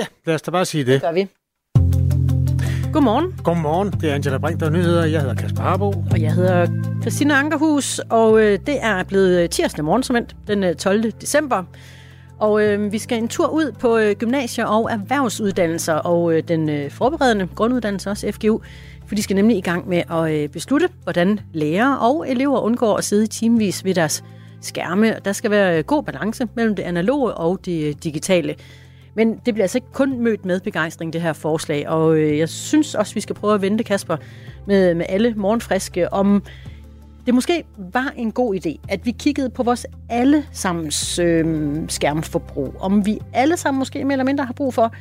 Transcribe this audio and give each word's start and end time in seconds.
Ja, 0.00 0.06
lad 0.26 0.34
os 0.34 0.42
da 0.42 0.50
bare 0.50 0.64
sige 0.64 0.84
det. 0.84 0.92
Det 0.92 1.02
gør 1.02 1.12
vi. 1.12 1.28
Godmorgen. 2.92 3.34
Godmorgen, 3.44 3.90
det 4.00 4.10
er 4.10 4.14
Angela 4.14 4.38
Brink, 4.38 4.60
der 4.60 4.66
er 4.66 4.70
nyheder. 4.70 5.04
Jeg 5.04 5.20
hedder 5.20 5.34
Kasper 5.34 5.62
Harbo. 5.62 5.88
Og 5.88 6.20
jeg 6.20 6.34
hedder 6.34 6.66
Christina 7.00 7.34
Ankerhus, 7.34 7.98
og 7.98 8.40
øh, 8.40 8.58
det 8.66 8.78
er 8.82 9.02
blevet 9.04 9.50
tirsdag 9.50 9.84
morgen, 9.84 10.02
som 10.02 10.16
den 10.46 10.76
12. 10.76 11.10
december. 11.10 11.64
Og 12.38 12.62
øh, 12.62 12.92
vi 12.92 12.98
skal 12.98 13.18
en 13.18 13.28
tur 13.28 13.48
ud 13.48 13.72
på 13.72 13.98
øh, 13.98 14.16
gymnasier 14.16 14.64
og 14.64 14.90
erhvervsuddannelser, 14.92 15.94
og 15.94 16.32
øh, 16.32 16.42
den 16.48 16.68
øh, 16.68 16.90
forberedende 16.90 17.48
grunduddannelse, 17.54 18.10
også 18.10 18.32
FGU, 18.32 18.60
for 19.06 19.14
de 19.14 19.22
skal 19.22 19.36
nemlig 19.36 19.56
i 19.56 19.60
gang 19.60 19.88
med 19.88 20.02
at 20.10 20.32
øh, 20.32 20.48
beslutte, 20.48 20.88
hvordan 21.02 21.40
lærere 21.52 21.98
og 21.98 22.30
elever 22.30 22.60
undgår 22.60 22.96
at 22.96 23.04
sidde 23.04 23.26
timevis 23.26 23.84
ved 23.84 23.94
deres 23.94 24.24
skærme. 24.60 25.14
Der 25.24 25.32
skal 25.32 25.50
være 25.50 25.82
god 25.82 26.02
balance 26.02 26.48
mellem 26.54 26.76
det 26.76 26.82
analoge 26.82 27.34
og 27.34 27.60
det 27.64 28.04
digitale. 28.04 28.54
Men 29.14 29.40
det 29.46 29.54
bliver 29.54 29.64
altså 29.64 29.78
ikke 29.78 29.92
kun 29.92 30.22
mødt 30.22 30.44
med 30.44 30.60
begejstring, 30.60 31.12
det 31.12 31.20
her 31.20 31.32
forslag. 31.32 31.88
Og 31.88 32.16
øh, 32.16 32.38
jeg 32.38 32.48
synes 32.48 32.94
også, 32.94 33.14
vi 33.14 33.20
skal 33.20 33.34
prøve 33.34 33.54
at 33.54 33.62
vente, 33.62 33.84
Kasper, 33.84 34.16
med, 34.66 34.94
med 34.94 35.06
alle 35.08 35.34
morgenfriske, 35.36 36.12
om 36.12 36.42
det 37.26 37.34
måske 37.34 37.64
var 37.92 38.12
en 38.16 38.32
god 38.32 38.54
idé, 38.54 38.76
at 38.88 39.06
vi 39.06 39.10
kiggede 39.10 39.50
på 39.50 39.62
vores 39.62 39.86
allesammens 40.08 41.18
øh, 41.18 41.76
skærmforbrug. 41.88 42.74
Om 42.80 43.06
vi 43.06 43.18
alle 43.32 43.56
sammen 43.56 43.78
måske 43.78 44.04
mere 44.04 44.12
eller 44.12 44.24
mindre 44.24 44.44
har 44.44 44.52
brug 44.52 44.74
for 44.74 44.94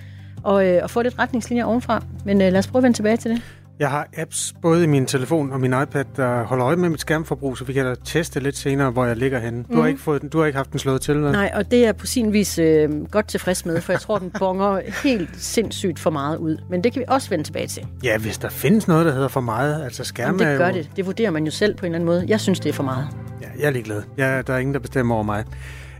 at, 0.47 0.65
øh, 0.67 0.83
at 0.83 0.91
få 0.91 1.01
lidt 1.01 1.19
retningslinjer 1.19 1.65
ovenfra. 1.65 2.03
Men 2.25 2.41
øh, 2.41 2.51
lad 2.51 2.59
os 2.59 2.67
prøve 2.67 2.79
at 2.79 2.83
vende 2.83 2.97
tilbage 2.97 3.17
til 3.17 3.31
det. 3.31 3.41
Jeg 3.79 3.89
har 3.89 4.07
apps 4.17 4.53
både 4.61 4.83
i 4.83 4.87
min 4.87 5.05
telefon 5.05 5.51
og 5.51 5.59
min 5.59 5.73
iPad, 5.83 6.05
der 6.15 6.43
holder 6.43 6.65
øje 6.65 6.75
med 6.75 6.89
mit 6.89 7.01
skærmforbrug, 7.01 7.57
så 7.57 7.63
vi 7.65 7.73
kan 7.73 7.85
da 7.85 7.95
teste 8.03 8.39
lidt 8.39 8.57
senere, 8.57 8.91
hvor 8.91 9.05
jeg 9.05 9.17
ligger 9.17 9.39
henne. 9.39 9.63
Du, 9.63 9.73
mm. 9.73 9.79
har, 9.79 9.87
ikke 9.87 10.01
fået 10.01 10.21
den, 10.21 10.29
du 10.29 10.39
har 10.39 10.45
ikke 10.45 10.57
haft 10.57 10.71
den 10.71 10.79
slået 10.79 11.01
til? 11.01 11.15
Eller? 11.15 11.31
Nej, 11.31 11.51
og 11.55 11.71
det 11.71 11.85
er 11.85 11.91
på 11.91 12.05
sin 12.05 12.33
vis 12.33 12.59
øh, 12.59 12.89
godt 13.11 13.27
tilfreds 13.27 13.65
med, 13.65 13.81
for 13.81 13.93
jeg 13.93 13.99
tror, 13.99 14.17
den 14.17 14.31
bonger 14.39 14.81
helt 15.03 15.29
sindssygt 15.33 15.99
for 15.99 16.09
meget 16.09 16.37
ud. 16.37 16.57
Men 16.69 16.83
det 16.83 16.93
kan 16.93 16.99
vi 16.99 17.05
også 17.07 17.29
vende 17.29 17.43
tilbage 17.43 17.67
til. 17.67 17.87
Ja, 18.03 18.17
hvis 18.17 18.37
der 18.37 18.49
findes 18.49 18.87
noget, 18.87 19.05
der 19.05 19.13
hedder 19.13 19.27
for 19.27 19.41
meget. 19.41 19.83
Altså 19.83 20.03
skærme 20.03 20.43
Jamen, 20.43 20.47
det 20.47 20.57
gør 20.57 20.67
jo... 20.67 20.73
det. 20.73 20.89
Det 20.95 21.05
vurderer 21.05 21.31
man 21.31 21.45
jo 21.45 21.51
selv 21.51 21.75
på 21.75 21.85
en 21.85 21.85
eller 21.85 21.95
anden 21.95 22.05
måde. 22.05 22.25
Jeg 22.27 22.39
synes, 22.39 22.59
det 22.59 22.69
er 22.69 22.73
for 22.73 22.83
meget. 22.83 23.07
Ja, 23.41 23.47
jeg 23.59 23.67
er 23.67 23.71
ligeglad. 23.71 24.01
Jeg, 24.17 24.47
der 24.47 24.53
er 24.53 24.57
ingen, 24.57 24.73
der 24.73 24.79
bestemmer 24.79 25.15
over 25.15 25.23
mig. 25.23 25.43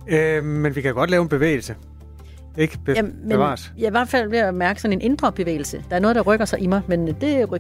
Øh, 0.08 0.44
men 0.44 0.76
vi 0.76 0.82
kan 0.82 0.94
godt 0.94 1.10
lave 1.10 1.22
en 1.22 1.30
bevægelse. 1.30 1.76
Ikke 2.58 2.78
be- 2.86 2.92
Jamen, 2.96 3.16
men 3.22 3.30
bevares. 3.30 3.72
Jeg 3.78 3.84
er 3.84 3.88
i 3.88 3.92
hvert 3.92 4.10
fald 4.10 4.30
ved 4.30 4.38
at 4.40 4.54
mærke 4.54 4.82
sådan 4.82 4.94
en 4.94 5.02
indre 5.02 5.32
bevægelse. 5.32 5.84
Der 5.90 5.96
er 5.96 6.00
noget, 6.00 6.16
der 6.16 6.22
rykker 6.22 6.46
sig 6.46 6.60
i 6.62 6.68
mig, 6.68 6.82
men 6.88 7.08
det 7.08 7.16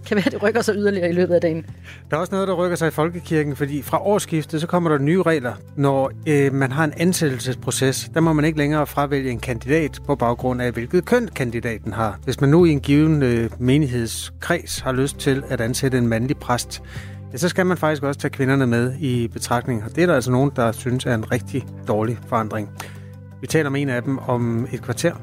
kan 0.06 0.16
være, 0.18 0.26
det 0.32 0.44
rykker 0.44 0.62
sig 0.62 0.76
yderligere 0.76 1.10
i 1.10 1.14
løbet 1.14 1.34
af 1.36 1.42
dagen. 1.42 1.66
Der 2.12 2.18
er 2.18 2.22
også 2.22 2.34
noget, 2.36 2.48
der 2.48 2.54
rykker 2.54 2.78
sig 2.78 2.88
i 2.88 2.92
folkekirken, 2.92 3.56
fordi 3.56 3.82
fra 3.82 4.02
årsskiftet, 4.02 4.62
så 4.62 4.68
kommer 4.68 4.90
der 4.90 4.98
nye 4.98 5.22
regler. 5.22 5.54
Når 5.76 6.12
øh, 6.28 6.54
man 6.54 6.72
har 6.72 6.84
en 6.84 6.94
ansættelsesproces, 6.98 8.12
der 8.14 8.20
må 8.20 8.34
man 8.34 8.46
ikke 8.46 8.58
længere 8.58 8.88
fravælge 8.88 9.32
en 9.32 9.40
kandidat 9.40 10.00
på 10.06 10.16
baggrund 10.16 10.62
af, 10.62 10.72
hvilket 10.72 11.06
køn 11.06 11.28
kandidaten 11.36 11.94
har. 11.94 12.20
Hvis 12.24 12.42
man 12.42 12.50
nu 12.50 12.66
i 12.66 12.70
en 12.72 12.80
given 12.80 13.24
øh, 13.24 13.50
menighedskreds 13.60 14.80
har 14.80 14.92
lyst 14.92 15.18
til 15.18 15.44
at 15.50 15.62
ansætte 15.62 15.98
en 15.98 16.08
mandlig 16.08 16.38
præst, 16.38 16.82
ja, 17.32 17.38
så 17.38 17.50
skal 17.50 17.66
man 17.66 17.78
faktisk 17.78 18.04
også 18.04 18.20
tage 18.20 18.32
kvinderne 18.32 18.68
med 18.68 18.94
i 19.00 19.28
betragtning. 19.28 19.84
Og 19.84 19.96
det 19.96 20.02
er 20.04 20.08
der 20.08 20.16
altså 20.16 20.32
nogen, 20.32 20.52
der 20.56 20.72
synes 20.72 21.06
er 21.06 21.16
en 21.16 21.32
rigtig 21.32 21.66
dårlig 21.88 22.18
forandring. 22.28 22.70
Vi 23.42 23.48
taler 23.48 23.70
med 23.70 23.82
en 23.82 23.90
af 23.90 24.04
dem 24.04 24.18
om 24.18 24.68
et 24.72 24.82
kvarter. 24.82 25.14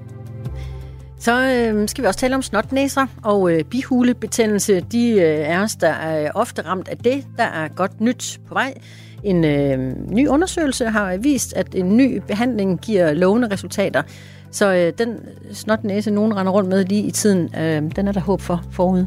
Så 1.18 1.32
øh, 1.32 1.88
skal 1.88 2.02
vi 2.02 2.06
også 2.06 2.20
tale 2.20 2.34
om 2.34 2.42
snotnæser 2.42 3.06
og 3.22 3.52
øh, 3.52 3.64
bihulebetændelse. 3.64 4.80
De 4.80 5.10
øh, 5.10 5.20
er 5.20 5.62
os, 5.62 5.76
der 5.76 5.88
er 5.88 6.30
ofte 6.34 6.62
ramt 6.62 6.88
af 6.88 6.98
det, 6.98 7.26
der 7.36 7.44
er 7.44 7.68
godt 7.68 8.00
nyt 8.00 8.40
på 8.48 8.54
vej. 8.54 8.74
En 9.22 9.44
øh, 9.44 9.78
ny 10.10 10.28
undersøgelse 10.28 10.86
har 10.86 11.16
vist, 11.16 11.52
at 11.52 11.74
en 11.74 11.96
ny 11.96 12.22
behandling 12.28 12.80
giver 12.80 13.12
lovende 13.12 13.48
resultater. 13.52 14.02
Så 14.50 14.74
øh, 14.74 14.92
den 14.98 15.18
snotnæse, 15.52 16.10
nogen 16.10 16.36
render 16.36 16.52
rundt 16.52 16.68
med 16.68 16.84
lige 16.84 17.02
i 17.02 17.10
tiden, 17.10 17.50
øh, 17.58 17.82
den 17.96 18.08
er 18.08 18.12
der 18.12 18.20
håb 18.20 18.40
for 18.40 18.64
forud. 18.70 19.06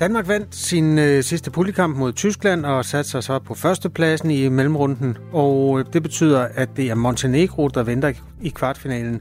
Danmark 0.00 0.28
vandt 0.28 0.54
sin 0.54 0.98
øh, 0.98 1.22
sidste 1.22 1.50
puljekamp 1.50 1.96
mod 1.96 2.12
Tyskland 2.12 2.66
og 2.66 2.84
satte 2.84 3.10
sig 3.10 3.22
så 3.22 3.38
på 3.38 3.54
førstepladsen 3.54 4.30
i 4.30 4.48
mellemrunden. 4.48 5.16
Og 5.32 5.80
øh, 5.80 5.84
det 5.92 6.02
betyder, 6.02 6.48
at 6.54 6.68
det 6.76 6.90
er 6.90 6.94
Montenegro, 6.94 7.68
der 7.68 7.82
venter 7.82 8.12
i 8.42 8.48
kvartfinalen. 8.48 9.20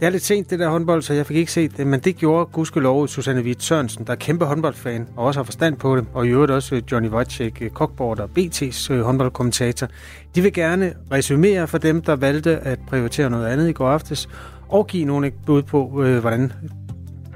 Det 0.00 0.06
er 0.06 0.10
lidt 0.10 0.24
sent, 0.24 0.50
det 0.50 0.58
der 0.58 0.68
håndbold, 0.68 1.02
så 1.02 1.14
jeg 1.14 1.26
fik 1.26 1.36
ikke 1.36 1.52
set 1.52 1.76
det, 1.76 1.86
men 1.86 2.00
det 2.00 2.16
gjorde 2.16 2.50
gudskelov 2.52 3.08
Susanne 3.08 3.42
Witt 3.42 3.62
Sørensen, 3.62 4.04
der 4.06 4.12
er 4.12 4.16
kæmpe 4.16 4.44
håndboldfan 4.44 5.08
og 5.16 5.24
også 5.24 5.40
har 5.40 5.44
forstand 5.44 5.76
på 5.76 5.96
det, 5.96 6.06
og 6.14 6.26
i 6.26 6.28
øvrigt 6.28 6.52
også 6.52 6.74
øh, 6.74 6.82
Johnny 6.92 7.08
Wojciech 7.08 7.62
øh, 7.62 7.70
kokbord 7.70 8.20
og 8.20 8.30
BT's 8.38 8.94
håndboldkommentator. 9.02 9.88
De 10.34 10.42
vil 10.42 10.52
gerne 10.52 10.92
resumere 11.12 11.68
for 11.68 11.78
dem, 11.78 12.02
der 12.02 12.16
valgte 12.16 12.58
at 12.58 12.78
prioritere 12.88 13.30
noget 13.30 13.46
andet 13.46 13.68
i 13.68 13.72
går 13.72 13.88
aftes, 13.88 14.28
og 14.68 14.86
give 14.86 15.04
nogle 15.04 15.32
bud 15.46 15.62
på, 15.62 15.86
hvordan 16.20 16.52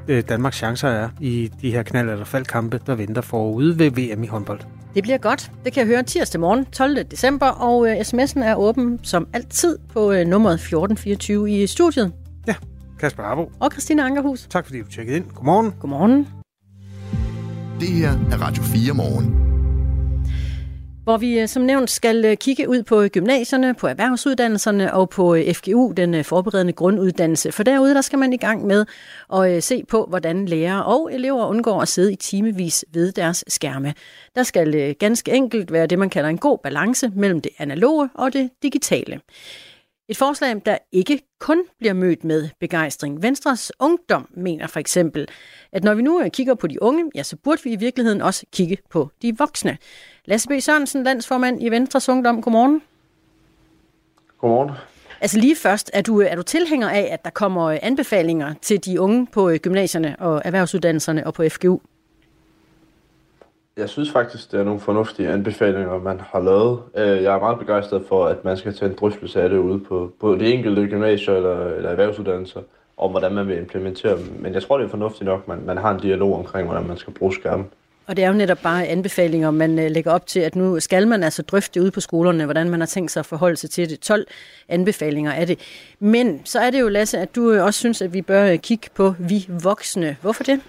øh, 0.09 0.23
Danmarks 0.29 0.57
chancer 0.57 0.89
er 0.89 1.09
i 1.21 1.51
de 1.63 1.71
her 1.71 1.83
knald- 1.83 2.11
eller 2.11 2.25
faldkampe, 2.25 2.81
der 2.87 2.95
venter 2.95 3.23
forude 3.23 3.79
ved 3.79 3.91
VM 3.91 4.25
i 4.25 4.27
håndbold. 4.27 4.61
Det 4.95 5.03
bliver 5.03 5.19
godt. 5.19 5.53
Det 5.65 5.73
kan 5.73 5.81
jeg 5.81 5.87
høre 5.87 6.03
tirsdag 6.03 6.41
morgen, 6.41 6.65
12. 6.65 7.05
december, 7.05 7.47
og 7.47 7.89
øh, 7.89 7.97
sms'en 7.97 8.45
er 8.45 8.55
åben 8.55 9.01
som 9.03 9.27
altid 9.33 9.79
på 9.93 10.13
øh, 10.13 10.27
nummeret 10.27 10.55
1424 10.55 11.51
i 11.51 11.67
studiet. 11.67 12.13
Ja, 12.47 12.55
Kasper 13.01 13.23
Harbo. 13.23 13.53
Og 13.61 13.71
Christina 13.73 14.03
Ankerhus. 14.03 14.47
Tak 14.51 14.67
fordi 14.67 14.81
du 14.81 14.89
tjekkede 14.89 15.17
ind. 15.17 15.25
Godmorgen. 15.35 15.75
Godmorgen. 15.81 16.29
Det 17.81 17.89
her 17.89 18.11
er 18.11 18.43
Radio 18.43 18.63
4 18.63 18.95
morgen 18.95 19.52
hvor 21.05 21.17
vi 21.17 21.41
øh, 21.41 21.49
som 21.49 21.63
nævnt 21.63 21.91
skal 21.91 22.25
øh, 22.25 22.37
kigge 22.37 22.69
ud 22.69 22.83
på 22.83 23.09
gymnasierne, 23.09 23.75
på 23.75 23.87
erhvervsuddannelserne 23.87 24.95
og 24.95 25.11
på 25.11 25.35
øh, 25.35 25.55
FGU, 25.55 25.93
den 25.97 26.25
forberedende 26.25 26.73
grunduddannelse. 26.73 27.53
For 27.53 27.63
derude 27.63 27.95
der 27.95 28.01
skal 28.01 28.19
man 28.19 28.33
i 28.33 28.37
gang 28.37 28.67
med 28.67 28.87
at 29.35 29.65
se 29.65 29.85
på, 29.89 30.07
hvordan 30.09 30.47
lærere 30.47 30.85
og 30.85 31.15
elever 31.15 31.47
undgår 31.47 31.81
at 31.83 31.89
sidde 31.89 32.13
i 32.13 32.17
timevis 32.17 32.85
ved 32.93 33.13
deres 33.13 33.45
skærme. 33.49 33.95
Der 34.35 34.43
skal 34.43 34.95
ganske 34.95 35.33
enkelt 35.33 35.73
være 35.73 35.87
det, 35.87 35.99
man 35.99 36.11
kalder 36.11 36.31
en 36.31 36.39
god 36.39 36.59
balance 36.63 37.11
mellem 37.15 37.41
det 37.41 37.53
analoge 37.59 38.09
og 38.15 38.33
det 38.33 38.51
digitale. 38.63 39.21
Et 40.09 40.17
forslag, 40.17 40.63
der 40.67 40.79
ikke 40.93 41.21
kun 41.41 41.65
bliver 41.79 41.93
mødt 41.93 42.25
med 42.25 42.49
begejstring. 42.61 43.23
Venstres 43.23 43.73
Ungdom 43.79 44.29
mener 44.37 44.67
for 44.67 44.81
eksempel, 44.81 45.29
at 45.73 45.85
når 45.85 45.95
vi 45.95 46.03
nu 46.03 46.29
kigger 46.33 46.55
på 46.55 46.67
de 46.67 46.83
unge, 46.83 47.11
ja, 47.15 47.23
så 47.23 47.37
burde 47.37 47.63
vi 47.65 47.73
i 47.73 47.77
virkeligheden 47.77 48.21
også 48.21 48.47
kigge 48.53 48.79
på 48.91 49.11
de 49.23 49.39
voksne. 49.39 49.79
Lasse 50.25 50.49
B. 50.49 50.53
Sørensen, 50.61 51.03
landsformand 51.03 51.63
i 51.63 51.71
Venstres 51.71 52.09
Ungdom. 52.09 52.43
Godmorgen. 52.43 52.83
Godmorgen. 54.39 54.71
Altså 55.21 55.39
lige 55.39 55.57
først, 55.57 55.91
er 55.95 56.03
du, 56.03 56.21
er 56.21 56.35
du 56.35 56.43
tilhænger 56.43 56.89
af, 56.89 57.09
at 57.13 57.25
der 57.25 57.31
kommer 57.31 57.79
anbefalinger 57.83 58.55
til 58.63 58.85
de 58.85 59.01
unge 59.01 59.27
på 59.33 59.51
gymnasierne 59.63 60.17
og 60.19 60.43
erhvervsuddannelserne 60.45 61.27
og 61.27 61.35
på 61.35 61.43
FGU? 61.49 61.81
Jeg 63.77 63.89
synes 63.89 64.11
faktisk, 64.11 64.53
det 64.53 64.61
er 64.61 64.65
nogle 64.65 64.81
fornuftige 64.81 65.29
anbefalinger, 65.29 65.99
man 65.99 66.21
har 66.21 66.41
lavet. 66.41 66.83
Øh, 66.97 67.23
jeg 67.23 67.35
er 67.35 67.41
meget 67.41 67.59
begejstret 67.59 68.05
for, 68.09 68.27
at 68.27 68.45
man 68.45 68.57
skal 68.57 68.75
tage 68.75 68.91
en 68.91 68.97
drøftelse 69.01 69.43
af 69.43 69.49
det 69.49 69.59
ude 69.59 69.81
på, 69.81 70.13
på 70.21 70.35
de 70.35 70.53
enkelte 70.53 70.87
gymnasier 70.87 71.35
eller, 71.35 71.67
eller 71.67 71.91
erhvervsuddannelser, 71.91 72.61
om 72.97 73.11
hvordan 73.11 73.35
man 73.35 73.49
vil 73.49 73.59
implementere 73.59 74.19
dem. 74.19 74.37
Men 74.39 74.55
jeg 74.55 74.63
tror, 74.63 74.79
det 74.79 74.85
er 74.85 74.91
fornuftigt 74.91 75.25
nok, 75.25 75.41
at 75.41 75.49
man, 75.49 75.63
man 75.67 75.77
har 75.77 75.91
en 75.91 76.01
dialog 76.01 76.39
omkring, 76.39 76.69
hvordan 76.69 76.89
man 76.89 76.97
skal 76.97 77.13
bruge 77.13 77.35
skærmen. 77.35 77.67
Og 78.13 78.17
det 78.17 78.25
er 78.25 78.29
jo 78.29 78.35
netop 78.35 78.59
bare 78.63 78.87
anbefalinger, 78.87 79.51
man 79.51 79.79
øh, 79.79 79.91
lægger 79.91 80.13
op 80.13 80.27
til, 80.27 80.41
at 80.41 80.57
nu 80.57 80.81
skal 80.81 81.09
man 81.09 81.23
altså 81.23 81.43
drøfte 81.43 81.83
ude 81.83 81.91
på 81.91 82.01
skolerne, 82.01 82.45
hvordan 82.45 82.71
man 82.71 82.81
har 82.81 82.87
tænkt 82.87 83.11
sig 83.11 83.21
at 83.21 83.27
forholde 83.27 83.57
sig 83.57 83.71
til 83.71 83.91
det. 83.91 84.01
12 84.01 84.27
anbefalinger 84.69 85.33
er 85.33 85.45
det. 85.45 85.59
Men 86.01 86.41
så 86.45 86.59
er 86.59 86.71
det 86.71 86.81
jo, 86.81 86.89
Lasse, 86.89 87.19
at 87.19 87.35
du 87.37 87.53
øh, 87.53 87.65
også 87.65 87.79
synes, 87.81 88.03
at 88.03 88.15
vi 88.15 88.23
bør 88.23 88.45
øh, 88.45 88.59
kigge 88.59 88.89
på 88.95 89.15
vi 89.19 89.49
voksne. 89.63 90.17
Hvorfor 90.23 90.45
det? 90.45 90.61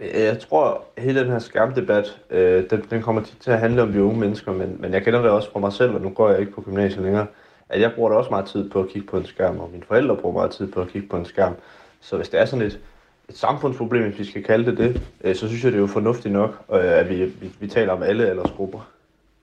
Jeg 0.00 0.38
tror, 0.38 0.84
at 0.96 1.02
hele 1.02 1.20
den 1.20 1.30
her 1.30 1.38
skærmdebat, 1.38 2.18
øh, 2.30 2.70
den, 2.70 2.84
den 2.90 3.02
kommer 3.02 3.22
til 3.40 3.50
at 3.50 3.58
handle 3.58 3.82
om 3.82 3.92
de 3.92 4.02
unge 4.02 4.20
mennesker, 4.20 4.52
men, 4.52 4.76
men 4.78 4.92
jeg 4.92 5.04
kender 5.04 5.22
det 5.22 5.30
også 5.30 5.52
fra 5.52 5.60
mig 5.60 5.72
selv, 5.72 5.94
og 5.94 6.00
nu 6.00 6.10
går 6.10 6.30
jeg 6.30 6.40
ikke 6.40 6.52
på 6.52 6.60
gymnasiet 6.62 7.02
længere, 7.02 7.26
at 7.68 7.80
jeg 7.80 7.92
bruger 7.94 8.10
da 8.10 8.16
også 8.16 8.30
meget 8.30 8.46
tid 8.46 8.70
på 8.70 8.80
at 8.80 8.88
kigge 8.88 9.08
på 9.08 9.16
en 9.16 9.26
skærm, 9.26 9.60
og 9.60 9.70
mine 9.72 9.84
forældre 9.88 10.16
bruger 10.16 10.34
meget 10.34 10.50
tid 10.50 10.72
på 10.72 10.80
at 10.80 10.88
kigge 10.88 11.08
på 11.08 11.16
en 11.16 11.24
skærm. 11.24 11.54
Så 12.00 12.16
hvis 12.16 12.28
det 12.28 12.40
er 12.40 12.44
sådan 12.44 12.62
lidt, 12.62 12.78
et 13.28 13.36
samfundsproblem, 13.36 14.04
hvis 14.04 14.18
vi 14.18 14.24
skal 14.24 14.44
kalde 14.44 14.70
det 14.70 14.78
det, 14.78 15.02
øh, 15.24 15.34
så 15.34 15.48
synes 15.48 15.64
jeg, 15.64 15.72
det 15.72 15.78
er 15.78 15.80
jo 15.80 15.86
fornuftigt 15.86 16.32
nok, 16.32 16.64
øh, 16.72 16.80
at 16.82 17.10
vi, 17.10 17.24
vi, 17.24 17.50
vi 17.60 17.68
taler 17.68 17.92
om 17.92 18.02
alle 18.02 18.26
aldersgrupper. 18.26 18.88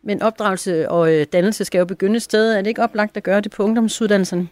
Men 0.01 0.21
opdragelse 0.21 0.89
og 0.89 1.13
øh, 1.13 1.25
dannelse 1.33 1.65
skal 1.65 1.79
jo 1.79 1.85
begynde 1.85 2.15
et 2.15 2.21
sted. 2.21 2.53
Er 2.53 2.61
det 2.61 2.67
ikke 2.67 2.83
oplagt 2.83 3.17
at 3.17 3.23
gøre 3.23 3.41
det 3.41 3.51
på 3.51 3.63
ungdomsuddannelserne? 3.63 4.47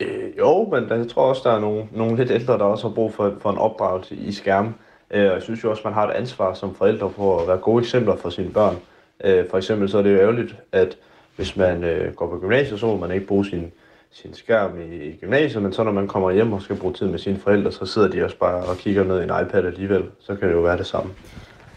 Øh, 0.00 0.38
jo, 0.38 0.68
men 0.70 0.98
jeg 0.98 1.08
tror 1.08 1.22
også, 1.22 1.42
der 1.44 1.52
er 1.52 1.60
nogle, 1.60 1.88
nogle 1.92 2.16
lidt 2.16 2.30
ældre, 2.30 2.58
der 2.58 2.64
også 2.64 2.88
har 2.88 2.94
brug 2.94 3.14
for, 3.14 3.34
for 3.40 3.50
en 3.50 3.58
opdragelse 3.58 4.14
i 4.14 4.32
skærm. 4.32 4.74
Øh, 5.10 5.28
og 5.28 5.34
jeg 5.34 5.42
synes 5.42 5.64
jo 5.64 5.70
også, 5.70 5.82
man 5.84 5.92
har 5.92 6.08
et 6.08 6.14
ansvar 6.14 6.54
som 6.54 6.74
forældre 6.74 7.10
på 7.10 7.38
at 7.38 7.48
være 7.48 7.56
gode 7.56 7.82
eksempler 7.82 8.16
for 8.16 8.30
sine 8.30 8.50
børn. 8.50 8.76
Øh, 9.24 9.48
for 9.50 9.56
eksempel 9.56 9.88
så 9.88 9.98
er 9.98 10.02
det 10.02 10.12
jo 10.12 10.18
ærgerligt, 10.18 10.56
at 10.72 10.96
hvis 11.36 11.56
man 11.56 11.84
øh, 11.84 12.14
går 12.14 12.26
på 12.26 12.38
gymnasiet, 12.38 12.80
så 12.80 12.86
må 12.86 12.96
man 12.96 13.10
ikke 13.10 13.26
bruge 13.26 13.46
sin, 13.46 13.72
sin 14.10 14.34
skærm 14.34 14.80
i, 14.80 14.96
i 14.96 15.16
gymnasiet, 15.16 15.62
men 15.62 15.72
så 15.72 15.82
når 15.82 15.92
man 15.92 16.08
kommer 16.08 16.30
hjem 16.30 16.52
og 16.52 16.62
skal 16.62 16.76
bruge 16.76 16.94
tid 16.94 17.06
med 17.06 17.18
sine 17.18 17.38
forældre, 17.38 17.72
så 17.72 17.86
sidder 17.86 18.08
de 18.08 18.24
også 18.24 18.36
bare 18.36 18.64
og 18.64 18.76
kigger 18.76 19.04
ned 19.04 19.20
i 19.20 19.22
en 19.22 19.30
iPad 19.42 19.64
alligevel. 19.64 20.04
Så 20.20 20.34
kan 20.34 20.48
det 20.48 20.54
jo 20.54 20.60
være 20.60 20.78
det 20.78 20.86
samme. 20.86 21.10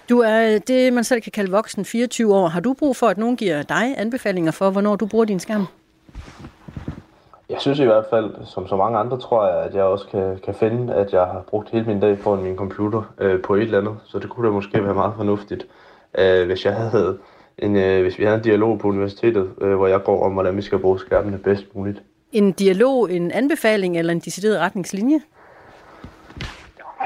Du 0.09 0.19
er 0.19 0.59
det, 0.67 0.93
man 0.93 1.03
selv 1.03 1.21
kan 1.21 1.31
kalde 1.31 1.51
voksen, 1.51 1.85
24 1.85 2.35
år. 2.35 2.47
Har 2.47 2.59
du 2.59 2.73
brug 2.73 2.95
for, 2.95 3.07
at 3.07 3.17
nogen 3.17 3.37
giver 3.37 3.61
dig 3.61 3.93
anbefalinger 3.97 4.51
for, 4.51 4.69
hvornår 4.69 4.95
du 4.95 5.05
bruger 5.05 5.25
din 5.25 5.39
skærm? 5.39 5.65
Jeg 7.49 7.61
synes 7.61 7.79
i 7.79 7.85
hvert 7.85 8.05
fald, 8.09 8.45
som 8.45 8.67
så 8.67 8.75
mange 8.75 8.97
andre, 8.97 9.19
tror 9.19 9.47
jeg, 9.47 9.65
at 9.65 9.75
jeg 9.75 9.83
også 9.83 10.07
kan, 10.07 10.39
kan 10.43 10.53
finde, 10.53 10.93
at 10.93 11.13
jeg 11.13 11.21
har 11.21 11.43
brugt 11.47 11.69
hele 11.69 11.85
min 11.85 11.99
dag 11.99 12.19
foran 12.19 12.43
min 12.43 12.55
computer 12.55 13.13
øh, 13.17 13.41
på 13.41 13.55
et 13.55 13.61
eller 13.61 13.79
andet. 13.79 13.97
Så 14.05 14.19
det 14.19 14.29
kunne 14.29 14.47
da 14.47 14.51
måske 14.51 14.83
være 14.83 14.93
meget 14.93 15.13
fornuftigt, 15.17 15.67
øh, 16.17 16.45
hvis 16.45 16.65
jeg 16.65 16.75
havde 16.75 17.17
en, 17.57 17.75
øh, 17.75 18.01
hvis 18.01 18.19
vi 18.19 18.23
havde 18.23 18.37
en 18.37 18.43
dialog 18.43 18.79
på 18.79 18.87
universitetet, 18.87 19.49
øh, 19.61 19.75
hvor 19.75 19.87
jeg 19.87 20.03
går 20.03 20.25
om, 20.25 20.33
hvordan 20.33 20.57
vi 20.57 20.61
skal 20.61 20.79
bruge 20.79 20.99
skærmene 20.99 21.37
bedst 21.37 21.75
muligt. 21.75 22.01
En 22.31 22.51
dialog, 22.51 23.11
en 23.11 23.31
anbefaling 23.31 23.97
eller 23.97 24.13
en 24.13 24.19
decideret 24.19 24.59
retningslinje? 24.59 25.21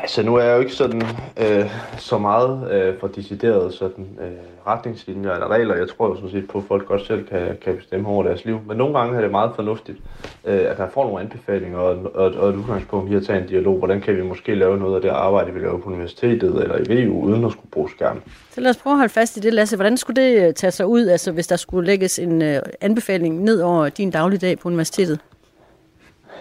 Altså, 0.06 0.24
nu 0.24 0.36
er 0.36 0.44
jeg 0.44 0.56
jo 0.56 0.60
ikke 0.60 0.74
sådan 0.74 1.02
øh, 1.38 1.72
så 1.98 2.18
meget 2.18 2.72
øh, 2.72 3.00
for 3.00 3.08
decideret 3.08 3.74
sådan, 3.74 4.08
øh, 4.22 4.68
retningslinjer 4.68 5.32
eller 5.32 5.52
regler. 5.52 5.76
Jeg 5.76 5.88
tror 5.90 6.08
jo 6.08 6.16
sådan 6.16 6.30
set 6.30 6.48
på, 6.48 6.58
at 6.58 6.64
folk 6.68 6.88
godt 6.88 7.08
selv 7.08 7.28
kan, 7.28 7.58
kan 7.62 7.76
bestemme 7.76 8.08
over 8.08 8.24
deres 8.24 8.46
liv. 8.46 8.60
Men 8.68 8.78
nogle 8.78 9.00
gange 9.00 9.18
er 9.18 9.22
det 9.22 9.32
meget 9.32 9.52
fornuftigt, 9.56 9.98
øh, 10.46 10.72
at 10.72 10.80
man 10.80 10.88
får 10.94 11.04
nogle 11.04 11.22
anbefalinger 11.22 11.78
og, 11.78 12.16
og, 12.16 12.32
og 12.32 12.50
et 12.50 12.56
udgangspunkt 12.56 13.12
i 13.12 13.16
at 13.16 13.26
tage 13.26 13.42
en 13.42 13.48
dialog. 13.48 13.78
Hvordan 13.78 14.02
kan 14.02 14.18
vi 14.18 14.22
måske 14.22 14.56
lave 14.56 14.78
noget 14.78 14.96
af 14.96 15.02
det 15.02 15.10
arbejde, 15.10 15.54
vi 15.54 15.60
laver 15.60 15.78
på 15.78 15.90
universitetet 15.90 16.64
eller 16.64 16.78
i 16.78 17.06
VU, 17.06 17.22
uden 17.22 17.46
at 17.46 17.52
skulle 17.52 17.72
bruge 17.72 17.90
skærm. 17.90 18.22
Så 18.52 18.62
lad 18.62 18.70
os 18.70 18.78
prøve 18.78 18.94
at 18.94 18.98
holde 18.98 19.14
fast 19.14 19.38
i 19.38 19.40
det, 19.40 19.54
Lasse. 19.54 19.76
Hvordan 19.76 19.98
skulle 19.98 20.24
det 20.24 20.48
øh, 20.48 20.54
tage 20.54 20.72
sig 20.72 20.88
ud, 20.88 21.08
altså 21.08 21.32
hvis 21.32 21.48
der 21.48 21.56
skulle 21.56 21.88
lægges 21.88 22.20
en 22.20 22.42
øh, 22.42 22.62
anbefaling 22.82 23.44
ned 23.44 23.62
over 23.62 23.90
din 23.90 24.12
dagligdag 24.12 24.60
på 24.60 24.68
universitetet? 24.68 25.20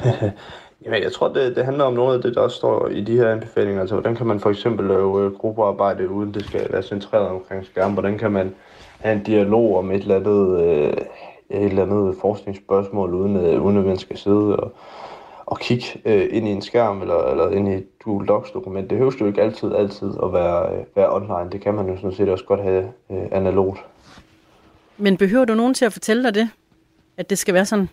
Jamen, 0.85 1.03
jeg 1.03 1.13
tror, 1.13 1.29
det, 1.29 1.57
det 1.57 1.65
handler 1.65 1.85
om 1.85 1.93
noget 1.93 2.17
af 2.17 2.23
det, 2.23 2.35
der 2.35 2.41
også 2.41 2.57
står 2.57 2.89
i 2.89 3.01
de 3.01 3.17
her 3.17 3.33
anbefalinger. 3.33 3.81
Altså, 3.81 3.95
hvordan 3.95 4.17
kan 4.17 4.27
man 4.27 4.41
for 4.41 4.51
eksempel 4.51 4.87
lave 4.87 5.25
øh, 5.25 5.33
gruppearbejde, 5.33 6.11
uden 6.11 6.35
det 6.35 6.45
skal 6.45 6.67
være 6.71 6.83
centreret 6.83 7.29
omkring 7.29 7.67
skærm? 7.67 7.93
Hvordan 7.93 8.19
kan 8.19 8.33
man 8.33 8.55
have 8.99 9.17
en 9.17 9.23
dialog 9.23 9.79
om 9.79 9.91
et 9.91 10.03
eller 10.03 10.17
andet, 10.17 10.61
øh, 10.61 10.93
et 11.51 11.65
eller 11.65 11.83
andet 11.83 12.17
forskningsspørgsmål, 12.21 13.15
uden, 13.15 13.37
øh, 13.37 13.63
uden 13.63 13.79
at 13.79 13.85
man 13.85 13.99
skal 13.99 14.19
sidde 14.19 14.57
og, 14.57 14.73
og 15.47 15.59
kigge 15.59 15.87
øh, 16.05 16.29
ind 16.31 16.49
i 16.49 16.51
en 16.51 16.63
skærm 16.63 17.01
eller, 17.03 17.25
eller 17.31 17.51
ind 17.51 17.69
i 17.69 17.75
et 17.75 17.87
Google 18.05 18.27
Docs-dokument. 18.27 18.91
Det 18.91 18.99
høres 18.99 19.21
jo 19.21 19.27
ikke 19.27 19.43
altid, 19.43 19.75
altid 19.75 20.11
at 20.23 20.33
være, 20.33 20.73
øh, 20.73 20.85
være 20.97 21.15
online. 21.15 21.51
Det 21.53 21.61
kan 21.61 21.75
man 21.75 21.89
jo 21.89 21.97
sådan 21.97 22.13
set 22.13 22.29
også 22.29 22.45
godt 22.45 22.63
have 22.63 22.85
øh, 23.11 23.27
analogt. 23.33 23.79
Men 24.97 25.17
behøver 25.17 25.45
du 25.45 25.55
nogen 25.55 25.75
til 25.75 25.85
at 25.85 25.93
fortælle 25.93 26.23
dig 26.23 26.35
det? 26.35 26.49
At 27.17 27.31
det 27.31 27.39
skal 27.39 27.55
være 27.55 27.67
sådan? 27.67 27.89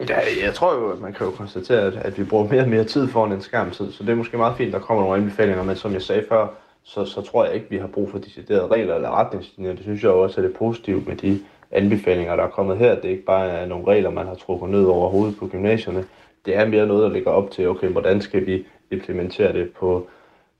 Ja, 0.00 0.18
jeg 0.44 0.54
tror 0.54 0.74
jo, 0.74 0.90
at 0.90 1.00
man 1.00 1.12
kan 1.12 1.26
jo 1.26 1.32
konstatere, 1.32 1.80
at, 1.80 1.94
at 1.94 2.18
vi 2.18 2.24
bruger 2.24 2.48
mere 2.48 2.62
og 2.62 2.68
mere 2.68 2.84
tid 2.84 3.08
foran 3.08 3.32
en 3.32 3.40
skærmtid, 3.40 3.92
så 3.92 4.02
det 4.02 4.10
er 4.10 4.14
måske 4.14 4.36
meget 4.36 4.56
fint, 4.56 4.74
at 4.74 4.80
der 4.80 4.86
kommer 4.86 5.02
nogle 5.02 5.18
anbefalinger, 5.18 5.64
men 5.64 5.76
som 5.76 5.92
jeg 5.92 6.02
sagde 6.02 6.24
før, 6.28 6.48
så, 6.82 7.04
så 7.04 7.20
tror 7.20 7.44
jeg 7.44 7.54
ikke, 7.54 7.64
at 7.64 7.70
vi 7.70 7.78
har 7.78 7.86
brug 7.86 8.10
for 8.10 8.18
deciderede 8.18 8.66
regler 8.66 8.94
eller 8.94 9.10
retningslinjer. 9.10 9.72
Det 9.72 9.82
synes 9.82 10.02
jeg 10.02 10.10
også 10.10 10.40
er 10.40 10.46
det 10.46 10.56
positive 10.56 11.02
med 11.06 11.16
de 11.16 11.40
anbefalinger, 11.70 12.36
der 12.36 12.42
er 12.42 12.48
kommet 12.48 12.76
her. 12.76 12.94
Det 12.94 13.04
er 13.04 13.08
ikke 13.08 13.24
bare 13.24 13.48
er 13.48 13.66
nogle 13.66 13.86
regler, 13.86 14.10
man 14.10 14.26
har 14.26 14.34
trukket 14.34 14.70
ned 14.70 14.84
over 14.84 15.08
hovedet 15.08 15.36
på 15.36 15.46
gymnasierne. 15.46 16.04
Det 16.46 16.56
er 16.56 16.68
mere 16.68 16.86
noget, 16.86 17.02
der 17.02 17.10
ligger 17.10 17.30
op 17.30 17.50
til, 17.50 17.68
okay, 17.68 17.88
hvordan 17.88 18.20
skal 18.20 18.46
vi 18.46 18.66
implementere 18.90 19.52
det 19.52 19.70
på, 19.70 20.06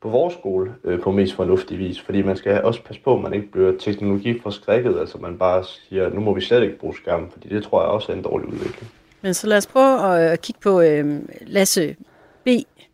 på 0.00 0.08
vores 0.08 0.35
skole 0.35 0.75
øh, 0.85 1.00
på 1.00 1.11
mest 1.11 1.35
fornuftig 1.35 1.78
vis. 1.78 2.00
Fordi 2.00 2.23
man 2.23 2.37
skal 2.37 2.62
også 2.62 2.82
passe 2.82 3.02
på, 3.02 3.14
at 3.14 3.23
man 3.23 3.35
ikke 3.35 3.52
bliver 3.52 3.73
teknologiforskrækket, 3.78 4.99
altså 5.00 5.19
man 5.19 5.38
bare 5.38 5.64
siger, 5.64 6.11
nu 6.11 6.20
må 6.20 6.35
vi 6.35 6.40
slet 6.40 6.62
ikke 6.62 6.78
bruge 6.78 6.96
skærmen, 6.96 7.31
fordi 7.31 7.49
det 7.49 7.62
tror 7.62 7.82
jeg 7.82 7.90
også 7.90 8.12
er 8.12 8.17
en 8.17 8.23
dårlig 8.23 8.49
udvikling. 8.49 8.93
Men 9.23 9.35
så 9.35 9.47
lad 9.47 9.57
os 9.57 9.67
prøve 9.67 10.25
øh, 10.25 10.33
at 10.33 10.41
kigge 10.43 10.61
på 10.61 10.81
øh, 10.81 11.21
Lasse 11.41 11.97
B. 12.45 12.49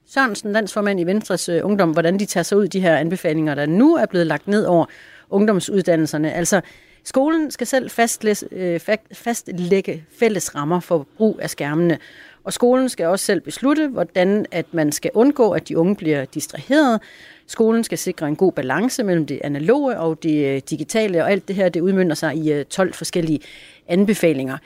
Sørensen, 0.07 0.53
landsformand 0.53 1.01
i 1.01 1.05
Venstres 1.05 1.49
øh, 1.49 1.61
Ungdom, 1.65 1.91
hvordan 1.91 2.19
de 2.19 2.27
tager 2.27 2.45
sig 2.45 2.59
ud 2.59 2.69
de 2.69 2.81
her 2.81 2.97
anbefalinger, 2.97 3.55
der 3.55 3.67
nu 3.67 3.97
er 3.97 4.07
blevet 4.07 4.27
lagt 4.27 4.49
ned 4.49 4.65
over 4.65 4.87
ungdomsuddannelserne. 5.31 6.33
Altså, 6.33 6.61
skolen 7.05 7.51
skal 7.51 7.67
selv 7.67 7.91
fastlæs, 7.91 8.45
øh, 8.53 8.81
fastlægge 9.13 10.05
fælles 10.19 10.55
rammer 10.55 10.81
for 10.81 11.07
brug 11.17 11.39
af 11.43 11.51
skærmene, 11.51 11.99
og 12.45 12.53
skolen 12.53 12.89
skal 12.89 13.07
også 13.07 13.25
selv 13.25 13.41
beslutte, 13.41 13.89
hvordan 13.89 14.47
at 14.51 14.67
man 14.73 14.93
skal 14.93 15.11
undgå, 15.15 15.51
at 15.51 15.69
de 15.69 15.79
unge 15.79 15.97
bliver 15.97 16.25
distraheret. 16.25 17.01
Skolen 17.47 17.85
skal 17.85 17.99
sikre 17.99 18.29
en 18.29 18.37
god 18.37 18.53
balance 18.53 19.03
mellem 19.03 19.27
det 19.27 19.41
analoge 19.45 19.99
og 19.99 20.23
det 20.23 20.47
øh, 20.47 20.63
digitale, 20.71 21.23
og 21.23 21.31
alt 21.31 21.49
det 21.49 21.57
her 21.57 21.69
det 21.69 21.81
udmynder 21.81 22.15
sig 22.15 22.37
i 22.37 22.53
øh, 22.53 22.65
12 22.65 22.93
forskellige 22.93 23.41
anbefalinger. 23.89 24.59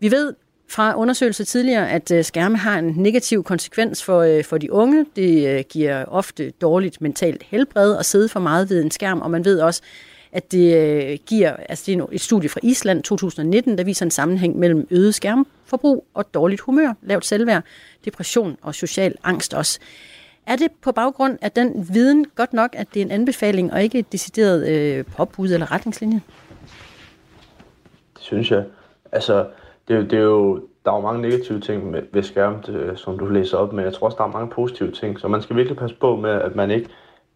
Vi 0.00 0.10
ved 0.10 0.34
fra 0.68 0.98
undersøgelser 0.98 1.44
tidligere, 1.44 1.90
at 1.90 2.10
øh, 2.10 2.24
skærme 2.24 2.56
har 2.56 2.78
en 2.78 2.94
negativ 2.96 3.44
konsekvens 3.44 4.04
for, 4.04 4.20
øh, 4.20 4.44
for 4.44 4.58
de 4.58 4.72
unge. 4.72 5.06
Det 5.16 5.48
øh, 5.48 5.64
giver 5.68 6.04
ofte 6.04 6.50
dårligt 6.50 7.00
mentalt 7.00 7.42
helbred 7.42 7.96
at 7.96 8.06
sidde 8.06 8.28
for 8.28 8.40
meget 8.40 8.70
ved 8.70 8.82
en 8.82 8.90
skærm, 8.90 9.20
og 9.20 9.30
man 9.30 9.44
ved 9.44 9.60
også, 9.60 9.82
at 10.32 10.52
det 10.52 11.24
giver, 11.24 11.56
altså 11.68 11.84
det 11.86 11.98
er 11.98 12.06
et 12.12 12.20
studie 12.20 12.48
fra 12.48 12.60
Island 12.62 13.02
2019, 13.02 13.78
der 13.78 13.84
viser 13.84 14.04
en 14.06 14.10
sammenhæng 14.10 14.58
mellem 14.58 14.86
øget 14.90 15.14
skærmforbrug 15.14 16.06
og 16.14 16.34
dårligt 16.34 16.60
humør, 16.60 16.92
lavt 17.02 17.26
selvværd, 17.26 17.62
depression 18.04 18.56
og 18.62 18.74
social 18.74 19.14
angst 19.24 19.54
også. 19.54 19.78
Er 20.46 20.56
det 20.56 20.68
på 20.82 20.92
baggrund 20.92 21.38
af 21.42 21.52
den 21.52 21.88
viden 21.92 22.26
godt 22.34 22.52
nok, 22.52 22.70
at 22.72 22.86
det 22.94 23.00
er 23.00 23.04
en 23.04 23.10
anbefaling 23.10 23.72
og 23.72 23.82
ikke 23.82 23.98
et 23.98 24.12
decideret 24.12 24.68
øh, 24.68 25.04
påbud 25.04 25.48
eller 25.48 25.72
retningslinje? 25.72 26.20
Det 28.14 28.22
synes 28.22 28.50
jeg. 28.50 28.64
Altså, 29.12 29.46
det, 29.88 30.10
det 30.10 30.18
er 30.18 30.22
jo, 30.22 30.60
der 30.84 30.92
er 30.92 30.96
jo 30.96 31.00
mange 31.00 31.22
negative 31.22 31.60
ting 31.60 31.90
med, 31.90 32.02
ved 32.12 32.22
skærm, 32.22 32.62
det, 32.62 32.98
som 32.98 33.18
du 33.18 33.26
læser 33.26 33.56
op, 33.56 33.72
men 33.72 33.84
jeg 33.84 33.94
tror 33.94 34.06
også, 34.06 34.16
der 34.16 34.24
er 34.24 34.32
mange 34.32 34.50
positive 34.50 34.90
ting. 34.90 35.20
Så 35.20 35.28
man 35.28 35.42
skal 35.42 35.56
virkelig 35.56 35.78
passe 35.78 35.96
på 35.96 36.16
med, 36.16 36.30
at 36.30 36.56
man 36.56 36.70
ikke 36.70 36.88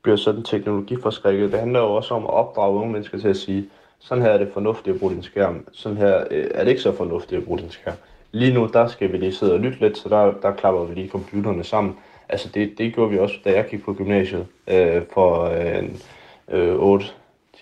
bliver 0.03 0.17
sådan 0.17 0.43
teknologiforskrækket. 0.43 1.53
Det 1.53 1.61
handler 1.61 1.81
jo 1.81 1.95
også 1.95 2.15
om 2.15 2.25
at 2.25 2.31
opdrage 2.31 2.75
unge 2.75 2.93
mennesker 2.93 3.19
til 3.19 3.29
at 3.29 3.37
sige, 3.37 3.69
sådan 3.99 4.23
her 4.23 4.31
er 4.31 4.39
det 4.39 4.51
fornuftigt 4.53 4.95
at 4.95 5.01
bruge 5.01 5.13
din 5.13 5.23
skærm, 5.23 5.67
sådan 5.73 5.99
her 5.99 6.25
øh, 6.31 6.47
er 6.55 6.65
det 6.65 6.71
ikke 6.71 6.83
så 6.83 6.93
fornuftigt 6.93 7.41
at 7.41 7.47
bruge 7.47 7.59
din 7.59 7.71
skærm. 7.71 7.95
Lige 8.33 8.55
nu, 8.55 8.69
der 8.73 8.87
skal 8.87 9.13
vi 9.13 9.17
lige 9.17 9.35
sidde 9.35 9.53
og 9.53 9.61
lytte 9.61 9.81
lidt, 9.81 9.99
så 9.99 10.09
der, 10.09 10.33
der 10.43 10.53
klapper 10.53 10.85
vi 10.85 10.95
lige 10.95 11.09
computerne 11.09 11.65
sammen. 11.65 11.97
Altså 12.29 12.49
det, 12.55 12.79
det 12.79 12.95
gjorde 12.95 13.11
vi 13.11 13.19
også, 13.19 13.35
da 13.45 13.53
jeg 13.53 13.67
gik 13.71 13.85
på 13.85 13.95
gymnasiet 13.95 14.47
øh, 14.69 15.03
for 15.13 15.45
øh, 15.45 15.85
øh, 16.49 17.01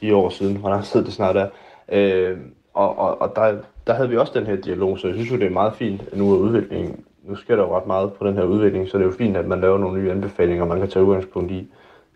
8-10 0.02 0.12
år 0.14 0.29
siden, 0.29 0.56
hvor 0.56 0.69
der 0.69 0.82
sidder 0.82 1.06
det 1.06 1.14
snart 1.14 1.35
der. 1.35 1.49
Øh, 1.93 2.38
og, 2.75 2.99
og, 2.99 3.20
og 3.20 3.32
der, 3.37 3.56
der 3.88 3.94
havde 3.94 4.08
vi 4.08 4.17
også 4.17 4.32
den 4.38 4.46
her 4.46 4.56
dialog, 4.56 4.99
så 4.99 5.06
jeg 5.06 5.17
synes 5.17 5.31
jo, 5.31 5.37
det 5.37 5.46
er 5.46 5.61
meget 5.62 5.75
fint, 5.75 6.00
at 6.12 6.19
nu 6.19 6.32
er 6.32 6.38
udviklingen, 6.38 7.05
nu 7.23 7.37
sker 7.37 7.56
der 7.56 7.62
jo 7.62 7.76
ret 7.76 7.87
meget 7.87 8.12
på 8.12 8.26
den 8.26 8.35
her 8.35 8.44
udvikling, 8.44 8.88
så 8.88 8.99
det 8.99 9.05
er 9.05 9.08
jo 9.08 9.17
fint, 9.19 9.37
at 9.37 9.46
man 9.46 9.61
laver 9.61 9.79
nogle 9.79 10.00
nye 10.00 10.11
anbefalinger, 10.11 10.64
man 10.64 10.79
kan 10.81 10.90
tage 10.90 11.05
udgangspunkt 11.05 11.50
i 11.52 11.67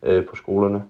øh, 0.03 0.25
på 0.27 0.37
skolerne. 0.37 0.83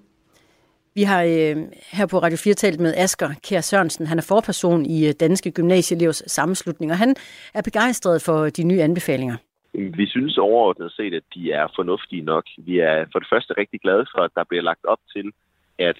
Vi 0.94 1.02
har 1.02 1.22
øh, 1.22 1.56
her 1.92 2.06
på 2.06 2.18
Radio 2.18 2.38
4 2.44 2.54
talt 2.54 2.80
med 2.80 2.94
Asger 2.96 3.30
Kjær 3.44 3.60
Sørensen. 3.60 4.06
Han 4.06 4.18
er 4.18 4.26
forperson 4.28 4.86
i 4.86 5.08
øh, 5.08 5.14
Danske 5.20 5.50
Gymnasieelevers 5.50 6.22
Sammenslutning, 6.26 6.92
og 6.92 6.98
han 6.98 7.14
er 7.54 7.62
begejstret 7.62 8.22
for 8.22 8.48
de 8.48 8.64
nye 8.64 8.82
anbefalinger. 8.82 9.36
Vi 9.74 10.06
synes 10.06 10.38
overordnet 10.38 10.92
set, 10.92 11.14
at 11.14 11.22
de 11.34 11.52
er 11.52 11.66
fornuftige 11.76 12.22
nok. 12.22 12.44
Vi 12.58 12.78
er 12.78 13.06
for 13.12 13.18
det 13.18 13.28
første 13.32 13.54
rigtig 13.58 13.80
glade 13.80 14.06
for, 14.14 14.20
at 14.22 14.30
der 14.34 14.44
bliver 14.44 14.62
lagt 14.62 14.84
op 14.84 14.98
til, 15.12 15.32
at 15.78 15.98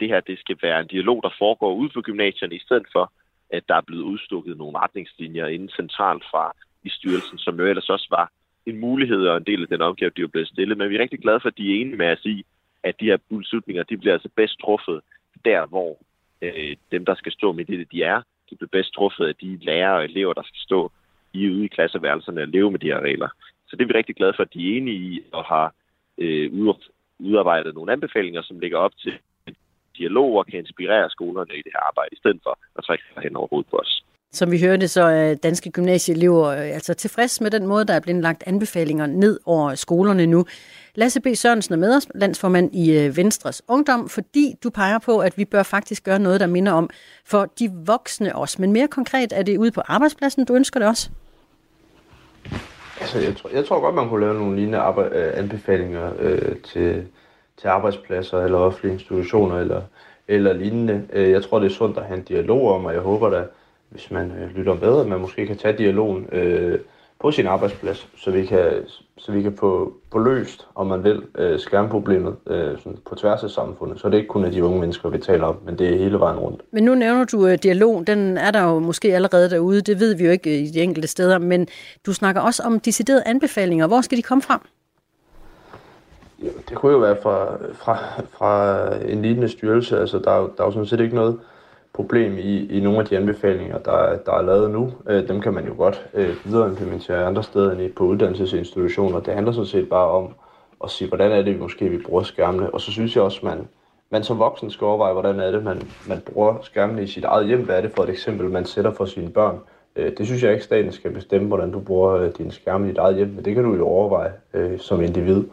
det 0.00 0.08
her 0.08 0.20
det 0.20 0.38
skal 0.38 0.56
være 0.62 0.80
en 0.80 0.86
dialog, 0.86 1.22
der 1.22 1.30
foregår 1.38 1.74
ude 1.74 1.90
på 1.94 2.00
gymnasierne, 2.00 2.54
i 2.54 2.64
stedet 2.66 2.86
for, 2.92 3.12
at 3.50 3.68
der 3.68 3.74
er 3.74 3.80
blevet 3.86 4.02
udstukket 4.02 4.56
nogle 4.56 4.78
retningslinjer 4.78 5.46
inden 5.46 5.68
centralt 5.68 6.24
fra 6.30 6.52
i 6.84 6.88
styrelsen, 6.88 7.38
som 7.38 7.58
jo 7.60 7.66
ellers 7.66 7.90
også 7.90 8.06
var 8.10 8.30
en 8.66 8.78
mulighed 8.78 9.26
og 9.26 9.36
en 9.36 9.44
del 9.44 9.62
af 9.62 9.68
den 9.68 9.80
opgave, 9.80 10.10
de 10.16 10.22
er 10.22 10.26
blevet 10.26 10.48
stillet. 10.48 10.78
Men 10.78 10.90
vi 10.90 10.96
er 10.96 11.02
rigtig 11.02 11.20
glade 11.20 11.40
for, 11.40 11.48
at 11.48 11.58
de 11.58 11.70
er 11.70 11.80
enige 11.80 11.96
med 11.96 12.06
at 12.06 12.24
i, 12.24 12.44
at 12.82 13.00
de 13.00 13.04
her 13.04 13.18
beslutninger, 13.30 13.82
de 13.82 13.96
bliver 13.96 14.12
altså 14.12 14.28
bedst 14.36 14.58
truffet 14.58 15.00
der, 15.44 15.66
hvor 15.66 15.98
øh, 16.42 16.76
dem, 16.92 17.04
der 17.04 17.14
skal 17.14 17.32
stå 17.32 17.52
med 17.52 17.64
det, 17.64 17.92
de 17.92 18.02
er, 18.02 18.22
de 18.50 18.56
bliver 18.56 18.68
bedst 18.72 18.92
truffet 18.92 19.26
af 19.26 19.34
de 19.34 19.56
lærere 19.56 19.96
og 19.96 20.04
elever, 20.04 20.32
der 20.32 20.42
skal 20.42 20.60
stå 20.60 20.92
i 21.32 21.50
ude 21.50 21.64
i 21.64 21.68
klasseværelserne 21.68 22.42
og 22.42 22.48
leve 22.48 22.70
med 22.70 22.78
de 22.78 22.86
her 22.86 23.00
regler. 23.00 23.28
Så 23.68 23.76
det 23.76 23.82
er 23.82 23.86
vi 23.86 23.98
rigtig 23.98 24.16
glade 24.16 24.32
for, 24.36 24.42
at 24.42 24.54
de 24.54 24.72
er 24.72 24.76
enige 24.76 24.96
i 24.96 25.22
og 25.32 25.44
har 25.44 25.74
øh, 26.18 26.74
udarbejdet 27.18 27.74
nogle 27.74 27.92
anbefalinger, 27.92 28.42
som 28.42 28.58
ligger 28.60 28.78
op 28.78 28.96
til 28.96 29.18
dialog 29.98 30.30
og 30.38 30.46
kan 30.46 30.58
inspirere 30.58 31.10
skolerne 31.10 31.54
i 31.54 31.62
det 31.66 31.72
her 31.74 31.82
arbejde, 31.90 32.10
i 32.12 32.20
stedet 32.22 32.40
for 32.42 32.58
at 32.78 32.84
trække 32.84 33.04
sig 33.14 33.22
hen 33.22 33.36
over 33.36 33.48
hovedet 33.52 33.70
på 33.70 33.76
os. 33.84 33.92
Som 34.32 34.50
vi 34.50 34.60
hørte, 34.60 34.88
så 34.88 35.02
er 35.02 35.34
danske 35.34 35.70
gymnasieelever 35.70 36.46
øh, 36.46 36.74
altså 36.74 36.94
tilfreds 36.94 37.40
med 37.40 37.50
den 37.50 37.66
måde, 37.66 37.84
der 37.84 37.94
er 37.94 38.00
blevet 38.00 38.22
lagt 38.22 38.44
anbefalinger 38.46 39.06
ned 39.06 39.40
over 39.46 39.74
skolerne 39.74 40.26
nu. 40.26 40.44
Lasse 40.94 41.20
B. 41.20 41.26
Sørensen 41.34 41.74
er 41.74 41.78
med 41.78 41.96
os, 41.96 42.08
landsformand 42.14 42.74
i 42.74 42.98
øh, 42.98 43.16
Venstres 43.16 43.62
Ungdom, 43.68 44.08
fordi 44.08 44.54
du 44.62 44.70
peger 44.70 44.98
på, 44.98 45.18
at 45.18 45.38
vi 45.38 45.44
bør 45.44 45.62
faktisk 45.62 46.04
gøre 46.04 46.18
noget, 46.18 46.40
der 46.40 46.46
minder 46.46 46.72
om 46.72 46.90
for 47.24 47.44
de 47.58 47.70
voksne 47.86 48.36
også. 48.36 48.56
Men 48.60 48.72
mere 48.72 48.88
konkret 48.88 49.32
er 49.32 49.42
det 49.42 49.58
ude 49.58 49.70
på 49.70 49.80
arbejdspladsen, 49.84 50.44
du 50.44 50.54
ønsker 50.54 50.80
det 50.80 50.88
også? 50.88 51.10
Altså, 53.00 53.18
jeg 53.20 53.36
tror, 53.36 53.50
jeg 53.50 53.64
tror 53.64 53.80
godt, 53.80 53.94
man 53.94 54.08
kunne 54.08 54.20
lave 54.20 54.34
nogle 54.34 54.56
lignende 54.56 54.78
øh, 55.12 55.38
anbefalinger 55.38 56.12
øh, 56.18 56.56
til, 56.56 57.06
til 57.60 57.68
arbejdspladser 57.68 58.38
eller 58.38 58.58
offentlige 58.58 58.92
institutioner 58.92 59.58
eller, 59.58 59.82
eller 60.28 60.52
lignende. 60.52 61.02
Øh, 61.12 61.30
jeg 61.30 61.42
tror, 61.44 61.58
det 61.58 61.66
er 61.66 61.74
sundt 61.74 61.98
at 61.98 62.04
have 62.04 62.18
en 62.18 62.24
dialog 62.24 62.74
om, 62.74 62.84
og 62.84 62.92
jeg 62.92 63.00
håber 63.00 63.30
da, 63.30 63.44
hvis 63.88 64.10
man 64.10 64.32
øh, 64.40 64.56
lytter 64.56 64.74
bedre, 64.74 65.00
at 65.00 65.06
man 65.06 65.20
måske 65.20 65.46
kan 65.46 65.56
tage 65.56 65.78
dialogen 65.78 66.26
øh, 66.32 66.78
på 67.20 67.30
sin 67.30 67.46
arbejdsplads, 67.46 68.08
så 68.16 68.30
vi 68.30 68.46
kan, 68.46 68.72
så 69.18 69.32
vi 69.32 69.42
kan 69.42 69.56
få, 69.56 69.92
få 70.12 70.18
løst, 70.18 70.66
om 70.74 70.86
man 70.86 71.04
vil, 71.04 71.22
øh, 71.38 71.60
skærmproblemet 71.60 72.36
øh, 72.46 72.78
sådan 72.78 72.98
på 73.08 73.14
tværs 73.14 73.42
af 73.44 73.50
samfundet. 73.50 74.00
Så 74.00 74.08
det 74.08 74.14
er 74.14 74.18
ikke 74.18 74.28
kun 74.28 74.44
af 74.44 74.52
de 74.52 74.64
unge 74.64 74.80
mennesker, 74.80 75.08
vi 75.08 75.18
taler 75.18 75.46
om, 75.46 75.56
men 75.64 75.78
det 75.78 75.94
er 75.94 75.98
hele 75.98 76.18
vejen 76.18 76.38
rundt. 76.38 76.60
Men 76.70 76.84
nu 76.84 76.94
nævner 76.94 77.24
du 77.24 77.46
øh, 77.46 77.58
dialog, 77.62 78.06
den 78.06 78.38
er 78.38 78.50
der 78.50 78.62
jo 78.62 78.78
måske 78.78 79.14
allerede 79.14 79.50
derude, 79.50 79.80
det 79.80 80.00
ved 80.00 80.14
vi 80.14 80.24
jo 80.24 80.30
ikke 80.30 80.50
øh, 80.50 80.62
i 80.62 80.70
de 80.70 80.80
enkelte 80.80 81.08
steder, 81.08 81.38
men 81.38 81.68
du 82.06 82.12
snakker 82.12 82.40
også 82.40 82.62
om 82.62 82.80
deciderede 82.80 83.22
anbefalinger. 83.26 83.86
Hvor 83.86 84.00
skal 84.00 84.18
de 84.18 84.22
komme 84.22 84.42
fra? 84.42 84.66
Det 86.40 86.76
kunne 86.76 86.92
jo 86.92 86.98
være 86.98 87.16
fra, 87.22 87.56
fra, 87.72 87.98
fra 88.30 88.88
en 89.04 89.22
lignende 89.22 89.48
styrelse. 89.48 90.00
Altså, 90.00 90.18
der, 90.18 90.32
der 90.32 90.62
er 90.62 90.64
jo 90.64 90.70
sådan 90.70 90.86
set 90.86 91.00
ikke 91.00 91.14
noget 91.14 91.38
problem 91.92 92.38
i, 92.38 92.66
i 92.66 92.80
nogle 92.80 92.98
af 92.98 93.06
de 93.06 93.16
anbefalinger, 93.16 93.78
der, 93.78 94.16
der 94.26 94.32
er 94.32 94.42
lavet 94.42 94.70
nu. 94.70 94.92
Øh, 95.08 95.28
dem 95.28 95.40
kan 95.40 95.54
man 95.54 95.66
jo 95.66 95.74
godt 95.76 96.06
øh, 96.14 96.34
videre 96.44 96.68
implementere 96.68 97.24
andre 97.24 97.42
steder 97.42 97.72
end 97.72 97.92
på 97.92 98.04
uddannelsesinstitutioner. 98.04 99.20
Det 99.20 99.34
handler 99.34 99.52
sådan 99.52 99.66
set 99.66 99.88
bare 99.88 100.08
om 100.08 100.34
at 100.84 100.90
sige, 100.90 101.08
hvordan 101.08 101.32
er 101.32 101.42
det, 101.42 101.54
vi 101.54 101.60
måske 101.60 101.88
vi 101.88 101.98
bruger 101.98 102.22
skærmene. 102.22 102.74
Og 102.74 102.80
så 102.80 102.92
synes 102.92 103.16
jeg 103.16 103.24
også, 103.24 103.40
man, 103.42 103.68
man 104.10 104.22
som 104.22 104.38
voksen 104.38 104.70
skal 104.70 104.84
overveje, 104.84 105.12
hvordan 105.12 105.40
er 105.40 105.50
det, 105.50 105.64
man, 105.64 105.82
man 106.08 106.22
bruger 106.32 106.54
skærmene 106.62 107.02
i 107.02 107.06
sit 107.06 107.24
eget 107.24 107.46
hjem. 107.46 107.64
Hvad 107.64 107.76
er 107.76 107.80
det 107.80 107.92
for 107.96 108.02
et 108.02 108.10
eksempel, 108.10 108.50
man 108.50 108.64
sætter 108.64 108.92
for 108.92 109.04
sine 109.04 109.30
børn? 109.30 109.58
Øh, 109.96 110.12
det 110.18 110.26
synes 110.26 110.42
jeg 110.42 110.52
ikke, 110.52 110.64
staten 110.64 110.92
skal 110.92 111.10
bestemme, 111.10 111.48
hvordan 111.48 111.70
du 111.72 111.80
bruger 111.80 112.12
øh, 112.14 112.30
dine 112.38 112.52
skærme 112.52 112.86
i 112.86 112.88
dit 112.88 112.98
eget 112.98 113.16
hjem, 113.16 113.28
men 113.28 113.44
det 113.44 113.54
kan 113.54 113.64
du 113.64 113.74
jo 113.74 113.86
overveje 113.86 114.32
øh, 114.54 114.78
som 114.78 115.02
individ. 115.02 115.44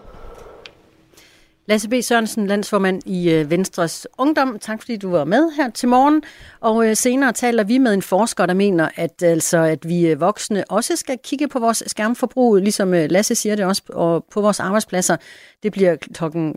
Lasse 1.65 1.89
B. 1.89 1.93
Sørensen, 2.01 2.47
landsformand 2.47 3.01
i 3.05 3.31
øh, 3.31 3.49
Venstres 3.49 4.07
Ungdom. 4.17 4.59
Tak 4.59 4.81
fordi 4.81 4.97
du 4.97 5.09
var 5.09 5.23
med 5.23 5.51
her 5.51 5.69
til 5.69 5.89
morgen. 5.89 6.23
Og 6.59 6.89
øh, 6.89 6.95
senere 6.95 7.33
taler 7.33 7.63
vi 7.63 7.77
med 7.77 7.93
en 7.93 8.01
forsker, 8.01 8.45
der 8.45 8.53
mener, 8.53 8.89
at, 8.95 9.23
altså, 9.23 9.57
at 9.57 9.89
vi 9.89 10.07
øh, 10.07 10.21
voksne 10.21 10.63
også 10.71 10.95
skal 10.95 11.17
kigge 11.23 11.47
på 11.47 11.59
vores 11.59 11.83
skærmforbrug, 11.87 12.55
ligesom 12.55 12.91
Lasse 12.91 13.35
siger 13.35 13.55
det 13.55 13.65
også, 13.65 13.81
og 13.89 14.25
på 14.31 14.41
vores 14.41 14.59
arbejdspladser. 14.59 15.17
Det 15.63 15.71
bliver 15.71 15.95
klokken 15.95 16.55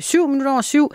7 0.00 0.28
minutter 0.28 0.52
over 0.52 0.60
syv. 0.60 0.92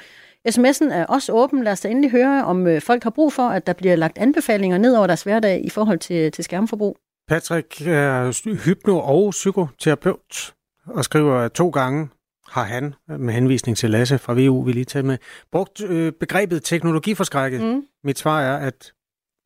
SMS'en 0.50 0.94
er 0.94 1.06
også 1.06 1.34
åben. 1.34 1.64
Lad 1.64 1.72
os 1.72 1.82
da 1.82 1.90
endelig 1.90 2.12
høre, 2.12 2.46
om 2.46 2.68
folk 2.82 3.04
har 3.04 3.10
brug 3.10 3.34
for, 3.34 3.44
at 3.44 3.68
der 3.68 3.74
bliver 3.74 3.96
lagt 3.96 4.18
anbefalinger 4.18 4.78
ned 4.78 4.96
over 4.96 5.08
deres 5.08 5.24
hverdag 5.24 5.66
i 5.66 5.70
forhold 5.70 6.00
til, 6.00 6.32
til 6.32 6.44
skærmforbrug. 6.44 6.98
Patrick 7.28 7.82
er 7.82 8.32
hypno- 8.66 9.10
og 9.10 9.32
psykoterapeut 9.32 10.54
og 10.88 11.04
skriver 11.04 11.48
to 11.48 11.70
gange 11.70 12.10
har 12.54 12.64
han, 12.64 12.94
med 13.08 13.34
henvisning 13.34 13.78
til 13.78 13.90
Lasse 13.90 14.18
fra 14.18 14.34
VU, 14.34 14.64
vi 14.64 14.72
lige 14.72 14.86
taget 14.86 15.06
med, 15.06 15.18
brugt 15.52 15.82
øh, 15.82 16.12
begrebet 16.12 16.64
teknologiforskrækket. 16.64 17.62
Mm. 17.62 17.88
Mit 18.04 18.18
svar 18.18 18.42
er, 18.42 18.58
at 18.58 18.94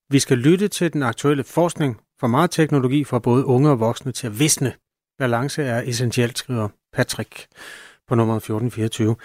vi 0.09 0.19
skal 0.19 0.37
lytte 0.37 0.67
til 0.67 0.93
den 0.93 1.03
aktuelle 1.03 1.43
forskning 1.43 2.01
for 2.19 2.27
meget 2.27 2.51
teknologi 2.51 3.03
for 3.03 3.19
både 3.19 3.45
unge 3.45 3.69
og 3.69 3.79
voksne 3.79 4.11
til 4.11 4.27
at 4.27 4.39
visne. 4.39 4.73
Balance 5.19 5.63
er 5.63 5.81
essentielt, 5.81 6.37
skriver 6.37 6.69
Patrick 6.93 7.47
på 8.07 8.15
nummer 8.15 8.35
1424. 8.35 9.15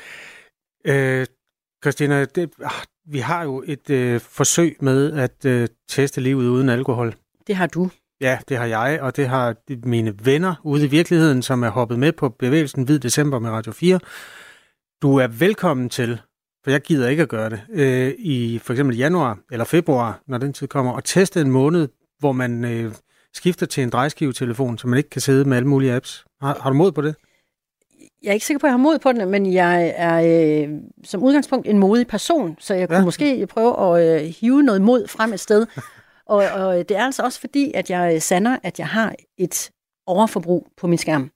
Øh, 0.85 1.27
Christina, 1.83 2.25
det, 2.25 2.51
ah, 2.65 2.71
vi 3.07 3.19
har 3.19 3.43
jo 3.43 3.63
et 3.67 3.91
øh, 3.91 4.21
forsøg 4.21 4.77
med 4.81 5.13
at 5.13 5.45
øh, 5.45 5.69
teste 5.89 6.21
livet 6.21 6.49
uden 6.49 6.69
alkohol. 6.69 7.15
Det 7.47 7.57
har 7.57 7.67
du. 7.67 7.91
Ja, 8.23 8.39
det 8.49 8.57
har 8.57 8.67
jeg, 8.67 8.99
og 9.01 9.17
det 9.17 9.29
har 9.29 9.55
mine 9.85 10.15
venner 10.25 10.55
ude 10.65 10.85
i 10.85 10.89
virkeligheden, 10.89 11.43
som 11.43 11.63
er 11.63 11.69
hoppet 11.69 11.99
med 11.99 12.13
på 12.13 12.29
bevægelsen 12.29 12.85
Hvid 12.85 12.99
December 12.99 13.39
med 13.39 13.51
Radio 13.51 13.73
4. 13.73 14.01
Du 15.03 15.17
er 15.17 15.27
velkommen 15.27 15.89
til, 15.89 16.21
for 16.65 16.71
jeg 16.71 16.81
gider 16.81 17.09
ikke 17.09 17.23
at 17.23 17.29
gøre 17.29 17.51
det, 17.51 17.61
øh, 17.73 18.15
i 18.19 18.59
for 18.59 18.73
eksempel 18.73 18.97
januar 18.97 19.39
eller 19.53 19.65
februar, 19.65 20.21
når 20.27 20.39
den 20.39 20.53
tid 20.53 20.69
kommer, 20.69 20.93
og 20.93 21.05
teste 21.05 21.41
en 21.41 21.51
måned, 21.51 21.89
hvor 22.19 22.33
man 22.33 22.65
øh, 22.65 22.93
skifter 23.35 23.67
til 23.67 23.83
en 23.83 23.91
drejskivetelefon, 23.91 24.79
så 24.79 24.89
man 24.89 24.97
ikke 24.97 25.11
kan 25.11 25.21
sidde 25.21 25.49
med 25.49 25.57
alle 25.57 25.69
mulige 25.69 25.95
apps. 25.95 26.25
Har, 26.41 26.59
har 26.61 26.71
du 26.71 26.77
mod 26.77 26.93
på 26.93 27.03
det? 27.03 27.15
Jeg 28.23 28.29
er 28.29 28.35
ikke 28.35 28.47
sikker 28.47 28.59
på, 28.59 28.67
at 28.67 28.69
jeg 28.69 28.73
har 28.73 28.83
mod 28.83 28.99
på 28.99 29.13
den, 29.13 29.31
men 29.31 29.53
jeg 29.53 29.93
er 29.97 30.17
øh, 30.65 30.69
som 31.05 31.23
udgangspunkt 31.23 31.69
en 31.69 31.79
modig 31.79 32.07
person, 32.07 32.57
så 32.61 32.75
jeg 32.75 32.89
kunne 32.89 32.99
ja. 32.99 33.05
måske 33.05 33.47
prøve 33.47 34.01
at 34.01 34.23
øh, 34.23 34.29
hive 34.41 34.63
noget 34.63 34.83
mod 34.83 35.09
frem 35.09 35.33
et 35.33 35.41
sted. 35.41 35.67
Og, 36.33 36.67
og 36.67 36.89
det 36.89 36.97
er 36.97 37.05
altså 37.05 37.23
også 37.23 37.41
fordi, 37.41 37.73
at 37.75 37.91
jeg 37.91 38.23
sander, 38.23 38.57
at 38.63 38.79
jeg 38.79 38.89
har 38.89 39.15
et 39.39 39.71
overforbrug 40.07 40.67
på 40.77 40.87
min 40.87 40.99
skærm. 40.99 41.31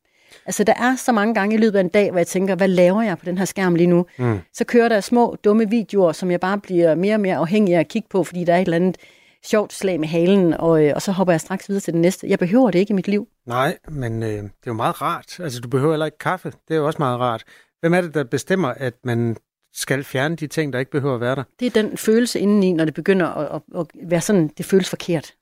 Altså, 0.46 0.64
der 0.64 0.74
er 0.74 0.96
så 0.96 1.12
mange 1.12 1.34
gange 1.34 1.54
i 1.54 1.58
løbet 1.58 1.78
af 1.78 1.80
en 1.80 1.88
dag, 1.88 2.10
hvor 2.10 2.18
jeg 2.18 2.26
tænker, 2.26 2.54
hvad 2.54 2.68
laver 2.68 3.02
jeg 3.02 3.18
på 3.18 3.24
den 3.24 3.38
her 3.38 3.44
skærm 3.44 3.74
lige 3.74 3.86
nu? 3.86 4.06
Mm. 4.18 4.38
Så 4.52 4.64
kører 4.64 4.88
der 4.88 5.00
små, 5.00 5.36
dumme 5.44 5.70
videoer, 5.70 6.12
som 6.12 6.30
jeg 6.30 6.40
bare 6.40 6.58
bliver 6.58 6.94
mere 6.94 7.14
og 7.14 7.20
mere 7.20 7.36
afhængig 7.36 7.74
af 7.74 7.80
at 7.80 7.88
kigge 7.88 8.08
på, 8.10 8.24
fordi 8.24 8.44
der 8.44 8.54
er 8.54 8.58
et 8.58 8.62
eller 8.62 8.76
andet 8.76 8.96
sjovt 9.44 9.72
slag 9.72 10.00
med 10.00 10.08
halen, 10.08 10.54
og, 10.54 10.84
øh, 10.84 10.92
og 10.94 11.02
så 11.02 11.12
hopper 11.12 11.32
jeg 11.32 11.40
straks 11.40 11.68
videre 11.68 11.80
til 11.80 11.92
det 11.92 12.00
næste. 12.00 12.28
Jeg 12.28 12.38
behøver 12.38 12.70
det 12.70 12.78
ikke 12.78 12.90
i 12.90 12.94
mit 12.94 13.08
liv. 13.08 13.28
Nej, 13.46 13.78
men 13.88 14.22
øh, 14.22 14.28
det 14.28 14.42
er 14.42 14.48
jo 14.66 14.72
meget 14.72 15.02
rart. 15.02 15.40
Altså, 15.40 15.60
du 15.60 15.68
behøver 15.68 15.92
heller 15.92 16.06
ikke 16.06 16.18
kaffe. 16.18 16.52
Det 16.68 16.74
er 16.74 16.78
jo 16.78 16.86
også 16.86 16.98
meget 16.98 17.20
rart. 17.20 17.44
Hvem 17.80 17.94
er 17.94 18.00
det, 18.00 18.14
der 18.14 18.24
bestemmer, 18.24 18.68
at 18.68 18.94
man 19.04 19.36
skal 19.76 20.04
fjerne 20.04 20.36
de 20.36 20.46
ting, 20.46 20.72
der 20.72 20.78
ikke 20.78 20.90
behøver 20.90 21.14
at 21.14 21.20
være 21.20 21.36
der. 21.36 21.42
Det 21.60 21.66
er 21.66 21.82
den 21.82 21.96
følelse 21.96 22.40
indeni, 22.40 22.72
når 22.72 22.84
det 22.84 22.94
begynder 22.94 23.26
at, 23.26 23.62
at, 23.74 23.80
at 23.80 24.08
være 24.10 24.20
sådan, 24.20 24.50
det 24.58 24.66
føles 24.66 24.88
forkert. 24.88 25.34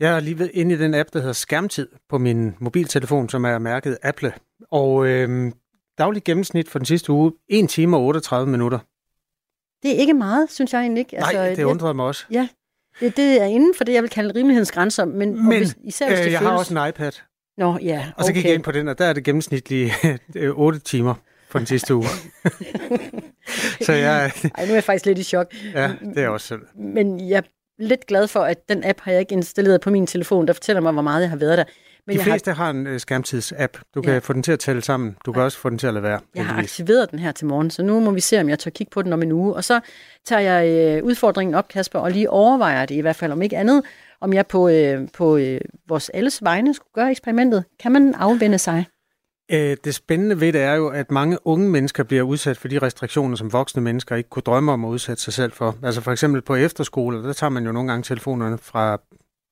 Jeg 0.00 0.16
er 0.16 0.20
lige 0.20 0.38
ved 0.38 0.50
inde 0.54 0.74
i 0.74 0.78
den 0.78 0.94
app, 0.94 1.08
der 1.12 1.18
hedder 1.18 1.32
Skærmtid 1.32 1.88
på 2.08 2.18
min 2.18 2.54
mobiltelefon, 2.58 3.28
som 3.28 3.44
er 3.44 3.58
mærket 3.58 3.98
Apple. 4.02 4.32
Og 4.70 5.06
øh, 5.06 5.52
daglig 5.98 6.24
gennemsnit 6.24 6.68
for 6.68 6.78
den 6.78 6.86
sidste 6.86 7.12
uge, 7.12 7.32
1 7.48 7.68
time 7.68 7.96
og 7.96 8.04
38 8.04 8.50
minutter. 8.50 8.78
Det 9.82 9.90
er 9.90 9.94
ikke 9.94 10.14
meget, 10.14 10.50
synes 10.50 10.72
jeg 10.72 10.80
egentlig 10.80 11.00
ikke. 11.00 11.16
Altså, 11.16 11.32
Nej, 11.32 11.54
det 11.54 11.64
undrede 11.64 11.94
mig 11.94 12.06
også. 12.06 12.24
Ja, 12.30 12.48
det, 13.00 13.16
det 13.16 13.42
er 13.42 13.44
inden 13.44 13.74
for 13.76 13.84
det, 13.84 13.92
jeg 13.92 14.02
vil 14.02 14.10
kalde 14.10 14.34
rimelighedens 14.34 14.72
grænser. 14.72 15.04
Men, 15.04 15.48
men 15.48 15.58
hvis, 15.58 15.76
især 15.84 16.08
hvis 16.08 16.18
øh, 16.18 16.24
det 16.24 16.32
jeg 16.32 16.38
føles... 16.38 16.50
har 16.50 16.58
også 16.58 16.78
en 16.78 16.88
iPad. 16.88 17.12
Nå, 17.58 17.78
ja, 17.82 17.98
okay. 17.98 18.12
Og 18.16 18.24
så 18.24 18.32
gik 18.32 18.44
jeg 18.44 18.54
ind 18.54 18.62
på 18.62 18.72
den, 18.72 18.88
og 18.88 18.98
der 18.98 19.04
er 19.04 19.12
det 19.12 19.24
gennemsnitlige 19.24 19.92
8 20.52 20.78
timer 20.78 21.14
for 21.50 21.58
den 21.58 21.66
sidste 21.66 21.94
uge. 21.94 22.06
så 23.86 23.92
jeg... 23.92 24.32
Ej, 24.54 24.64
nu 24.64 24.70
er 24.70 24.74
jeg 24.74 24.84
faktisk 24.84 25.06
lidt 25.06 25.18
i 25.18 25.22
chok. 25.22 25.54
Ja, 25.74 25.92
det 26.14 26.24
er 26.24 26.28
også 26.28 26.46
selv. 26.46 26.60
Men 26.74 27.28
jeg 27.28 27.36
er 27.36 27.42
lidt 27.78 28.06
glad 28.06 28.28
for, 28.28 28.40
at 28.40 28.68
den 28.68 28.84
app 28.84 29.00
har 29.00 29.12
jeg 29.12 29.20
ikke 29.20 29.32
installeret 29.32 29.80
på 29.80 29.90
min 29.90 30.06
telefon, 30.06 30.46
der 30.46 30.52
fortæller 30.52 30.80
mig, 30.80 30.92
hvor 30.92 31.02
meget 31.02 31.20
jeg 31.22 31.30
har 31.30 31.36
været 31.36 31.58
der. 31.58 31.64
Men 32.06 32.16
De 32.16 32.22
fleste 32.22 32.52
har... 32.52 32.64
har 32.64 32.70
en 32.70 32.86
uh, 32.86 32.96
skærmtids-app. 32.96 33.78
Du 33.94 34.02
kan 34.02 34.12
ja. 34.12 34.18
få 34.18 34.32
den 34.32 34.42
til 34.42 34.52
at 34.52 34.58
tælle 34.58 34.82
sammen. 34.82 35.16
Du 35.26 35.32
kan 35.32 35.40
ja. 35.40 35.44
også 35.44 35.58
få 35.58 35.70
den 35.70 35.78
til 35.78 35.86
at 35.86 35.94
lade 35.94 36.02
være. 36.02 36.20
Jeg 36.34 36.46
har 36.46 36.58
aktiveret 36.62 37.10
den 37.10 37.18
her 37.18 37.32
til 37.32 37.46
morgen, 37.46 37.70
så 37.70 37.82
nu 37.82 38.00
må 38.00 38.10
vi 38.10 38.20
se, 38.20 38.40
om 38.40 38.48
jeg 38.48 38.58
tør 38.58 38.70
kigge 38.70 38.90
på 38.90 39.02
den 39.02 39.12
om 39.12 39.22
en 39.22 39.32
uge. 39.32 39.54
Og 39.54 39.64
så 39.64 39.80
tager 40.24 40.40
jeg 40.40 40.98
uh, 41.02 41.06
udfordringen 41.08 41.54
op, 41.54 41.68
Kasper, 41.68 41.98
og 41.98 42.10
lige 42.10 42.30
overvejer 42.30 42.86
det 42.86 42.94
i 42.94 43.00
hvert 43.00 43.16
fald, 43.16 43.32
om 43.32 43.42
ikke 43.42 43.56
andet, 43.56 43.82
om 44.20 44.32
jeg 44.32 44.46
på, 44.46 44.68
uh, 44.68 45.08
på 45.14 45.34
uh, 45.34 45.56
vores 45.88 46.08
alles 46.08 46.42
vegne 46.42 46.74
skulle 46.74 46.92
gøre 46.94 47.10
eksperimentet. 47.10 47.64
Kan 47.80 47.92
man 47.92 48.14
afvende 48.14 48.58
sig? 48.58 48.84
Øh, 49.52 49.76
det 49.84 49.94
spændende 49.94 50.40
ved 50.40 50.52
det 50.52 50.60
er 50.60 50.74
jo, 50.74 50.88
at 50.88 51.10
mange 51.10 51.38
unge 51.44 51.68
mennesker 51.68 52.02
bliver 52.02 52.22
udsat 52.22 52.56
for 52.56 52.68
de 52.68 52.78
restriktioner, 52.78 53.36
som 53.36 53.52
voksne 53.52 53.82
mennesker 53.82 54.16
ikke 54.16 54.30
kunne 54.30 54.42
drømme 54.42 54.72
om 54.72 54.84
at 54.84 54.88
udsætte 54.88 55.22
sig 55.22 55.32
selv 55.32 55.52
for. 55.52 55.76
Altså 55.82 56.00
for 56.00 56.12
eksempel 56.12 56.42
på 56.42 56.54
efterskole, 56.54 57.22
der 57.22 57.32
tager 57.32 57.50
man 57.50 57.66
jo 57.66 57.72
nogle 57.72 57.88
gange 57.88 58.02
telefonerne 58.02 58.58
fra 58.58 59.00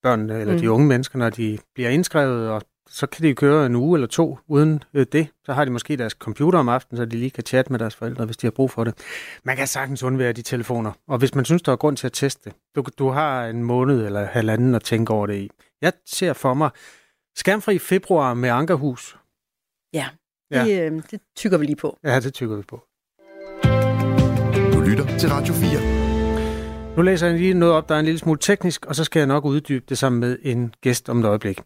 børnene 0.02 0.40
eller 0.40 0.54
mm. 0.54 0.60
de 0.60 0.70
unge 0.70 0.86
mennesker, 0.86 1.18
når 1.18 1.30
de 1.30 1.58
bliver 1.74 1.90
indskrevet, 1.90 2.50
og 2.50 2.62
så 2.90 3.06
kan 3.06 3.22
de 3.22 3.34
køre 3.34 3.66
en 3.66 3.76
uge 3.76 3.96
eller 3.96 4.06
to 4.06 4.38
uden 4.48 4.82
øh, 4.94 5.06
det. 5.12 5.28
Så 5.44 5.52
har 5.52 5.64
de 5.64 5.70
måske 5.70 5.96
deres 5.96 6.12
computer 6.12 6.58
om 6.58 6.68
aftenen, 6.68 6.96
så 6.96 7.04
de 7.04 7.16
lige 7.16 7.30
kan 7.30 7.44
chatte 7.44 7.72
med 7.72 7.78
deres 7.78 7.94
forældre, 7.94 8.24
hvis 8.24 8.36
de 8.36 8.46
har 8.46 8.50
brug 8.50 8.70
for 8.70 8.84
det. 8.84 8.94
Man 9.44 9.56
kan 9.56 9.66
sagtens 9.66 10.02
undvære 10.02 10.32
de 10.32 10.42
telefoner, 10.42 10.92
og 11.08 11.18
hvis 11.18 11.34
man 11.34 11.44
synes, 11.44 11.62
der 11.62 11.72
er 11.72 11.76
grund 11.76 11.96
til 11.96 12.06
at 12.06 12.12
teste 12.12 12.50
det, 12.50 12.56
du, 12.76 12.84
du 12.98 13.08
har 13.08 13.46
en 13.46 13.62
måned 13.62 14.06
eller 14.06 14.24
halvanden 14.24 14.74
at 14.74 14.82
tænke 14.82 15.12
over 15.12 15.26
det 15.26 15.34
i. 15.34 15.50
Jeg 15.82 15.92
ser 16.06 16.32
for 16.32 16.54
mig 16.54 16.70
skærmfri 17.36 17.78
februar 17.78 18.34
med 18.34 18.48
Ankerhus, 18.48 19.16
Ja, 19.96 20.08
det, 20.50 20.68
ja. 20.68 20.86
Øh, 20.86 21.02
det 21.10 21.20
tykker 21.36 21.58
vi 21.58 21.64
lige 21.64 21.76
på. 21.76 21.98
Ja, 22.04 22.20
det 22.20 22.34
tykker 22.34 22.56
vi 22.56 22.62
på. 22.62 22.76
Du 24.72 24.80
lytter 24.80 25.18
til 25.18 25.28
Radio 25.28 25.54
4. 25.54 26.96
Nu 26.96 27.02
læser 27.02 27.26
jeg 27.26 27.38
lige 27.38 27.54
noget 27.54 27.74
op, 27.74 27.88
der 27.88 27.94
er 27.94 27.98
en 27.98 28.04
lille 28.04 28.18
smule 28.18 28.38
teknisk, 28.38 28.86
og 28.86 28.94
så 28.94 29.04
skal 29.04 29.20
jeg 29.20 29.26
nok 29.26 29.44
uddybe 29.44 29.84
det 29.88 29.98
sammen 29.98 30.20
med 30.20 30.38
en 30.42 30.74
gæst 30.80 31.08
om 31.08 31.20
et 31.20 31.24
øjeblik. 31.24 31.60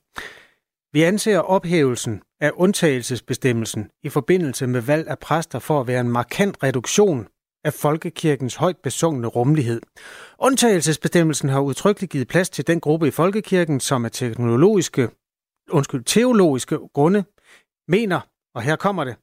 Vi 0.93 1.03
anser 1.03 1.39
ophævelsen 1.39 2.23
af 2.41 2.51
undtagelsesbestemmelsen 2.55 3.91
i 4.03 4.09
forbindelse 4.09 4.67
med 4.67 4.81
valg 4.81 5.09
af 5.09 5.19
præster 5.19 5.59
for 5.59 5.81
at 5.81 5.87
være 5.87 6.01
en 6.01 6.09
markant 6.09 6.63
reduktion 6.63 7.27
af 7.65 7.73
folkekirkens 7.73 8.55
højt 8.55 8.77
besungne 8.83 9.27
rummelighed. 9.27 9.81
Undtagelsesbestemmelsen 10.39 11.49
har 11.49 11.61
udtrykkeligt 11.61 12.13
givet 12.13 12.29
plads 12.29 12.51
til 12.51 12.67
den 12.67 12.81
gruppe 12.81 13.09
i 13.09 13.11
folkekirken, 13.11 13.81
som 13.81 14.05
af 14.05 14.11
teknologiske, 14.11 15.09
undskyld, 15.71 16.05
teologiske 16.05 16.79
grunde 16.95 17.25
mener, 17.91 18.21
og 18.55 18.63
her 18.63 18.77
kommer 18.77 19.05
det, 19.05 19.17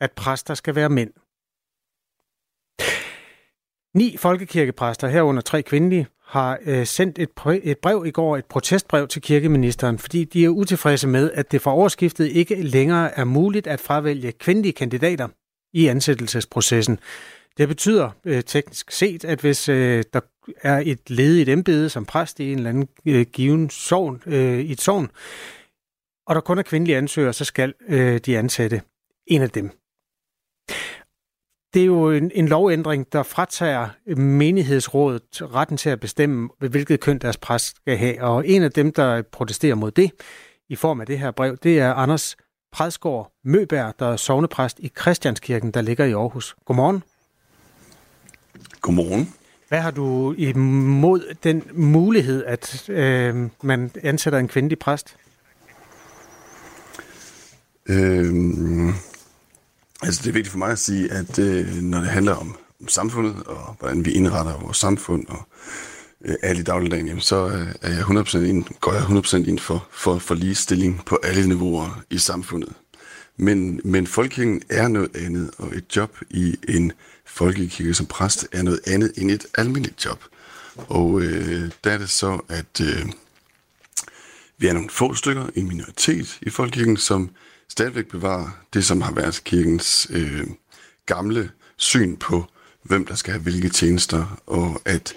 at 0.00 0.12
præster 0.12 0.54
skal 0.54 0.74
være 0.74 0.88
mænd. 0.88 1.12
Ni 3.94 4.16
folkekirkepræster, 4.16 5.08
herunder 5.08 5.42
tre 5.42 5.62
kvindelige, 5.62 6.06
har 6.26 6.58
øh, 6.62 6.86
sendt 6.86 7.18
et, 7.18 7.30
brev, 7.36 7.60
et 7.64 7.78
brev 7.78 8.04
i 8.06 8.10
går, 8.10 8.36
et 8.36 8.44
protestbrev 8.44 9.08
til 9.08 9.22
kirkeministeren, 9.22 9.98
fordi 9.98 10.24
de 10.24 10.44
er 10.44 10.48
utilfredse 10.48 11.08
med, 11.08 11.30
at 11.30 11.52
det 11.52 11.62
fra 11.62 11.74
årsskiftet 11.74 12.26
ikke 12.26 12.62
længere 12.62 13.18
er 13.18 13.24
muligt 13.24 13.66
at 13.66 13.80
fravælge 13.80 14.32
kvindelige 14.32 14.72
kandidater 14.72 15.28
i 15.72 15.86
ansættelsesprocessen. 15.86 16.98
Det 17.58 17.68
betyder 17.68 18.10
øh, 18.24 18.42
teknisk 18.42 18.90
set, 18.90 19.24
at 19.24 19.40
hvis 19.40 19.68
øh, 19.68 20.04
der 20.12 20.20
er 20.62 20.82
et 20.86 21.10
ledigt 21.10 21.48
embede 21.48 21.90
som 21.90 22.04
præst 22.04 22.40
i 22.40 22.52
en 22.52 22.58
eller 22.58 22.70
anden 22.70 22.88
øh, 23.06 23.26
given 23.32 23.70
sovn, 23.70 24.22
øh, 24.26 24.60
i 24.60 24.72
et 24.72 24.80
sovn, 24.80 25.10
og 26.28 26.34
der 26.34 26.40
kun 26.40 26.58
er 26.58 26.62
kvindelige 26.62 26.96
ansøgere, 26.96 27.32
så 27.32 27.44
skal 27.44 27.74
øh, 27.88 28.18
de 28.18 28.38
ansætte 28.38 28.82
en 29.26 29.42
af 29.42 29.50
dem. 29.50 29.70
Det 31.74 31.82
er 31.82 31.86
jo 31.86 32.10
en, 32.10 32.30
en 32.34 32.48
lovændring, 32.48 33.12
der 33.12 33.22
fratager 33.22 33.88
menighedsrådet 34.16 35.54
retten 35.54 35.76
til 35.76 35.90
at 35.90 36.00
bestemme, 36.00 36.48
hvilket 36.58 37.00
køn 37.00 37.18
deres 37.18 37.36
præst 37.36 37.76
skal 37.76 37.96
have. 37.96 38.22
Og 38.22 38.48
en 38.48 38.62
af 38.62 38.72
dem, 38.72 38.92
der 38.92 39.22
protesterer 39.22 39.74
mod 39.74 39.90
det 39.90 40.10
i 40.68 40.76
form 40.76 41.00
af 41.00 41.06
det 41.06 41.18
her 41.18 41.30
brev, 41.30 41.56
det 41.56 41.80
er 41.80 41.94
Anders 41.94 42.36
Predsgaard 42.72 43.32
Møberg, 43.44 43.94
der 43.98 44.12
er 44.12 44.16
sovnepræst 44.16 44.78
i 44.78 44.92
Christianskirken, 45.00 45.70
der 45.70 45.80
ligger 45.80 46.04
i 46.04 46.12
Aarhus. 46.12 46.56
Godmorgen. 46.64 47.02
Godmorgen. 48.80 49.34
Hvad 49.68 49.80
har 49.80 49.90
du 49.90 50.32
imod 50.32 51.34
den 51.44 51.62
mulighed, 51.72 52.44
at 52.44 52.90
øh, 52.90 53.50
man 53.62 53.90
ansætter 54.02 54.38
en 54.38 54.48
kvindelig 54.48 54.78
præst? 54.78 55.16
Øh, 57.88 58.94
altså 60.02 60.22
det 60.22 60.28
er 60.28 60.32
vigtigt 60.32 60.48
for 60.48 60.58
mig 60.58 60.70
at 60.70 60.78
sige, 60.78 61.12
at 61.12 61.38
øh, 61.38 61.74
når 61.74 61.98
det 61.98 62.08
handler 62.08 62.34
om, 62.34 62.56
om 62.80 62.88
samfundet 62.88 63.42
og 63.46 63.76
hvordan 63.78 64.04
vi 64.04 64.12
indretter 64.12 64.58
vores 64.58 64.76
samfund 64.76 65.26
og 65.28 65.48
øh, 66.24 66.34
alle 66.42 66.60
i 66.60 66.64
dagligdagen, 66.64 67.06
jamen, 67.06 67.20
så 67.20 67.48
øh, 67.48 67.74
er 67.82 67.90
jeg 67.90 68.00
100% 68.00 68.38
ind, 68.38 68.64
går 68.80 68.92
jeg 68.92 69.02
100% 69.02 69.36
ind 69.48 69.58
for, 69.58 69.86
for, 69.90 70.18
for 70.18 70.34
ligestilling 70.34 71.04
på 71.06 71.18
alle 71.22 71.48
niveauer 71.48 72.02
i 72.10 72.18
samfundet. 72.18 72.72
Men, 73.36 73.80
men 73.84 74.06
folkekirken 74.06 74.62
er 74.68 74.88
noget 74.88 75.16
andet, 75.16 75.50
og 75.58 75.76
et 75.76 75.96
job 75.96 76.16
i 76.30 76.56
en 76.68 76.92
folkekirke 77.26 77.94
som 77.94 78.06
præst 78.06 78.48
er 78.52 78.62
noget 78.62 78.80
andet 78.86 79.12
end 79.16 79.30
et 79.30 79.46
almindeligt 79.58 80.04
job. 80.04 80.24
Og 80.76 81.20
øh, 81.20 81.70
der 81.84 81.90
er 81.90 81.98
det 81.98 82.10
så, 82.10 82.40
at 82.48 82.80
øh, 82.80 83.06
vi 84.58 84.66
er 84.66 84.72
nogle 84.72 84.90
få 84.90 85.14
stykker, 85.14 85.46
en 85.54 85.68
minoritet 85.68 86.38
i 86.42 86.50
folkekirken, 86.50 86.96
som 86.96 87.30
stadigvæk 87.68 88.08
bevarer 88.08 88.48
det, 88.74 88.84
som 88.84 89.00
har 89.00 89.12
været 89.12 89.44
kirkens 89.44 90.06
øh, 90.10 90.46
gamle 91.06 91.50
syn 91.76 92.16
på, 92.16 92.44
hvem 92.82 93.06
der 93.06 93.14
skal 93.14 93.32
have 93.32 93.42
hvilke 93.42 93.68
tjenester, 93.68 94.40
og 94.46 94.80
at 94.84 95.14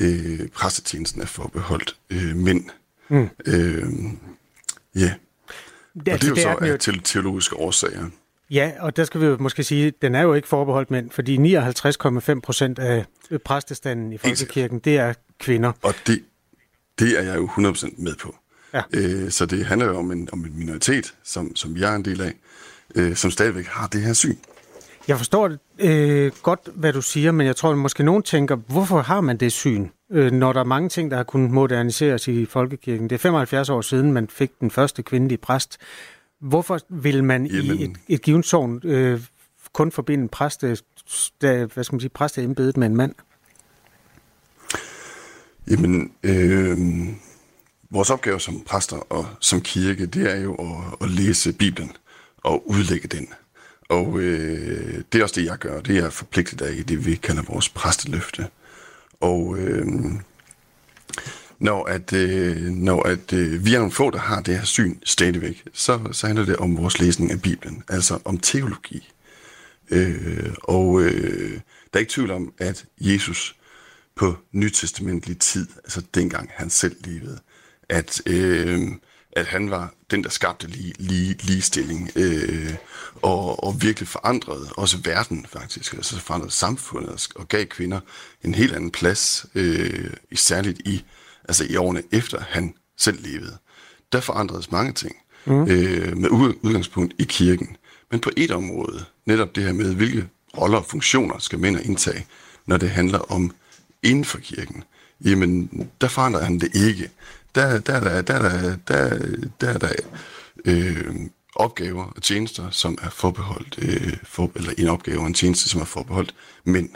øh, 0.00 0.48
præstetjenesten 0.48 1.22
er 1.22 1.26
forbeholdt 1.26 1.96
øh, 2.10 2.36
mænd. 2.36 2.64
Mm. 3.08 3.28
Øh, 3.46 3.84
ja. 4.94 5.14
Det, 5.94 6.12
og 6.12 6.20
det 6.20 6.24
er 6.24 6.28
jo 6.28 6.34
det 6.34 6.42
så 6.42 6.48
er 6.88 6.92
af 6.92 7.00
teologiske 7.04 7.56
årsager. 7.56 8.10
Ja, 8.50 8.72
og 8.80 8.96
der 8.96 9.04
skal 9.04 9.20
vi 9.20 9.26
jo 9.26 9.36
måske 9.40 9.64
sige, 9.64 9.86
at 9.86 9.94
den 10.02 10.14
er 10.14 10.22
jo 10.22 10.34
ikke 10.34 10.48
forbeholdt 10.48 10.90
mænd, 10.90 11.10
fordi 11.10 11.56
59,5 12.34 12.40
procent 12.40 12.78
af 12.78 13.04
præstestanden 13.44 14.12
i 14.12 14.18
Folkekirken, 14.18 14.78
det 14.78 14.96
er 14.96 15.14
kvinder. 15.38 15.72
Og 15.82 15.94
det, 16.06 16.22
det 16.98 17.18
er 17.18 17.22
jeg 17.22 17.36
jo 17.36 17.46
100% 17.46 18.02
med 18.02 18.14
på. 18.16 18.36
Ja. 18.74 18.82
Øh, 18.92 19.30
så 19.30 19.46
det 19.46 19.66
handler 19.66 19.86
jo 19.86 19.98
om 19.98 20.12
en, 20.12 20.28
om 20.32 20.44
en 20.44 20.58
minoritet, 20.58 21.14
som, 21.24 21.56
som 21.56 21.76
jeg 21.76 21.92
er 21.92 21.96
en 21.96 22.04
del 22.04 22.20
af, 22.20 22.34
øh, 22.94 23.16
som 23.16 23.30
stadigvæk 23.30 23.66
har 23.66 23.86
det 23.86 24.02
her 24.02 24.12
syn. 24.12 24.36
Jeg 25.08 25.16
forstår 25.16 25.48
det, 25.48 25.58
øh, 25.78 26.32
godt, 26.42 26.68
hvad 26.74 26.92
du 26.92 27.02
siger, 27.02 27.32
men 27.32 27.46
jeg 27.46 27.56
tror, 27.56 27.70
at 27.70 27.78
måske 27.78 28.02
nogen 28.02 28.22
tænker, 28.22 28.56
hvorfor 28.56 29.00
har 29.00 29.20
man 29.20 29.36
det 29.36 29.52
syn, 29.52 29.88
øh, 30.12 30.32
når 30.32 30.52
der 30.52 30.60
er 30.60 30.64
mange 30.64 30.88
ting, 30.88 31.10
der 31.10 31.16
har 31.16 31.24
kunnet 31.24 31.50
moderniseres 31.50 32.28
i 32.28 32.46
folkekirken? 32.46 33.10
Det 33.10 33.14
er 33.14 33.18
75 33.18 33.68
år 33.68 33.80
siden, 33.80 34.12
man 34.12 34.28
fik 34.28 34.50
den 34.60 34.70
første 34.70 35.02
kvindelige 35.02 35.38
præst. 35.38 35.78
Hvorfor 36.40 36.78
vil 36.88 37.24
man 37.24 37.46
Jamen. 37.46 37.78
i 37.78 37.84
et, 37.84 37.96
et 38.08 38.22
givet 38.22 38.44
sovn 38.44 38.80
øh, 38.84 39.20
kun 39.72 39.92
forbinde 39.92 40.28
præste, 40.28 40.76
der, 41.40 41.66
hvad 41.74 41.84
skal 41.84 41.94
man 41.94 42.00
sige, 42.00 42.10
præsteembedet 42.10 42.76
med 42.76 42.86
en 42.86 42.96
mand? 42.96 43.14
Jamen, 45.70 46.12
øh, 46.22 46.78
vores 47.92 48.10
opgave 48.10 48.40
som 48.40 48.60
præster 48.60 48.96
og 48.96 49.26
som 49.40 49.60
kirke, 49.60 50.06
det 50.06 50.30
er 50.30 50.40
jo 50.40 50.54
at, 50.54 50.98
at 51.00 51.10
læse 51.10 51.52
Bibelen 51.52 51.92
og 52.42 52.70
udlægge 52.70 53.08
den. 53.08 53.28
Og 53.88 54.18
øh, 54.18 55.02
det 55.12 55.18
er 55.18 55.22
også 55.22 55.40
det, 55.40 55.46
jeg 55.46 55.58
gør. 55.58 55.80
Det 55.80 55.98
er 55.98 56.02
jeg 56.02 56.12
forpligtet 56.12 56.62
af 56.62 56.72
i 56.72 56.82
det, 56.82 57.06
vi 57.06 57.14
kalder 57.14 57.42
vores 57.42 57.68
præsteløfte. 57.68 58.46
Og 59.20 59.58
øh, 59.58 59.86
når, 61.58 61.84
at, 61.84 62.12
øh, 62.12 62.56
når 62.62 63.02
at, 63.02 63.32
øh, 63.32 63.64
vi 63.64 63.74
er 63.74 63.78
nogle 63.78 63.92
få, 63.92 64.10
der 64.10 64.18
har 64.18 64.40
det 64.40 64.56
her 64.56 64.64
syn 64.64 64.96
stadigvæk, 65.04 65.64
så, 65.72 66.00
så 66.12 66.26
handler 66.26 66.44
det 66.44 66.56
om 66.56 66.76
vores 66.76 67.00
læsning 67.00 67.30
af 67.30 67.42
Bibelen, 67.42 67.84
altså 67.88 68.18
om 68.24 68.38
teologi. 68.38 69.12
Øh, 69.90 70.54
og 70.62 71.02
øh, 71.02 71.52
der 71.52 71.58
er 71.92 71.98
ikke 71.98 72.12
tvivl 72.12 72.30
om, 72.30 72.52
at 72.58 72.84
Jesus 73.00 73.56
på 74.16 74.36
nytestamentlig 74.52 75.38
tid, 75.38 75.68
altså 75.76 76.02
dengang 76.14 76.50
han 76.54 76.70
selv 76.70 76.96
levede, 77.04 77.38
at, 77.88 78.22
øh, 78.26 78.88
at 79.32 79.46
han 79.46 79.70
var 79.70 79.94
den, 80.10 80.24
der 80.24 80.30
skabte 80.30 80.66
lige, 80.66 80.94
lige, 80.98 81.36
ligestilling 81.42 82.10
øh, 82.16 82.74
og, 83.22 83.64
og 83.64 83.82
virkelig 83.82 84.08
forandrede 84.08 84.68
også 84.76 84.98
verden 85.04 85.46
faktisk, 85.48 85.94
altså 85.94 86.20
forandrede 86.20 86.52
samfundet 86.52 87.28
og 87.34 87.48
gav 87.48 87.66
kvinder 87.66 88.00
en 88.44 88.54
helt 88.54 88.74
anden 88.74 88.90
plads, 88.90 89.46
øh, 89.54 90.10
særligt 90.34 90.78
i, 90.78 91.04
altså 91.44 91.64
i 91.70 91.76
årene 91.76 92.02
efter 92.12 92.40
han 92.40 92.74
selv 92.96 93.22
levede. 93.22 93.56
Der 94.12 94.20
forandredes 94.20 94.70
mange 94.70 94.92
ting 94.92 95.16
mm. 95.44 95.62
øh, 95.62 96.16
med 96.16 96.30
udgangspunkt 96.62 97.14
i 97.18 97.24
kirken. 97.24 97.76
Men 98.10 98.20
på 98.20 98.30
et 98.36 98.50
område, 98.50 99.04
netop 99.26 99.56
det 99.56 99.64
her 99.64 99.72
med, 99.72 99.94
hvilke 99.94 100.28
roller 100.58 100.78
og 100.78 100.86
funktioner 100.86 101.38
skal 101.38 101.58
mænd 101.58 101.80
indtage, 101.80 102.26
når 102.66 102.76
det 102.76 102.90
handler 102.90 103.18
om 103.18 103.54
inden 104.02 104.24
for 104.24 104.38
kirken, 104.38 104.84
jamen 105.24 105.70
der 106.00 106.08
forandrer 106.08 106.42
han 106.42 106.58
det 106.58 106.70
ikke 106.74 107.10
der, 107.54 107.78
der, 107.80 108.00
der, 108.00 108.22
der, 108.22 108.38
der, 108.38 108.76
der, 108.88 109.18
der, 109.60 109.78
der 109.78 109.88
øh, 110.64 111.14
opgaver 111.56 112.04
og 112.04 112.22
tjenester, 112.22 112.70
som 112.70 112.98
er 113.02 113.10
forbeholdt, 113.10 113.78
øh, 113.78 114.16
for, 114.24 114.50
eller 114.54 114.72
en 114.78 114.88
opgave 114.88 115.20
og 115.20 115.26
en 115.26 115.34
tjeneste, 115.34 115.68
som 115.68 115.80
er 115.80 115.84
forbeholdt 115.84 116.34
mænd. 116.64 116.88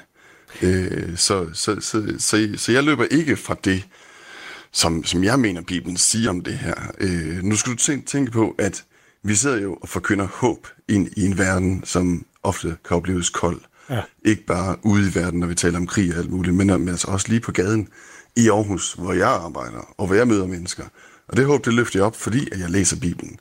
Øh, 0.62 1.16
så, 1.16 1.48
så, 1.52 1.80
så, 1.80 2.14
så, 2.18 2.48
så 2.56 2.72
jeg 2.72 2.84
løber 2.84 3.04
ikke 3.04 3.36
fra 3.36 3.56
det, 3.64 3.84
som, 4.72 5.04
som 5.04 5.24
jeg 5.24 5.40
mener, 5.40 5.60
Bibelen 5.62 5.96
siger 5.96 6.30
om 6.30 6.40
det 6.40 6.58
her. 6.58 6.74
Øh, 6.98 7.42
nu 7.42 7.56
skal 7.56 7.72
du 7.72 7.76
tænke, 7.76 8.06
tænke 8.06 8.32
på, 8.32 8.54
at 8.58 8.84
vi 9.22 9.34
sidder 9.34 9.60
jo 9.60 9.74
og 9.74 9.88
forkynder 9.88 10.26
håb 10.26 10.66
ind 10.88 11.08
i 11.16 11.26
en 11.26 11.38
verden, 11.38 11.84
som 11.84 12.26
ofte 12.42 12.76
kan 12.88 12.96
opleves 12.96 13.30
kold. 13.30 13.60
Ja. 13.90 14.02
Ikke 14.24 14.46
bare 14.46 14.76
ude 14.82 15.08
i 15.08 15.14
verden, 15.14 15.40
når 15.40 15.46
vi 15.46 15.54
taler 15.54 15.78
om 15.78 15.86
krig 15.86 16.12
og 16.12 16.18
alt 16.18 16.30
muligt, 16.30 16.56
men 16.56 16.88
altså 16.88 17.06
også 17.06 17.28
lige 17.28 17.40
på 17.40 17.52
gaden 17.52 17.88
i 18.36 18.48
Aarhus, 18.48 18.92
hvor 18.92 19.12
jeg 19.12 19.28
arbejder, 19.28 19.94
og 19.98 20.06
hvor 20.06 20.14
jeg 20.14 20.28
møder 20.28 20.46
mennesker. 20.46 20.84
Og 21.28 21.36
det 21.36 21.46
håb, 21.46 21.64
det 21.64 21.74
løfter 21.74 21.98
jeg 21.98 22.06
op, 22.06 22.16
fordi 22.16 22.48
at 22.52 22.60
jeg 22.60 22.70
læser 22.70 23.00
Bibelen. 23.00 23.38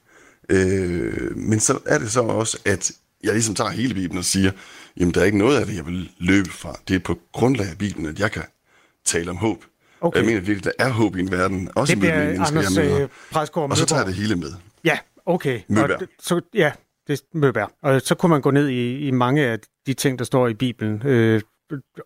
Øh, 0.50 1.38
men 1.38 1.60
så 1.60 1.80
er 1.86 1.98
det 1.98 2.12
så 2.12 2.22
også, 2.22 2.58
at 2.66 2.92
jeg 3.24 3.34
ligesom 3.34 3.56
tager 3.56 3.70
hele 3.70 3.94
Bibelen 3.94 4.18
og 4.18 4.26
siger, 4.26 4.52
jamen 4.98 5.14
der 5.14 5.22
er 5.22 5.26
ikke 5.26 5.38
noget 5.38 5.60
af 5.60 5.66
det, 5.66 5.76
jeg 5.76 5.86
vil 5.86 6.12
løbe 6.20 6.50
fra. 6.50 6.80
Det 6.88 6.96
er 6.96 7.00
på 7.00 7.20
grundlag 7.34 7.70
af 7.70 7.78
Bibelen, 7.78 8.06
at 8.06 8.20
jeg 8.20 8.32
kan 8.32 8.44
tale 9.06 9.30
om 9.30 9.38
håb. 9.38 9.64
Okay. 10.02 10.20
Jeg 10.20 10.26
mener 10.26 10.40
virkelig, 10.40 10.64
der 10.64 10.86
er 10.86 10.90
håb 10.90 11.16
i 11.16 11.20
en 11.20 11.32
verden, 11.32 11.70
også 11.76 11.92
det 11.92 12.00
bliver 12.00 12.26
mennesker, 12.26 12.58
Anders, 12.58 12.76
jeg 12.76 12.86
møder. 12.86 13.02
Øh, 13.56 13.70
og 13.70 13.78
så 13.78 13.86
tager 13.86 14.00
jeg 14.00 14.08
det 14.08 14.16
hele 14.16 14.36
med. 14.36 14.54
Ja, 14.84 14.98
okay. 15.26 15.62
Og, 15.78 15.90
så, 16.20 16.42
ja, 16.54 16.72
det 17.08 17.20
er 17.20 17.38
Møberg. 17.38 17.72
Og 17.82 18.02
så 18.02 18.16
kunne 18.16 18.30
man 18.30 18.42
gå 18.42 18.52
ned 18.52 18.68
i, 18.68 19.08
i 19.08 19.12
mange 19.12 19.46
af 19.46 19.60
de 19.88 19.94
ting, 19.94 20.20
der 20.20 20.26
står 20.26 20.48
i 20.48 20.54
Bibelen. 20.54 21.02
Øh, 21.08 21.42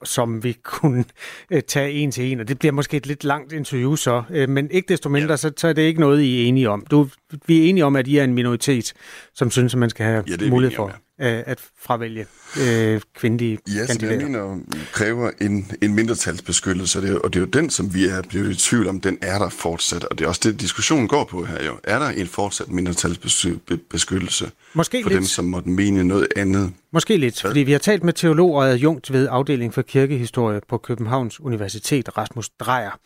som 0.04 0.44
vi 0.44 0.54
kunne 0.64 1.06
øh, 1.52 1.62
tage 1.62 1.92
en 1.92 2.12
til 2.12 2.32
en, 2.32 2.40
og 2.40 2.48
det 2.48 2.60
bliver 2.60 2.72
måske 2.72 2.98
et 2.98 3.08
lidt 3.08 3.24
langt 3.24 3.54
interview 3.54 3.96
så, 3.96 4.24
øh, 4.30 4.50
men 4.50 4.72
ikke 4.72 4.88
desto 4.88 5.10
mindre, 5.10 5.32
ja. 5.32 5.38
så, 5.38 5.52
så 5.58 5.68
er 5.68 5.74
det 5.74 5.82
ikke 5.82 6.00
noget, 6.00 6.22
I 6.22 6.44
er 6.44 6.48
enige 6.48 6.70
om. 6.70 6.86
Du, 6.92 7.08
vi 7.48 7.66
er 7.66 7.70
enige 7.70 7.86
om, 7.86 7.96
at 7.96 8.08
I 8.08 8.18
er 8.18 8.24
en 8.24 8.34
minoritet, 8.34 8.94
som 9.34 9.52
synes, 9.52 9.74
at 9.74 9.80
man 9.80 9.90
skal 9.90 10.06
have 10.06 10.24
ja, 10.42 10.50
mulighed 10.50 10.76
for 10.76 10.96
øh, 11.22 11.44
at 11.46 11.60
fravælge 11.80 12.26
øh, 12.62 13.02
kvindelige 13.16 13.60
ja, 13.68 13.86
kandidater. 13.86 14.16
Ja, 14.16 14.22
jeg 14.22 14.30
mener 14.30 14.60
kræver 14.94 15.32
en, 15.42 15.72
en 15.82 15.96
mindretalsbeskyttelse, 15.96 17.00
og 17.00 17.04
det, 17.04 17.12
er, 17.12 17.20
og 17.20 17.34
det 17.34 17.40
er 17.40 17.42
jo 17.42 17.46
den, 17.46 17.70
som 17.70 17.94
vi 17.94 18.06
er 18.06 18.22
blevet 18.22 18.52
i 18.52 18.56
tvivl 18.56 18.88
om, 18.88 19.02
den 19.02 19.18
er 19.22 19.40
der 19.40 19.50
fortsat, 19.50 20.04
og 20.04 20.20
det 20.20 20.26
er 20.26 20.30
også 20.30 20.42
det, 20.44 20.62
diskussionen 20.62 21.08
går 21.08 21.24
på 21.24 21.46
her 21.46 21.66
jo. 21.66 21.78
Er 21.84 22.00
der 22.00 22.10
en 22.10 22.28
fortsat 22.28 22.70
mindretalsbeskyttelse 22.70 24.52
Måske 24.74 25.04
for 25.04 25.10
lidt. 25.10 25.18
dem, 25.18 25.26
som 25.26 25.46
måtte 25.46 25.70
mene 25.70 26.04
noget 26.04 26.28
andet? 26.36 26.74
Måske 26.94 27.18
lidt, 27.18 27.42
Hvad? 27.42 27.52
fordi 27.52 27.60
vi 27.60 27.72
har 27.72 27.80
talt 27.80 28.04
med 28.04 28.14
teolog 28.14 28.56
og 28.56 28.70
adjunkt 28.70 29.14
ved 29.14 29.28
afdeling 29.32 29.74
for 29.74 29.82
kirkehistorie 29.82 30.62
på 30.70 30.78
Københavns 30.78 31.40
Universitet, 31.40 32.18
Rasmus 32.18 32.50
Drejer. 32.50 33.00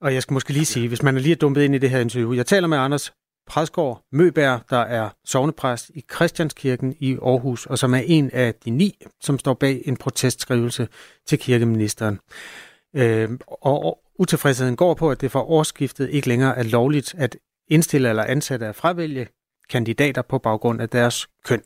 Og 0.00 0.14
jeg 0.14 0.22
skal 0.22 0.34
måske 0.34 0.52
lige 0.52 0.64
sige, 0.64 0.88
hvis 0.88 1.02
man 1.02 1.16
er 1.16 1.20
lige 1.20 1.34
dumpet 1.34 1.62
ind 1.62 1.74
i 1.74 1.78
det 1.78 1.90
her 1.90 2.00
interview, 2.00 2.32
jeg 2.32 2.46
taler 2.46 2.68
med 2.68 2.78
Anders 2.78 3.12
Præsgaard 3.46 4.04
Møbær, 4.12 4.58
der 4.70 4.78
er 4.78 5.10
sovnepræst 5.24 5.90
i 5.94 6.04
Christianskirken 6.14 6.96
i 7.00 7.16
Aarhus, 7.22 7.66
og 7.66 7.78
som 7.78 7.94
er 7.94 8.02
en 8.06 8.30
af 8.32 8.54
de 8.54 8.70
ni, 8.70 9.04
som 9.20 9.38
står 9.38 9.54
bag 9.54 9.82
en 9.84 9.96
protestskrivelse 9.96 10.88
til 11.26 11.38
kirkeministeren. 11.38 12.20
Øh, 12.96 13.30
og 13.48 13.98
utilfredsheden 14.18 14.76
går 14.76 14.94
på, 14.94 15.10
at 15.10 15.20
det 15.20 15.30
for 15.30 15.50
årsskiftet 15.50 16.10
ikke 16.10 16.28
længere 16.28 16.58
er 16.58 16.62
lovligt 16.62 17.14
at 17.18 17.36
indstille 17.68 18.08
eller 18.08 18.24
ansætte 18.24 18.66
at 18.66 18.76
fravælge 18.76 19.28
kandidater 19.70 20.22
på 20.22 20.38
baggrund 20.38 20.80
af 20.80 20.88
deres 20.88 21.26
køn. 21.44 21.62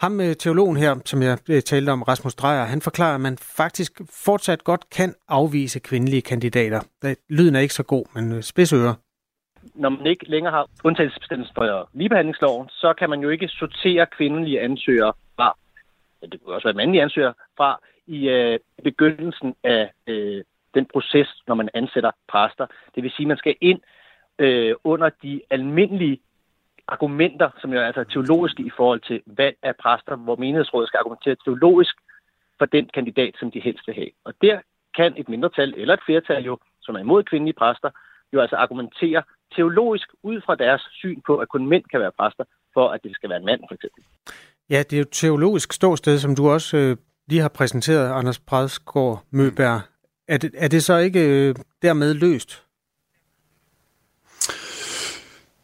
Ham 0.00 0.12
med 0.12 0.34
teologen 0.34 0.76
her, 0.76 0.96
som 1.04 1.22
jeg 1.22 1.38
øh, 1.48 1.62
talte 1.62 1.90
om, 1.90 2.02
Rasmus 2.02 2.34
Drejer, 2.34 2.64
han 2.64 2.80
forklarer, 2.80 3.14
at 3.14 3.20
man 3.20 3.38
faktisk 3.38 4.00
fortsat 4.10 4.64
godt 4.64 4.90
kan 4.90 5.14
afvise 5.28 5.78
kvindelige 5.78 6.22
kandidater. 6.22 6.80
Lyden 7.28 7.56
er 7.56 7.60
ikke 7.60 7.74
så 7.74 7.82
god, 7.82 8.04
men 8.14 8.32
øh, 8.32 8.42
spidsører 8.42 8.94
når 9.74 9.88
man 9.88 10.06
ikke 10.06 10.30
længere 10.30 10.52
har 10.52 10.66
undtagelsesbestemmelsen 10.84 11.54
for 11.54 11.88
ligebehandlingsloven, 11.92 12.68
så 12.68 12.92
kan 12.92 13.10
man 13.10 13.20
jo 13.20 13.28
ikke 13.28 13.48
sortere 13.48 14.06
kvindelige 14.06 14.60
ansøgere 14.60 15.12
fra, 15.36 15.56
ja, 16.22 16.26
det 16.26 16.40
kunne 16.40 16.54
også 16.54 16.68
være 16.68 16.76
mandlige 16.76 17.02
ansøgere, 17.02 17.34
fra 17.56 17.80
i 18.06 18.28
øh, 18.28 18.58
begyndelsen 18.84 19.54
af 19.64 19.92
øh, 20.06 20.44
den 20.74 20.86
proces, 20.86 21.28
når 21.46 21.54
man 21.54 21.68
ansætter 21.74 22.10
præster. 22.28 22.66
Det 22.94 23.02
vil 23.02 23.10
sige, 23.10 23.24
at 23.24 23.28
man 23.28 23.36
skal 23.36 23.56
ind 23.60 23.80
øh, 24.38 24.74
under 24.84 25.10
de 25.22 25.40
almindelige 25.50 26.20
argumenter, 26.88 27.50
som 27.60 27.72
jo 27.72 27.78
er 27.80 27.86
altså 27.86 28.04
teologiske 28.04 28.62
i 28.62 28.70
forhold 28.76 29.00
til 29.00 29.22
valg 29.26 29.56
af 29.62 29.76
præster, 29.76 30.16
hvor 30.16 30.36
menighedsrådet 30.36 30.88
skal 30.88 30.98
argumentere 30.98 31.36
teologisk 31.44 31.96
for 32.58 32.66
den 32.66 32.90
kandidat, 32.94 33.34
som 33.38 33.50
de 33.50 33.60
helst 33.60 33.86
vil 33.86 33.94
have. 33.94 34.10
Og 34.24 34.34
der 34.42 34.60
kan 34.96 35.14
et 35.16 35.28
mindretal 35.28 35.74
eller 35.76 35.94
et 35.94 36.04
flertal 36.06 36.44
jo, 36.44 36.58
som 36.82 36.94
er 36.94 36.98
imod 36.98 37.22
kvindelige 37.22 37.54
præster, 37.54 37.90
jo 38.32 38.40
altså 38.40 38.56
argumentere 38.56 39.22
teologisk 39.56 40.08
ud 40.22 40.40
fra 40.46 40.54
deres 40.54 40.82
syn 40.92 41.20
på, 41.26 41.36
at 41.36 41.48
kun 41.48 41.66
mænd 41.66 41.84
kan 41.90 42.00
være 42.00 42.12
præster, 42.18 42.44
for 42.74 42.88
at 42.88 43.00
det 43.04 43.14
skal 43.14 43.30
være 43.30 43.38
en 43.38 43.44
mand, 43.44 43.60
for 43.68 43.74
eksempel. 43.74 44.02
Ja, 44.70 44.78
det 44.78 44.92
er 44.92 44.98
jo 44.98 45.04
teologisk 45.12 45.72
ståsted, 45.72 46.18
som 46.18 46.36
du 46.36 46.50
også 46.50 46.76
øh, 46.76 46.96
lige 47.26 47.40
har 47.40 47.48
præsenteret, 47.48 48.12
Anders 48.12 48.38
Prædsgaard 48.38 49.24
Møberg. 49.30 49.80
Er 50.28 50.38
det, 50.38 50.50
er 50.56 50.68
det 50.68 50.84
så 50.84 50.96
ikke 50.96 51.48
øh, 51.48 51.54
dermed 51.82 52.14
løst? 52.14 52.64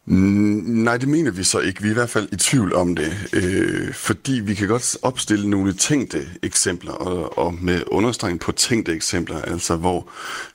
nej, 0.13 0.97
det 0.97 1.09
mener 1.09 1.31
vi 1.31 1.43
så 1.43 1.59
ikke. 1.59 1.81
Vi 1.81 1.87
er 1.87 1.91
i 1.91 1.93
hvert 1.93 2.09
fald 2.09 2.29
i 2.31 2.35
tvivl 2.35 2.73
om 2.75 2.95
det, 2.95 3.29
øh, 3.33 3.93
fordi 3.93 4.31
vi 4.31 4.53
kan 4.53 4.67
godt 4.67 4.97
opstille 5.01 5.49
nogle 5.49 5.73
tænkte 5.73 6.27
eksempler, 6.43 6.91
og, 6.91 7.37
og 7.37 7.53
med 7.61 7.83
understregning 7.87 8.39
på 8.39 8.51
tænkte 8.51 8.93
eksempler, 8.93 9.41
altså 9.41 9.75
hvor 9.75 10.09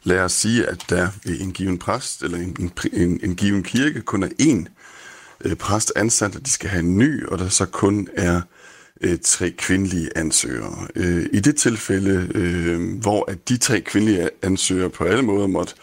lad 0.05 0.21
os 0.21 0.33
sige, 0.33 0.67
at 0.67 0.85
der 0.89 1.09
ved 1.25 1.41
en 1.41 1.53
given 1.53 1.79
præst 1.79 2.23
eller 2.23 2.39
en, 2.39 2.73
en, 2.93 3.21
en 3.23 3.37
given 3.37 3.63
kirke 3.63 4.01
kun 4.01 4.23
er 4.23 4.29
én 4.43 4.67
øh, 5.45 5.57
præst 5.57 5.93
ansat, 5.97 6.37
og 6.37 6.47
de 6.47 6.51
skal 6.51 6.71
have 6.71 6.83
en 6.83 6.99
ny, 6.99 7.27
og 7.27 7.39
der 7.39 7.49
så 7.49 7.67
kun 7.67 8.09
er 8.17 8.41
øh, 9.01 9.19
tre 9.23 9.51
kvindelige 9.51 10.19
ansøgere. 10.19 10.87
Øh, 10.97 11.27
I 11.33 11.41
det 11.41 11.57
tilfælde, 11.57 12.29
øh, 12.35 13.01
hvor 13.01 13.31
at 13.31 13.49
de 13.49 13.57
tre 13.57 13.81
kvindelige 13.81 14.31
ansøgere 14.43 14.91
på 14.91 15.05
alle 15.05 15.23
måder 15.23 15.47
måtte 15.47 15.75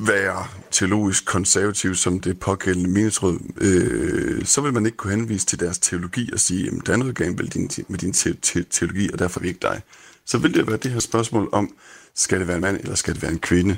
være 0.00 0.46
teologisk 0.74 1.26
konservativ 1.26 1.94
som 1.94 2.20
det 2.20 2.40
pågældende 2.40 2.88
menighedsråd, 2.88 3.38
øh, 3.60 4.44
så 4.44 4.60
vil 4.60 4.72
man 4.72 4.86
ikke 4.86 4.96
kunne 4.96 5.16
henvise 5.16 5.46
til 5.46 5.60
deres 5.60 5.78
teologi 5.78 6.30
og 6.32 6.40
sige, 6.40 6.66
at 6.66 6.86
der 6.86 6.92
er 6.92 6.96
noget 6.96 7.16
galt 7.16 7.36
med 7.36 7.48
din, 7.48 7.70
med 7.88 7.98
din 7.98 8.12
te- 8.12 8.34
te- 8.42 8.64
teologi, 8.70 9.10
og 9.12 9.18
derfor 9.18 9.40
er 9.40 9.42
vi 9.42 9.48
ikke 9.48 9.60
dig. 9.62 9.82
Så 10.26 10.38
vil 10.38 10.54
det 10.54 10.66
være 10.66 10.76
det 10.76 10.90
her 10.90 11.00
spørgsmål 11.00 11.48
om, 11.52 11.74
skal 12.14 12.40
det 12.40 12.48
være 12.48 12.56
en 12.56 12.62
mand, 12.62 12.76
eller 12.80 12.94
skal 12.94 13.14
det 13.14 13.22
være 13.22 13.32
en 13.32 13.38
kvinde? 13.38 13.76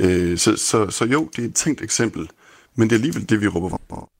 Øh, 0.00 0.38
så, 0.38 0.56
så, 0.56 0.90
så 0.90 1.04
jo, 1.04 1.30
det 1.36 1.44
er 1.44 1.48
et 1.48 1.54
tænkt 1.54 1.82
eksempel, 1.82 2.30
men 2.74 2.90
det 2.90 2.94
er 2.94 2.98
alligevel 2.98 3.28
det, 3.28 3.40
vi 3.40 3.48
råber 3.48 3.68
for. 3.68 4.10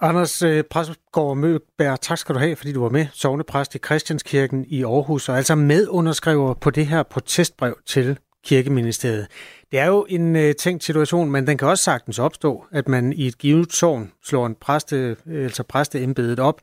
Anders 0.00 0.42
øh, 0.42 0.64
Præstgaard 0.70 1.36
Møgberg, 1.36 2.00
tak 2.00 2.18
skal 2.18 2.34
du 2.34 2.40
have, 2.40 2.56
fordi 2.56 2.72
du 2.72 2.82
var 2.82 2.88
med, 2.88 3.06
sovnepræst 3.12 3.74
i 3.74 3.78
Christianskirken 3.78 4.64
i 4.68 4.84
Aarhus, 4.84 5.28
og 5.28 5.36
altså 5.36 5.54
medunderskriver 5.54 6.54
på 6.54 6.70
det 6.70 6.86
her 6.86 7.02
protestbrev 7.02 7.78
til 7.86 8.18
kirkeministeriet. 8.48 9.26
Det 9.70 9.78
er 9.78 9.86
jo 9.86 10.06
en 10.08 10.36
øh, 10.36 10.54
tænkt 10.54 10.84
situation, 10.84 11.30
men 11.30 11.46
den 11.46 11.58
kan 11.58 11.68
også 11.68 11.84
sagtens 11.84 12.18
opstå, 12.18 12.64
at 12.72 12.88
man 12.88 13.12
i 13.12 13.26
et 13.26 13.38
givet 13.38 13.68
tårn 13.68 14.12
slår 14.24 14.46
en 14.46 14.54
præste, 14.54 15.16
øh, 15.26 15.44
altså 15.44 15.62
præsteembedet 15.62 16.38
op, 16.38 16.60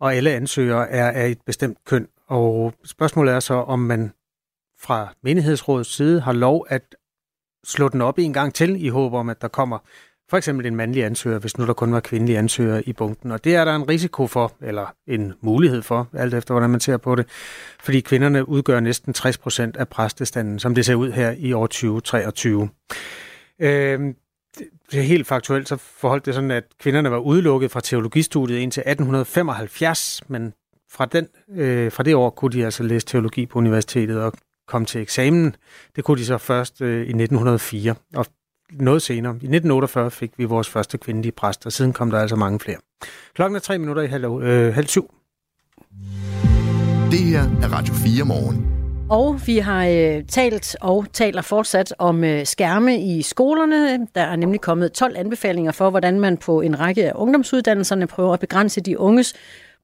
og 0.00 0.14
alle 0.14 0.30
ansøgere 0.30 0.90
er 0.90 1.10
af 1.10 1.28
et 1.28 1.38
bestemt 1.46 1.78
køn. 1.86 2.08
Og 2.28 2.74
spørgsmålet 2.84 3.34
er 3.34 3.40
så, 3.40 3.54
om 3.54 3.78
man 3.78 4.12
fra 4.80 5.14
menighedsrådets 5.22 5.94
side 5.94 6.20
har 6.20 6.32
lov 6.32 6.66
at 6.68 6.94
slå 7.64 7.88
den 7.88 8.00
op 8.00 8.18
en 8.18 8.32
gang 8.32 8.54
til, 8.54 8.84
i 8.84 8.88
håb 8.88 9.12
om, 9.12 9.28
at 9.28 9.42
der 9.42 9.48
kommer 9.48 9.78
for 10.34 10.38
eksempel 10.38 10.66
en 10.66 10.76
mandlig 10.76 11.04
ansøger, 11.04 11.38
hvis 11.38 11.58
nu 11.58 11.66
der 11.66 11.72
kun 11.72 11.92
var 11.92 12.00
kvindelige 12.00 12.38
ansøgere 12.38 12.88
i 12.88 12.92
bunken. 12.92 13.30
Og 13.30 13.44
det 13.44 13.54
er 13.54 13.64
der 13.64 13.74
en 13.74 13.88
risiko 13.88 14.26
for, 14.26 14.52
eller 14.62 14.94
en 15.06 15.32
mulighed 15.40 15.82
for, 15.82 16.08
alt 16.12 16.34
efter 16.34 16.54
hvordan 16.54 16.70
man 16.70 16.80
ser 16.80 16.96
på 16.96 17.14
det, 17.14 17.26
fordi 17.80 18.00
kvinderne 18.00 18.48
udgør 18.48 18.80
næsten 18.80 19.12
60 19.12 19.38
procent 19.38 19.76
af 19.76 19.88
præstestanden, 19.88 20.58
som 20.58 20.74
det 20.74 20.86
ser 20.86 20.94
ud 20.94 21.10
her 21.12 21.34
i 21.38 21.52
år 21.52 21.66
2023. 21.66 22.68
Øh, 23.60 24.00
det 24.90 24.98
er 24.98 25.02
helt 25.02 25.26
faktuelt, 25.26 25.68
så 25.68 25.76
forholdt 25.76 26.26
det 26.26 26.34
sådan, 26.34 26.50
at 26.50 26.64
kvinderne 26.80 27.10
var 27.10 27.18
udelukket 27.18 27.70
fra 27.70 27.80
teologistudiet 27.80 28.58
indtil 28.58 28.80
1875, 28.80 30.22
men 30.28 30.52
fra, 30.90 31.06
den, 31.06 31.28
øh, 31.56 31.92
fra 31.92 32.02
det 32.02 32.14
år 32.14 32.30
kunne 32.30 32.52
de 32.52 32.64
altså 32.64 32.82
læse 32.82 33.06
teologi 33.06 33.46
på 33.46 33.58
universitetet 33.58 34.20
og 34.20 34.32
komme 34.68 34.86
til 34.86 35.00
eksamen. 35.00 35.56
Det 35.96 36.04
kunne 36.04 36.18
de 36.18 36.24
så 36.24 36.38
først 36.38 36.80
øh, 36.80 36.98
i 36.98 37.00
1904, 37.00 37.94
og 38.14 38.26
noget 38.72 39.02
senere. 39.02 39.32
I 39.32 39.34
1948 39.34 40.10
fik 40.10 40.32
vi 40.36 40.44
vores 40.44 40.68
første 40.68 40.98
kvindelige 40.98 41.32
præst, 41.32 41.66
og 41.66 41.72
siden 41.72 41.92
kom 41.92 42.10
der 42.10 42.18
altså 42.18 42.36
mange 42.36 42.60
flere. 42.60 42.78
Klokken 43.34 43.56
er 43.56 43.60
tre 43.60 43.78
minutter 43.78 44.02
i 44.02 44.06
halv, 44.06 44.24
øh, 44.24 44.74
halv 44.74 44.86
syv. 44.86 45.14
Det 47.10 47.20
her 47.20 47.42
er 47.42 47.72
Radio 47.72 47.94
4 47.94 48.24
morgen. 48.24 48.74
Og 49.10 49.40
vi 49.46 49.58
har 49.58 49.86
øh, 49.86 50.24
talt 50.28 50.76
og 50.80 51.06
taler 51.12 51.42
fortsat 51.42 51.94
om 51.98 52.24
øh, 52.24 52.46
skærme 52.46 53.00
i 53.00 53.22
skolerne. 53.22 54.06
Der 54.14 54.20
er 54.20 54.36
nemlig 54.36 54.60
kommet 54.60 54.92
12 54.92 55.16
anbefalinger 55.16 55.72
for, 55.72 55.90
hvordan 55.90 56.20
man 56.20 56.36
på 56.36 56.60
en 56.60 56.80
række 56.80 57.08
af 57.08 57.12
ungdomsuddannelserne 57.14 58.06
prøver 58.06 58.32
at 58.32 58.40
begrænse 58.40 58.80
de 58.80 58.98
unges 58.98 59.34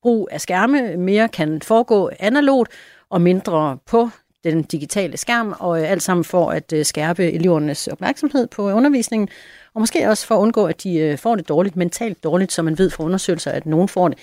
brug 0.03 0.29
af 0.31 0.41
skærme. 0.41 0.97
Mere 0.97 1.29
kan 1.29 1.63
foregå 1.63 2.11
analogt 2.19 2.73
og 3.11 3.21
mindre 3.21 3.79
på 3.87 4.11
den 4.45 4.63
digitale 4.63 5.17
skærm, 5.17 5.55
og 5.59 5.81
øh, 5.81 5.91
alt 5.91 6.03
sammen 6.03 6.25
for 6.25 6.51
at 6.51 6.73
øh, 6.73 6.85
skærpe 6.85 7.33
elevernes 7.33 7.89
opmærksomhed 7.89 8.47
på 8.47 8.69
øh, 8.69 8.77
undervisningen, 8.77 9.29
og 9.75 9.81
måske 9.81 10.09
også 10.09 10.27
for 10.27 10.35
at 10.35 10.41
undgå, 10.41 10.67
at 10.67 10.83
de 10.83 11.17
får 11.17 11.37
det 11.37 11.49
dårligt, 11.49 11.77
mentalt 11.77 12.25
dårligt, 12.25 12.53
som 12.53 12.65
man 12.65 12.79
ved 12.79 12.91
fra 12.91 13.05
undersøgelser, 13.05 13.51
at 13.51 13.67
nogen 13.67 13.89
får 13.89 14.09
det 14.09 14.19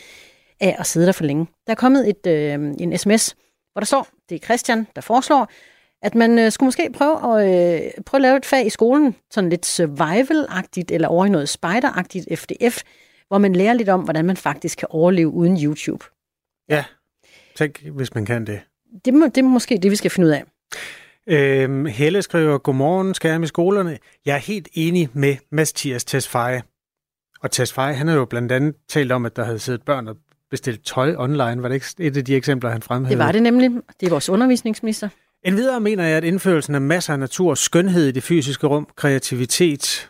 af 0.59 0.75
at 0.79 0.85
sidde 0.85 1.05
der 1.05 1.11
for 1.11 1.23
længe. 1.23 1.47
Der 1.67 1.71
er 1.71 1.75
kommet 1.75 2.09
et, 2.09 2.27
øh, 2.27 2.53
en 2.79 2.97
sms, 2.97 3.35
hvor 3.71 3.79
der 3.79 3.85
står, 3.85 4.07
det 4.29 4.35
er 4.35 4.39
Christian, 4.39 4.87
der 4.95 5.01
foreslår, 5.01 5.51
at 6.01 6.15
man 6.15 6.39
øh, 6.39 6.51
skulle 6.51 6.67
måske 6.67 6.89
prøve 6.93 7.41
at, 7.41 7.47
øh, 7.47 7.91
prøve 8.05 8.19
at 8.19 8.21
lave 8.21 8.37
et 8.37 8.45
fag 8.45 8.65
i 8.65 8.69
skolen, 8.69 9.15
sådan 9.31 9.49
lidt 9.49 9.65
survival-agtigt, 9.65 10.91
eller 10.91 11.07
over 11.07 11.25
i 11.25 11.29
noget 11.29 11.49
spider-agtigt 11.49 12.35
FDF, 12.35 12.81
hvor 13.27 13.37
man 13.37 13.53
lærer 13.53 13.73
lidt 13.73 13.89
om, 13.89 14.01
hvordan 14.01 14.25
man 14.25 14.37
faktisk 14.37 14.77
kan 14.77 14.87
overleve 14.91 15.29
uden 15.29 15.63
YouTube. 15.63 16.05
Ja, 16.69 16.85
tænk, 17.55 17.87
hvis 17.87 18.15
man 18.15 18.25
kan 18.25 18.47
det 18.47 18.61
det, 19.05 19.13
må, 19.13 19.25
det 19.25 19.37
er 19.37 19.43
måske 19.43 19.79
det, 19.83 19.91
vi 19.91 19.95
skal 19.95 20.11
finde 20.11 20.27
ud 20.27 20.33
af. 20.33 20.43
Øhm, 21.27 21.85
Helle 21.85 22.21
skriver, 22.21 22.57
godmorgen, 22.57 23.13
skærm 23.13 23.43
i 23.43 23.47
skolerne. 23.47 23.97
Jeg 24.25 24.33
er 24.35 24.39
helt 24.39 24.67
enig 24.73 25.09
med 25.13 25.35
Mathias 25.51 26.05
Tesfaye. 26.05 26.61
Og 27.41 27.51
Tesfaye, 27.51 27.93
han 27.93 28.07
har 28.07 28.15
jo 28.15 28.25
blandt 28.25 28.51
andet 28.51 28.75
talt 28.89 29.11
om, 29.11 29.25
at 29.25 29.35
der 29.35 29.43
havde 29.43 29.59
siddet 29.59 29.81
børn 29.81 30.07
og 30.07 30.17
bestilt 30.49 30.85
tøj 30.85 31.15
online. 31.17 31.61
Var 31.61 31.67
det 31.67 31.75
ikke 31.75 31.85
et 31.99 32.17
af 32.17 32.25
de 32.25 32.35
eksempler, 32.35 32.69
han 32.69 32.81
fremhævede? 32.81 33.19
Det 33.19 33.25
var 33.25 33.31
det 33.31 33.43
nemlig. 33.43 33.71
Det 33.99 34.05
er 34.05 34.09
vores 34.09 34.29
undervisningsminister. 34.29 35.09
Endvidere 35.43 35.79
mener 35.79 36.03
jeg, 36.03 36.17
at 36.17 36.23
indførelsen 36.23 36.75
af 36.75 36.81
masser 36.81 37.13
af 37.13 37.19
natur, 37.19 37.53
skønhed 37.53 38.07
i 38.07 38.11
det 38.11 38.23
fysiske 38.23 38.67
rum, 38.67 38.87
kreativitet, 38.95 40.09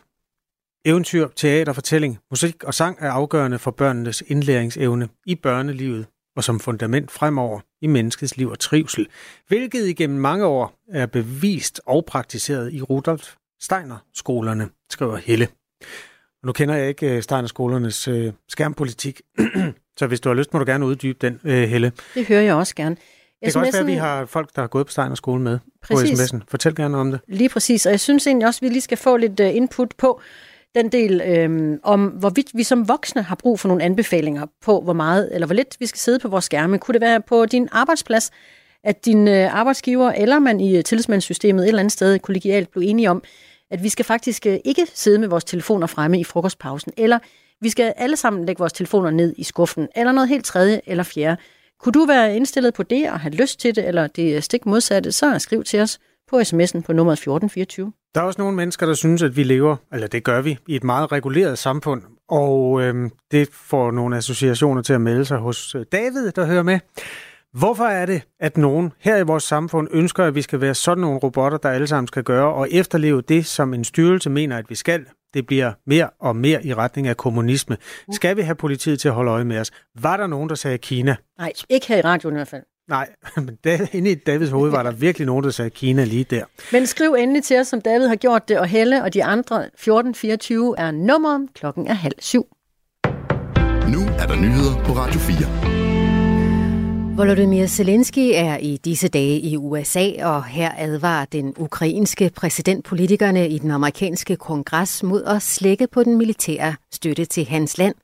eventyr, 0.84 1.28
teater, 1.36 1.72
fortælling, 1.72 2.18
musik 2.30 2.64
og 2.64 2.74
sang 2.74 2.96
er 3.00 3.10
afgørende 3.10 3.58
for 3.58 3.70
børnenes 3.70 4.22
indlæringsevne 4.26 5.08
i 5.26 5.34
børnelivet 5.34 6.06
og 6.38 6.44
som 6.44 6.60
fundament 6.60 7.10
fremover 7.10 7.60
i 7.80 7.86
menneskets 7.86 8.36
liv 8.36 8.48
og 8.48 8.58
trivsel, 8.58 9.06
hvilket 9.48 9.88
igennem 9.88 10.20
mange 10.20 10.46
år 10.46 10.78
er 10.92 11.06
bevist 11.06 11.80
og 11.86 12.04
praktiseret 12.04 12.72
i 12.72 12.82
Rudolf 12.82 13.34
Steiner-skolerne, 13.60 14.68
skriver 14.90 15.16
Helle. 15.16 15.48
Og 16.42 16.46
nu 16.46 16.52
kender 16.52 16.74
jeg 16.74 16.88
ikke 16.88 17.16
øh, 17.16 17.22
Steiner-skolernes 17.22 18.08
øh, 18.08 18.32
skærmpolitik, 18.48 19.20
så 19.98 20.06
hvis 20.06 20.20
du 20.20 20.28
har 20.28 20.34
lyst, 20.34 20.52
må 20.52 20.58
du 20.58 20.64
gerne 20.64 20.86
uddybe 20.86 21.18
den, 21.20 21.40
øh, 21.44 21.68
Helle. 21.68 21.92
Det 22.14 22.26
hører 22.26 22.42
jeg 22.42 22.54
også 22.54 22.74
gerne. 22.74 22.96
Det 23.44 23.52
kan 23.52 23.60
også 23.60 23.72
være, 23.72 23.80
at 23.80 23.86
vi 23.86 23.94
har 23.94 24.26
folk, 24.26 24.56
der 24.56 24.62
har 24.62 24.68
gået 24.68 24.86
på 24.86 24.90
Steiner 24.90 25.14
skole 25.14 25.42
med 25.42 25.58
præcis. 25.82 26.30
på 26.30 26.36
sms'en. 26.36 26.40
Fortæl 26.48 26.74
gerne 26.74 26.98
om 26.98 27.10
det. 27.10 27.20
Lige 27.28 27.48
præcis, 27.48 27.86
og 27.86 27.92
jeg 27.92 28.00
synes 28.00 28.26
egentlig 28.26 28.46
også, 28.46 28.58
at 28.58 28.62
vi 28.62 28.68
lige 28.68 28.80
skal 28.80 28.98
få 28.98 29.16
lidt 29.16 29.40
øh, 29.40 29.56
input 29.56 29.94
på, 29.98 30.20
den 30.82 30.92
del 30.92 31.20
øh, 31.20 31.78
om, 31.82 32.06
hvorvidt 32.06 32.50
vi 32.54 32.62
som 32.62 32.88
voksne 32.88 33.22
har 33.22 33.34
brug 33.34 33.60
for 33.60 33.68
nogle 33.68 33.82
anbefalinger 33.82 34.46
på, 34.62 34.80
hvor 34.80 34.92
meget 34.92 35.28
eller 35.32 35.46
hvor 35.46 35.54
lidt 35.54 35.76
vi 35.80 35.86
skal 35.86 35.98
sidde 35.98 36.18
på 36.18 36.28
vores 36.28 36.44
skærme. 36.44 36.78
Kunne 36.78 36.92
det 36.92 37.00
være 37.00 37.20
på 37.20 37.46
din 37.46 37.68
arbejdsplads, 37.72 38.30
at 38.84 39.04
din 39.04 39.28
øh, 39.28 39.54
arbejdsgiver 39.54 40.12
eller 40.12 40.38
man 40.38 40.60
i 40.60 40.76
øh, 40.76 40.84
tillidsmandssystemet 40.84 41.62
et 41.62 41.68
eller 41.68 41.80
andet 41.80 41.92
sted 41.92 42.18
kollegialt 42.18 42.70
blev 42.70 42.82
enige 42.86 43.10
om, 43.10 43.22
at 43.70 43.82
vi 43.82 43.88
skal 43.88 44.04
faktisk 44.04 44.46
øh, 44.46 44.58
ikke 44.64 44.86
sidde 44.94 45.18
med 45.18 45.28
vores 45.28 45.44
telefoner 45.44 45.86
fremme 45.86 46.20
i 46.20 46.24
frokostpausen, 46.24 46.92
eller 46.96 47.18
vi 47.60 47.68
skal 47.68 47.94
alle 47.96 48.16
sammen 48.16 48.44
lægge 48.44 48.58
vores 48.58 48.72
telefoner 48.72 49.10
ned 49.10 49.34
i 49.36 49.44
skuffen, 49.44 49.88
eller 49.96 50.12
noget 50.12 50.28
helt 50.28 50.44
tredje 50.44 50.80
eller 50.86 51.04
fjerde. 51.04 51.40
Kunne 51.80 51.92
du 51.92 52.04
være 52.04 52.36
indstillet 52.36 52.74
på 52.74 52.82
det 52.82 53.10
og 53.10 53.20
have 53.20 53.34
lyst 53.34 53.60
til 53.60 53.76
det, 53.76 53.88
eller 53.88 54.06
det 54.06 54.36
øh, 54.36 54.42
stik 54.42 54.66
modsatte, 54.66 55.12
så 55.12 55.38
skriv 55.38 55.64
til 55.64 55.80
os 55.80 55.98
på 56.30 56.40
sms'en 56.40 56.80
på 56.80 56.92
nummer 56.92 57.12
1424. 57.12 57.92
Der 58.14 58.20
er 58.20 58.24
også 58.24 58.40
nogle 58.40 58.56
mennesker, 58.56 58.86
der 58.86 58.94
synes, 58.94 59.22
at 59.22 59.36
vi 59.36 59.42
lever, 59.42 59.76
eller 59.92 60.06
det 60.06 60.24
gør 60.24 60.40
vi, 60.40 60.58
i 60.68 60.76
et 60.76 60.84
meget 60.84 61.12
reguleret 61.12 61.58
samfund, 61.58 62.02
og 62.28 62.82
øhm, 62.82 63.10
det 63.30 63.48
får 63.52 63.90
nogle 63.90 64.16
associationer 64.16 64.82
til 64.82 64.92
at 64.92 65.00
melde 65.00 65.24
sig 65.24 65.38
hos 65.38 65.74
øh, 65.74 65.84
David, 65.92 66.32
der 66.32 66.46
hører 66.46 66.62
med. 66.62 66.78
Hvorfor 67.52 67.84
er 67.84 68.06
det, 68.06 68.22
at 68.40 68.56
nogen 68.56 68.92
her 68.98 69.16
i 69.16 69.22
vores 69.22 69.44
samfund 69.44 69.88
ønsker, 69.90 70.24
at 70.24 70.34
vi 70.34 70.42
skal 70.42 70.60
være 70.60 70.74
sådan 70.74 71.00
nogle 71.00 71.18
robotter, 71.18 71.58
der 71.58 71.68
alle 71.68 71.86
sammen 71.86 72.06
skal 72.06 72.22
gøre, 72.22 72.54
og 72.54 72.68
efterleve 72.70 73.22
det, 73.22 73.46
som 73.46 73.74
en 73.74 73.84
styrelse 73.84 74.30
mener, 74.30 74.56
at 74.56 74.70
vi 74.70 74.74
skal? 74.74 75.06
Det 75.34 75.46
bliver 75.46 75.72
mere 75.86 76.10
og 76.20 76.36
mere 76.36 76.66
i 76.66 76.74
retning 76.74 77.06
af 77.08 77.16
kommunisme. 77.16 77.76
Skal 78.12 78.36
vi 78.36 78.42
have 78.42 78.54
politiet 78.54 79.00
til 79.00 79.08
at 79.08 79.14
holde 79.14 79.30
øje 79.30 79.44
med 79.44 79.58
os? 79.58 79.70
Var 80.00 80.16
der 80.16 80.26
nogen, 80.26 80.48
der 80.48 80.54
sagde 80.54 80.78
Kina? 80.78 81.16
Nej, 81.38 81.52
ikke 81.68 81.88
her 81.88 81.96
i 81.96 82.00
radioen 82.00 82.34
i 82.34 82.38
hvert 82.38 82.48
fald. 82.48 82.62
Nej, 82.88 83.08
men 83.36 83.58
da, 83.64 83.78
inde 83.92 84.10
i 84.10 84.14
Davids 84.14 84.50
hoved 84.50 84.70
var 84.70 84.82
der 84.82 84.90
virkelig 84.90 85.26
nogen, 85.26 85.44
der 85.44 85.50
sagde 85.50 85.70
Kina 85.70 86.04
lige 86.04 86.24
der. 86.24 86.44
Men 86.72 86.86
skriv 86.86 87.12
endelig 87.12 87.44
til 87.44 87.60
os, 87.60 87.66
som 87.68 87.80
David 87.80 88.06
har 88.06 88.16
gjort 88.16 88.48
det, 88.48 88.58
og 88.58 88.66
Helle 88.66 89.02
og 89.02 89.14
de 89.14 89.24
andre 89.24 89.56
1424 89.56 90.74
er 90.78 90.90
nummer. 90.90 91.46
Klokken 91.54 91.86
er 91.86 91.94
halv 91.94 92.14
syv. 92.18 92.46
Nu 93.88 94.00
er 94.18 94.26
der 94.26 94.36
nyheder 94.36 94.84
på 94.84 94.92
Radio 94.92 95.20
4. 95.20 95.68
Volodymyr 97.16 97.66
Zelensky 97.66 98.30
er 98.34 98.56
i 98.56 98.76
disse 98.76 99.08
dage 99.08 99.40
i 99.40 99.56
USA, 99.56 100.10
og 100.22 100.44
her 100.44 100.72
advarer 100.76 101.24
den 101.24 101.54
ukrainske 101.56 102.30
præsident 102.36 102.84
politikerne 102.84 103.48
i 103.48 103.58
den 103.58 103.70
amerikanske 103.70 104.36
kongres 104.36 105.02
mod 105.02 105.24
at 105.24 105.42
slække 105.42 105.86
på 105.92 106.02
den 106.02 106.18
militære 106.18 106.74
støtte 106.92 107.24
til 107.24 107.44
hans 107.44 107.78
land. 107.78 107.94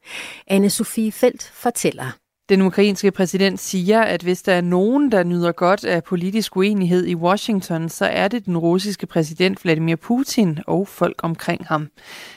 anne 0.47 0.71
Sofie 0.71 1.13
Felt 1.13 1.53
fortæller. 1.55 2.24
Den 2.49 2.63
ukrainske 2.63 3.11
præsident 3.11 3.61
siger, 3.61 4.03
at 4.03 4.23
hvis 4.23 4.43
der 4.43 4.53
er 4.53 4.61
nogen, 4.61 5.13
der 5.13 5.25
nyder 5.25 5.53
godt 5.53 5.85
af 5.85 6.05
politisk 6.05 6.57
uenighed 6.57 7.07
i 7.07 7.15
Washington, 7.15 7.89
så 7.89 8.05
er 8.05 8.29
det 8.29 8.47
den 8.47 8.59
russiske 8.59 9.07
præsident 9.07 9.65
Vladimir 9.65 9.97
Putin 9.97 10.59
og 10.67 10.89
folk 10.89 11.21
omkring 11.23 11.67
ham. 11.67 11.89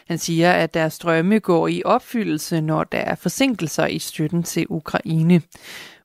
Han 0.08 0.18
siger, 0.18 0.52
at 0.52 0.74
deres 0.74 1.00
drømme 1.00 1.40
går 1.40 1.68
i 1.68 1.82
opfyldelse, 1.86 2.62
når 2.62 2.84
der 2.84 2.98
er 2.98 3.16
forsinkelser 3.16 3.86
i 3.86 4.00
støtten 4.00 4.44
til 4.44 4.66
Ukraine. 4.70 5.42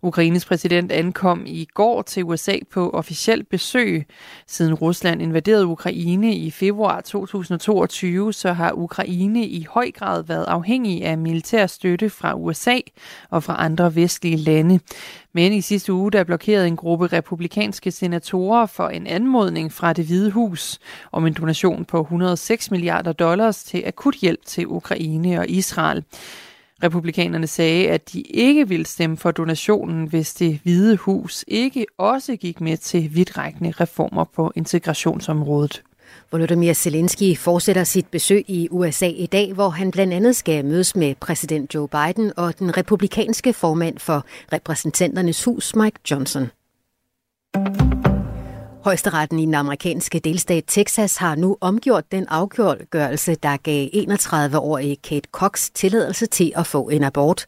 Ukraines 0.04 0.44
præsident 0.44 0.92
ankom 0.92 1.42
i 1.46 1.68
går 1.74 2.02
til 2.02 2.24
USA 2.24 2.56
på 2.70 2.90
officielt 2.90 3.48
besøg. 3.48 4.06
Siden 4.46 4.74
Rusland 4.74 5.22
invaderede 5.22 5.66
Ukraine 5.66 6.36
i 6.36 6.50
februar 6.50 7.00
2022, 7.00 8.32
så 8.32 8.52
har 8.52 8.72
Ukraine 8.72 9.46
i 9.46 9.66
høj 9.70 9.90
grad 9.90 10.22
været 10.22 10.44
afhængig 10.44 11.04
af 11.04 11.18
militær 11.18 11.66
støtte 11.66 12.10
fra 12.10 12.34
USA 12.34 12.78
og 13.30 13.42
fra 13.42 13.56
andre 13.58 13.94
vestlige 13.94 14.36
lande. 14.36 14.80
Men 15.32 15.52
i 15.52 15.60
sidste 15.60 15.92
uge 15.92 16.12
der 16.12 16.24
blokerede 16.24 16.66
en 16.66 16.76
gruppe 16.76 17.06
republikanske 17.06 17.90
senatorer 17.90 18.66
for 18.66 18.88
en 18.88 19.06
anmodning 19.06 19.72
fra 19.72 19.92
det 19.92 20.04
Hvide 20.04 20.30
Hus 20.30 20.78
om 21.12 21.26
en 21.26 21.32
donation 21.32 21.84
på 21.84 22.00
106 22.00 22.70
milliarder 22.70 23.12
dollars 23.12 23.64
til 23.64 23.82
akut 23.86 24.14
hjælp 24.14 24.46
til 24.46 24.66
Ukraine 24.66 25.38
og 25.38 25.48
Israel. 25.48 26.04
Republikanerne 26.82 27.46
sagde, 27.46 27.88
at 27.88 28.12
de 28.12 28.20
ikke 28.20 28.68
ville 28.68 28.86
stemme 28.86 29.16
for 29.16 29.30
donationen, 29.30 30.06
hvis 30.06 30.34
det 30.34 30.60
hvide 30.62 30.96
hus 30.96 31.44
ikke 31.48 31.86
også 31.98 32.36
gik 32.36 32.60
med 32.60 32.76
til 32.76 33.14
vidtrækkende 33.14 33.70
reformer 33.70 34.24
på 34.24 34.52
integrationsområdet. 34.56 35.82
Volodymyr 36.32 36.72
Zelensky 36.72 37.36
fortsætter 37.36 37.84
sit 37.84 38.06
besøg 38.06 38.44
i 38.48 38.68
USA 38.70 39.06
i 39.06 39.26
dag, 39.26 39.52
hvor 39.52 39.68
han 39.68 39.90
blandt 39.90 40.14
andet 40.14 40.36
skal 40.36 40.64
mødes 40.64 40.96
med 40.96 41.14
præsident 41.20 41.74
Joe 41.74 41.88
Biden 41.88 42.32
og 42.36 42.58
den 42.58 42.76
republikanske 42.76 43.52
formand 43.52 43.98
for 43.98 44.26
repræsentanternes 44.52 45.44
hus, 45.44 45.76
Mike 45.76 45.98
Johnson. 46.10 46.50
Højesteretten 48.84 49.38
i 49.38 49.46
den 49.46 49.54
amerikanske 49.54 50.18
delstat 50.18 50.64
Texas 50.66 51.16
har 51.16 51.34
nu 51.34 51.56
omgjort 51.60 52.12
den 52.12 52.26
afgørelse, 52.28 53.34
der 53.34 53.56
gav 53.56 53.88
31-årige 53.94 54.96
Kate 54.96 55.28
Cox 55.32 55.70
tilladelse 55.74 56.26
til 56.26 56.52
at 56.56 56.66
få 56.66 56.88
en 56.88 57.04
abort. 57.04 57.46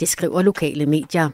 Det 0.00 0.08
skriver 0.08 0.42
lokale 0.42 0.86
medier. 0.86 1.30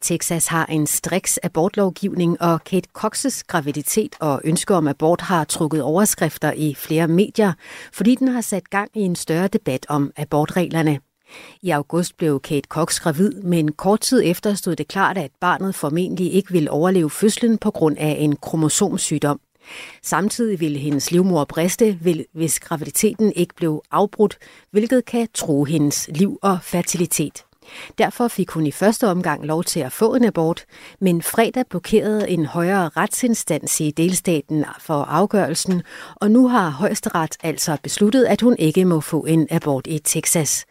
Texas 0.00 0.46
har 0.46 0.66
en 0.66 0.86
striks 0.86 1.38
abortlovgivning, 1.42 2.42
og 2.42 2.64
Kate 2.64 2.88
Cox's 2.98 3.42
graviditet 3.46 4.16
og 4.20 4.40
ønske 4.44 4.74
om 4.74 4.88
abort 4.88 5.20
har 5.20 5.44
trukket 5.44 5.82
overskrifter 5.82 6.52
i 6.52 6.74
flere 6.74 7.08
medier, 7.08 7.52
fordi 7.92 8.14
den 8.14 8.28
har 8.28 8.40
sat 8.40 8.70
gang 8.70 8.90
i 8.94 9.00
en 9.00 9.16
større 9.16 9.48
debat 9.48 9.86
om 9.88 10.12
abortreglerne. 10.16 10.98
I 11.62 11.70
august 11.70 12.16
blev 12.16 12.40
Kate 12.40 12.68
Cox 12.68 13.00
gravid, 13.00 13.32
men 13.32 13.72
kort 13.72 14.00
tid 14.00 14.22
efter 14.24 14.54
stod 14.54 14.76
det 14.76 14.88
klart, 14.88 15.18
at 15.18 15.30
barnet 15.40 15.74
formentlig 15.74 16.32
ikke 16.34 16.52
ville 16.52 16.70
overleve 16.70 17.10
fødslen 17.10 17.58
på 17.58 17.70
grund 17.70 17.96
af 17.98 18.16
en 18.18 18.36
kromosomsygdom. 18.36 19.40
Samtidig 20.02 20.60
ville 20.60 20.78
hendes 20.78 21.10
livmor 21.10 21.44
briste, 21.44 21.98
hvis 22.32 22.60
graviditeten 22.60 23.32
ikke 23.36 23.54
blev 23.54 23.82
afbrudt, 23.90 24.38
hvilket 24.70 25.04
kan 25.04 25.28
true 25.34 25.68
hendes 25.68 26.08
liv 26.14 26.38
og 26.42 26.58
fertilitet. 26.62 27.44
Derfor 27.98 28.28
fik 28.28 28.50
hun 28.50 28.66
i 28.66 28.70
første 28.70 29.08
omgang 29.08 29.46
lov 29.46 29.64
til 29.64 29.80
at 29.80 29.92
få 29.92 30.14
en 30.14 30.24
abort, 30.24 30.64
men 31.00 31.22
fredag 31.22 31.64
blokerede 31.70 32.30
en 32.30 32.46
højere 32.46 32.90
retsinstans 32.96 33.80
i 33.80 33.90
delstaten 33.90 34.64
for 34.80 35.04
afgørelsen, 35.04 35.82
og 36.14 36.30
nu 36.30 36.48
har 36.48 36.70
højesteret 36.70 37.36
altså 37.42 37.76
besluttet, 37.82 38.24
at 38.24 38.40
hun 38.40 38.56
ikke 38.58 38.84
må 38.84 39.00
få 39.00 39.24
en 39.24 39.46
abort 39.50 39.86
i 39.86 39.98
Texas. 39.98 40.64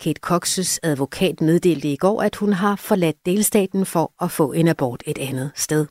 Kate 0.00 0.20
Cox's 0.26 0.78
advokat 0.82 1.40
meddelte 1.40 1.92
i 1.92 1.96
går, 1.96 2.22
at 2.22 2.36
hun 2.36 2.52
har 2.52 2.76
forladt 2.76 3.16
delstaten 3.26 3.86
for 3.86 4.12
at 4.20 4.30
få 4.30 4.52
en 4.52 4.68
abort 4.68 5.02
et 5.06 5.18
andet 5.18 5.50
sted. 5.54 5.86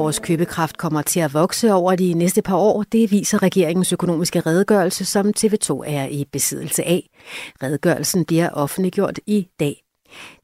Vores 0.00 0.18
købekraft 0.18 0.78
kommer 0.78 1.02
til 1.02 1.20
at 1.20 1.34
vokse 1.34 1.72
over 1.72 1.96
de 1.96 2.14
næste 2.14 2.42
par 2.42 2.56
år. 2.56 2.84
Det 2.92 3.10
viser 3.10 3.42
regeringens 3.42 3.92
økonomiske 3.92 4.40
redegørelse, 4.40 5.04
som 5.04 5.32
TV2 5.38 5.82
er 5.86 6.06
i 6.06 6.24
besiddelse 6.32 6.84
af. 6.84 7.09
Redegørelsen 7.62 8.24
bliver 8.24 8.48
offentliggjort 8.50 9.18
i 9.26 9.48
dag. 9.60 9.82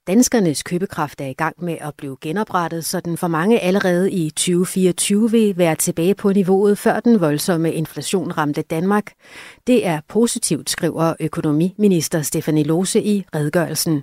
Danskernes 0.07 0.63
købekraft 0.63 1.21
er 1.21 1.27
i 1.27 1.33
gang 1.33 1.65
med 1.65 1.77
at 1.81 1.95
blive 1.99 2.17
genoprettet, 2.21 2.85
så 2.85 3.01
den 3.01 3.17
for 3.17 3.29
mange 3.29 3.61
allerede 3.61 4.11
i 4.13 4.31
2024 4.31 5.31
vil 5.31 5.59
være 5.59 5.75
tilbage 5.75 6.15
på 6.15 6.33
niveauet 6.33 6.79
før 6.79 7.01
den 7.01 7.21
voldsomme 7.21 7.73
inflation 7.73 8.33
ramte 8.33 8.63
Danmark. 8.63 9.13
Det 9.67 9.87
er 9.87 10.01
positivt, 10.09 10.71
skriver 10.71 11.15
økonomiminister 11.21 12.23
Stefanie 12.23 12.65
Lose 12.65 13.03
i 13.03 13.25
redegørelsen. 13.35 14.03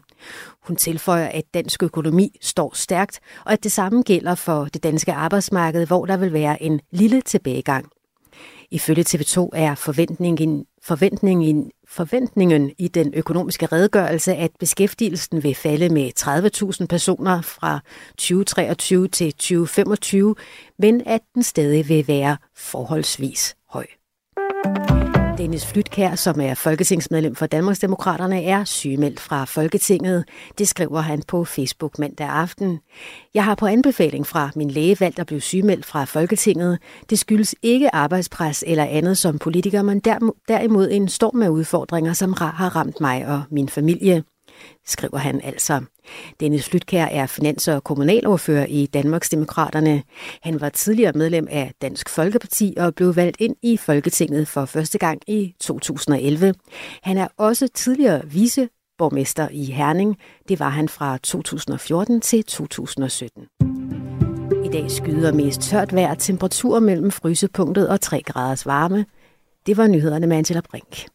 Hun 0.67 0.75
tilføjer, 0.75 1.27
at 1.27 1.43
dansk 1.53 1.83
økonomi 1.83 2.37
står 2.41 2.71
stærkt, 2.75 3.19
og 3.45 3.53
at 3.53 3.63
det 3.63 3.71
samme 3.71 4.01
gælder 4.01 4.35
for 4.35 4.65
det 4.65 4.83
danske 4.83 5.13
arbejdsmarked, 5.13 5.87
hvor 5.87 6.05
der 6.05 6.17
vil 6.17 6.33
være 6.33 6.63
en 6.63 6.79
lille 6.91 7.21
tilbagegang. 7.21 7.89
Ifølge 8.71 9.05
TV2 9.09 9.49
er 9.53 9.75
forventningen, 9.75 10.65
forventningen, 10.83 11.71
forventningen 11.87 12.71
i 12.77 12.87
den 12.87 13.13
økonomiske 13.13 13.65
redegørelse, 13.65 14.35
at 14.35 14.51
beskæftigelsen 14.59 15.43
vil 15.43 15.55
falde 15.55 15.89
med 15.89 16.11
30.000 16.81 16.85
personer 16.85 17.41
fra 17.41 17.79
2023 18.17 19.07
til 19.07 19.33
2025, 19.33 20.35
men 20.79 21.01
at 21.05 21.21
den 21.33 21.43
stadig 21.43 21.89
vil 21.89 22.07
være 22.07 22.37
forholdsvis 22.55 23.55
høj. 23.69 23.85
Dennis 25.43 25.65
Flytkær, 25.65 26.15
som 26.15 26.41
er 26.41 26.53
folketingsmedlem 26.53 27.35
for 27.35 27.45
Danmarksdemokraterne, 27.45 28.43
er 28.43 28.63
sygemeldt 28.63 29.19
fra 29.19 29.45
Folketinget. 29.45 30.25
Det 30.57 30.67
skriver 30.67 31.01
han 31.01 31.23
på 31.27 31.45
Facebook 31.45 31.99
mandag 31.99 32.27
aften. 32.27 32.79
Jeg 33.33 33.43
har 33.43 33.55
på 33.55 33.65
anbefaling 33.65 34.27
fra 34.27 34.49
min 34.55 34.71
læge 34.71 34.99
valgt 34.99 35.19
at 35.19 35.25
blive 35.25 35.41
sygemeldt 35.41 35.85
fra 35.85 36.05
Folketinget. 36.05 36.79
Det 37.09 37.19
skyldes 37.19 37.55
ikke 37.61 37.95
arbejdspres 37.95 38.63
eller 38.67 38.85
andet 38.85 39.17
som 39.17 39.39
politiker, 39.39 39.81
men 39.81 39.99
derimod 40.47 40.89
en 40.91 41.07
storm 41.07 41.41
af 41.41 41.49
udfordringer, 41.49 42.13
som 42.13 42.33
har 42.33 42.75
ramt 42.75 43.01
mig 43.01 43.27
og 43.27 43.43
min 43.51 43.69
familie 43.69 44.23
skriver 44.85 45.17
han 45.17 45.41
altså. 45.43 45.81
Dennis 46.39 46.69
Flytkær 46.69 47.05
er 47.05 47.25
finans- 47.27 47.67
og 47.67 47.83
kommunalordfører 47.83 48.65
i 48.65 48.85
Danmarks 48.85 49.29
Demokraterne. 49.29 50.03
Han 50.41 50.61
var 50.61 50.69
tidligere 50.69 51.11
medlem 51.15 51.47
af 51.51 51.71
Dansk 51.81 52.09
Folkeparti 52.09 52.73
og 52.77 52.95
blev 52.95 53.15
valgt 53.15 53.37
ind 53.39 53.55
i 53.61 53.77
Folketinget 53.77 54.47
for 54.47 54.65
første 54.65 54.97
gang 54.97 55.21
i 55.27 55.55
2011. 55.59 56.53
Han 57.03 57.17
er 57.17 57.27
også 57.37 57.67
tidligere 57.67 58.21
viceborgmester 58.25 59.47
i 59.51 59.65
Herning. 59.65 60.17
Det 60.49 60.59
var 60.59 60.69
han 60.69 60.89
fra 60.89 61.17
2014 61.17 62.21
til 62.21 62.43
2017. 62.43 63.47
I 64.65 64.69
dag 64.73 64.91
skyder 64.91 65.33
mest 65.33 65.61
tørt 65.61 65.95
vejr, 65.95 66.13
temperatur 66.13 66.79
mellem 66.79 67.11
frysepunktet 67.11 67.89
og 67.89 68.01
3 68.01 68.21
graders 68.21 68.65
varme. 68.65 69.05
Det 69.65 69.77
var 69.77 69.87
nyhederne 69.87 70.27
med 70.27 70.37
Angela 70.37 70.61
Brink. 70.61 71.05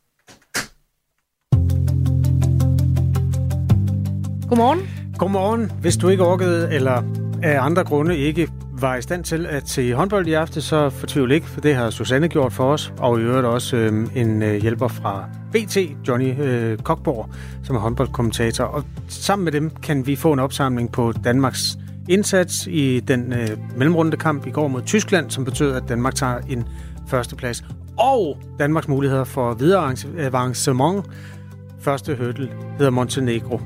Godmorgen. 4.48 4.80
Godmorgen. 5.18 5.72
Hvis 5.80 5.96
du 5.96 6.08
ikke 6.08 6.24
orkede, 6.24 6.74
eller 6.74 7.02
af 7.42 7.60
andre 7.60 7.84
grunde 7.84 8.16
ikke 8.16 8.48
var 8.72 8.96
i 8.96 9.02
stand 9.02 9.24
til 9.24 9.46
at 9.46 9.68
se 9.68 9.94
håndbold 9.94 10.26
i 10.26 10.32
aften, 10.32 10.60
så 10.60 10.90
fortvivl 10.90 11.32
ikke, 11.32 11.46
for 11.46 11.60
det 11.60 11.74
har 11.74 11.90
Susanne 11.90 12.28
gjort 12.28 12.52
for 12.52 12.72
os, 12.72 12.92
og 12.98 13.20
i 13.20 13.22
øvrigt 13.22 13.46
også 13.46 13.76
øh, 13.76 14.06
en 14.14 14.42
øh, 14.42 14.62
hjælper 14.62 14.88
fra 14.88 15.24
BT, 15.52 15.76
Johnny 16.08 16.40
øh, 16.40 16.78
Kokborg, 16.78 17.28
som 17.62 17.76
er 17.76 17.80
håndboldkommentator. 17.80 18.64
Og 18.64 18.84
sammen 19.08 19.44
med 19.44 19.52
dem 19.52 19.70
kan 19.70 20.06
vi 20.06 20.16
få 20.16 20.32
en 20.32 20.38
opsamling 20.38 20.92
på 20.92 21.12
Danmarks 21.24 21.78
indsats 22.08 22.66
i 22.66 23.00
den 23.00 23.32
øh, 23.32 23.48
mellemrunde 23.76 24.16
kamp 24.16 24.46
i 24.46 24.50
går 24.50 24.68
mod 24.68 24.82
Tyskland, 24.82 25.30
som 25.30 25.44
betød, 25.44 25.74
at 25.74 25.82
Danmark 25.88 26.14
tager 26.14 26.38
en 26.48 26.64
førsteplads. 27.08 27.64
Og 27.98 28.38
Danmarks 28.58 28.88
muligheder 28.88 29.24
for 29.24 29.54
videre 29.54 29.94
avancement. 30.18 31.06
Første 31.80 32.16
hurdle 32.16 32.48
hedder 32.78 32.90
Montenegro. 32.90 33.60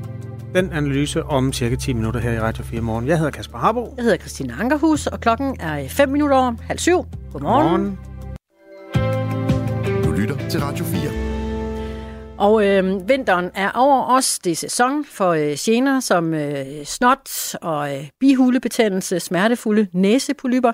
Den 0.54 0.72
analyse 0.72 1.22
om 1.22 1.52
cirka 1.52 1.76
10 1.76 1.92
minutter 1.92 2.20
her 2.20 2.32
i 2.32 2.40
Radio 2.40 2.64
4 2.64 2.80
morgen. 2.80 3.08
Jeg 3.08 3.18
hedder 3.18 3.30
Kasper 3.30 3.58
Harbo. 3.58 3.94
Jeg 3.96 4.02
hedder 4.02 4.18
Christina 4.18 4.54
Ankerhus, 4.60 5.06
og 5.06 5.20
klokken 5.20 5.56
er 5.60 5.88
5 5.88 6.08
minutter 6.08 6.36
over 6.36 6.54
halv 6.62 6.78
syv. 6.78 7.04
Godmorgen. 7.32 7.98
Godmorgen. 8.94 10.04
Du 10.04 10.10
lytter 10.10 10.48
til 10.48 10.60
Radio 10.60 10.84
4. 10.84 11.10
Og 12.38 12.66
øh, 12.66 13.08
vinteren 13.08 13.50
er 13.54 13.70
over 13.74 14.16
os. 14.16 14.38
Det 14.38 14.52
er 14.52 14.56
sæson 14.56 15.04
for 15.04 15.30
øh, 15.30 15.56
gener 15.58 16.00
som 16.00 16.34
øh, 16.34 16.84
snot 16.84 17.54
og 17.62 17.96
øh, 17.96 18.08
bihulebetændelse, 18.20 19.20
smertefulde 19.20 19.86
næsepolypper. 19.92 20.72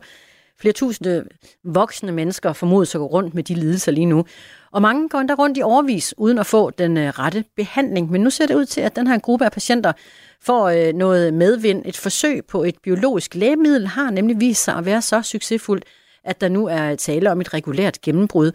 Flere 0.60 0.72
tusinde 0.72 1.24
voksne 1.64 2.12
mennesker 2.12 2.52
formodes 2.52 2.94
at 2.94 2.98
gå 2.98 3.06
rundt 3.06 3.34
med 3.34 3.42
de 3.42 3.54
lidelser 3.54 3.92
lige 3.92 4.06
nu. 4.06 4.24
Og 4.72 4.82
mange 4.82 5.08
går 5.08 5.18
endda 5.18 5.34
rundt 5.34 5.58
i 5.58 5.62
overvis 5.62 6.14
uden 6.16 6.38
at 6.38 6.46
få 6.46 6.70
den 6.70 6.96
øh, 6.96 7.08
rette 7.08 7.44
behandling. 7.56 8.10
Men 8.10 8.20
nu 8.20 8.30
ser 8.30 8.46
det 8.46 8.54
ud 8.54 8.64
til, 8.64 8.80
at 8.80 8.96
den 8.96 9.06
her 9.06 9.18
gruppe 9.18 9.44
af 9.44 9.52
patienter 9.52 9.92
får 10.40 10.68
øh, 10.68 10.94
noget 10.94 11.34
medvind. 11.34 11.82
Et 11.86 11.96
forsøg 11.96 12.44
på 12.44 12.64
et 12.64 12.74
biologisk 12.82 13.34
lægemiddel 13.34 13.86
har 13.86 14.10
nemlig 14.10 14.40
vist 14.40 14.64
sig 14.64 14.74
at 14.74 14.84
være 14.84 15.02
så 15.02 15.22
succesfuldt, 15.22 15.84
at 16.24 16.40
der 16.40 16.48
nu 16.48 16.66
er 16.66 16.94
tale 16.94 17.30
om 17.30 17.40
et 17.40 17.54
regulært 17.54 18.00
gennembrud. 18.00 18.52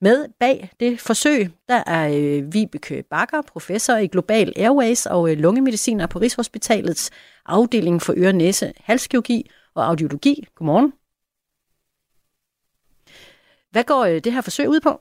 Med 0.00 0.26
bag 0.40 0.70
det 0.80 1.00
forsøg, 1.00 1.50
der 1.68 1.82
er 1.86 2.08
øh, 2.08 2.54
Vibeke 2.54 3.04
Bakker, 3.10 3.42
professor 3.42 3.96
i 3.96 4.06
Global 4.06 4.52
Airways 4.56 5.06
og 5.06 5.30
øh, 5.30 5.38
lungemediciner 5.38 6.06
på 6.06 6.18
Rigshospitalets 6.18 7.10
afdeling 7.46 8.02
for 8.02 8.14
øre, 8.16 8.32
næse, 8.32 8.72
halskirurgi 8.80 9.50
og 9.74 9.86
audiologi. 9.86 10.46
Godmorgen. 10.54 10.92
Hvad 13.76 13.84
går 13.84 14.04
øh, 14.04 14.20
det 14.24 14.32
her 14.32 14.40
forsøg 14.40 14.68
ud 14.68 14.80
på? 14.80 15.00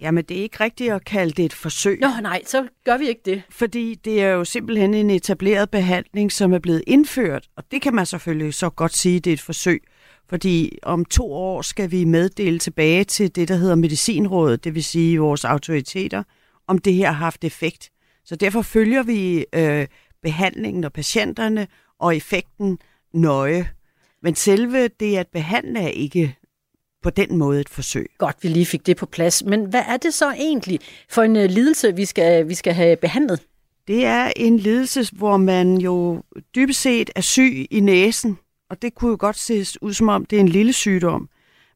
Jamen, 0.00 0.24
det 0.24 0.38
er 0.38 0.42
ikke 0.42 0.60
rigtigt 0.60 0.92
at 0.92 1.04
kalde 1.04 1.32
det 1.32 1.44
et 1.44 1.52
forsøg. 1.52 1.98
Nå 2.00 2.08
nej, 2.22 2.42
så 2.46 2.68
gør 2.84 2.96
vi 2.96 3.08
ikke 3.08 3.20
det. 3.24 3.42
Fordi 3.50 3.94
det 3.94 4.22
er 4.22 4.28
jo 4.28 4.44
simpelthen 4.44 4.94
en 4.94 5.10
etableret 5.10 5.70
behandling, 5.70 6.32
som 6.32 6.52
er 6.52 6.58
blevet 6.58 6.82
indført. 6.86 7.48
Og 7.56 7.64
det 7.70 7.82
kan 7.82 7.94
man 7.94 8.06
selvfølgelig 8.06 8.54
så 8.54 8.70
godt 8.70 8.96
sige, 8.96 9.20
det 9.20 9.30
er 9.30 9.34
et 9.34 9.40
forsøg. 9.40 9.82
Fordi 10.28 10.78
om 10.82 11.04
to 11.04 11.32
år 11.32 11.62
skal 11.62 11.90
vi 11.90 12.04
meddele 12.04 12.58
tilbage 12.58 13.04
til 13.04 13.36
det, 13.36 13.48
der 13.48 13.54
hedder 13.54 13.74
Medicinrådet, 13.74 14.64
det 14.64 14.74
vil 14.74 14.84
sige 14.84 15.18
vores 15.18 15.44
autoriteter, 15.44 16.22
om 16.66 16.78
det 16.78 16.94
her 16.94 17.06
har 17.06 17.24
haft 17.24 17.44
effekt. 17.44 17.90
Så 18.24 18.36
derfor 18.36 18.62
følger 18.62 19.02
vi 19.02 19.46
øh, 19.52 19.86
behandlingen 20.22 20.84
og 20.84 20.92
patienterne 20.92 21.66
og 21.98 22.16
effekten 22.16 22.78
nøje. 23.12 23.70
Men 24.22 24.34
selve 24.34 24.88
det 24.88 25.16
at 25.16 25.26
behandle 25.32 25.80
er 25.80 25.88
ikke 25.88 26.36
på 27.02 27.10
den 27.10 27.36
måde 27.36 27.60
et 27.60 27.68
forsøg. 27.68 28.10
Godt, 28.18 28.36
vi 28.42 28.48
lige 28.48 28.66
fik 28.66 28.86
det 28.86 28.96
på 28.96 29.06
plads. 29.06 29.44
Men 29.44 29.64
hvad 29.64 29.82
er 29.88 29.96
det 29.96 30.14
så 30.14 30.30
egentlig 30.30 30.80
for 31.08 31.22
en 31.22 31.36
uh, 31.36 31.42
lidelse, 31.42 31.96
vi 31.96 32.04
skal, 32.04 32.48
vi 32.48 32.54
skal 32.54 32.74
have 32.74 32.96
behandlet? 32.96 33.40
Det 33.88 34.04
er 34.04 34.32
en 34.36 34.58
lidelse, 34.58 35.08
hvor 35.12 35.36
man 35.36 35.78
jo 35.78 36.22
dybest 36.54 36.80
set 36.80 37.10
er 37.16 37.20
syg 37.20 37.66
i 37.70 37.80
næsen, 37.80 38.38
og 38.70 38.82
det 38.82 38.94
kunne 38.94 39.10
jo 39.10 39.16
godt 39.20 39.38
ses 39.38 39.82
ud 39.82 39.92
som 39.92 40.08
om, 40.08 40.24
det 40.24 40.36
er 40.36 40.40
en 40.40 40.48
lille 40.48 40.72
sygdom. 40.72 41.28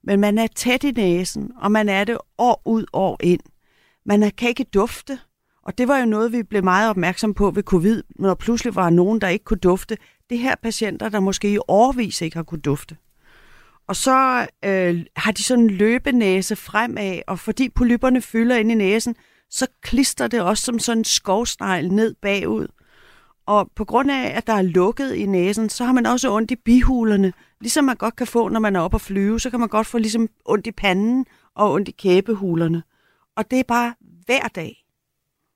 Men 0.05 0.21
man 0.21 0.39
er 0.39 0.47
tæt 0.47 0.85
i 0.85 0.91
næsen, 0.91 1.51
og 1.61 1.73
man 1.73 1.89
er 1.89 2.05
det 2.05 2.19
år 2.39 2.63
ud, 2.65 2.85
år 2.93 3.19
ind. 3.23 3.41
Man 4.07 4.31
kan 4.39 4.49
ikke 4.49 4.65
dufte, 4.65 5.19
og 5.63 5.79
det 5.79 5.89
var 5.89 5.99
jo 5.99 6.07
noget, 6.07 6.33
vi 6.33 6.43
blev 6.43 6.65
meget 6.65 6.91
opmærksom 6.91 7.35
på 7.35 7.51
ved 7.51 7.63
covid, 7.63 8.03
når 8.17 8.35
pludselig 8.35 8.75
var 8.75 8.91
nogen, 8.91 9.21
der 9.21 9.29
ikke 9.29 9.45
kunne 9.45 9.59
dufte. 9.59 9.97
Det 10.31 10.39
her 10.39 10.55
patienter, 10.63 11.09
der 11.09 11.21
måske 11.21 11.53
i 11.53 11.59
årvis 11.69 12.21
ikke 12.21 12.37
har 12.37 12.43
kunne 12.43 12.61
dufte. 12.61 12.97
Og 13.89 13.97
så 13.97 14.47
øh, 14.65 15.05
har 15.17 15.33
de 15.33 15.43
sådan 15.43 15.65
en 15.65 15.71
løbenæse 15.71 16.57
fremad, 16.57 17.21
og 17.27 17.39
fordi 17.39 17.69
polypperne 17.69 18.23
fylder 18.23 18.57
ind 18.57 18.73
i 18.73 18.75
næsen, 18.75 19.17
så 19.51 19.67
klister 19.83 20.27
det 20.27 20.41
også 20.41 20.65
som 20.65 20.79
sådan 20.79 20.99
en 20.99 21.05
skovsnegl 21.05 21.89
ned 21.89 22.15
bagud. 22.23 22.67
Og 23.47 23.71
på 23.77 23.85
grund 23.85 24.11
af, 24.11 24.37
at 24.37 24.47
der 24.47 24.53
er 24.53 24.63
lukket 24.63 25.15
i 25.15 25.27
næsen, 25.27 25.69
så 25.69 25.85
har 25.85 25.93
man 25.93 26.07
også 26.07 26.33
ondt 26.33 26.51
i 26.51 26.57
bihulerne. 26.57 27.33
Ligesom 27.61 27.85
man 27.85 27.97
godt 27.97 28.17
kan 28.17 28.27
få, 28.27 28.49
når 28.49 28.61
man 28.61 28.77
er 28.77 28.81
oppe 28.81 28.95
at 28.95 29.01
flyve, 29.01 29.41
så 29.41 29.51
kan 29.51 29.61
man 29.61 29.69
godt 29.69 29.87
få 29.87 29.99
ligesom 29.99 30.29
ondt 30.45 30.67
i 30.67 30.73
panden 30.73 31.27
og 31.55 31.73
ondt 31.73 31.89
i 31.89 31.93
kæbehulerne. 31.93 32.83
Og 33.37 33.51
det 33.51 33.59
er 33.59 33.65
bare 33.69 33.95
hver 34.27 34.49
dag. 34.49 34.85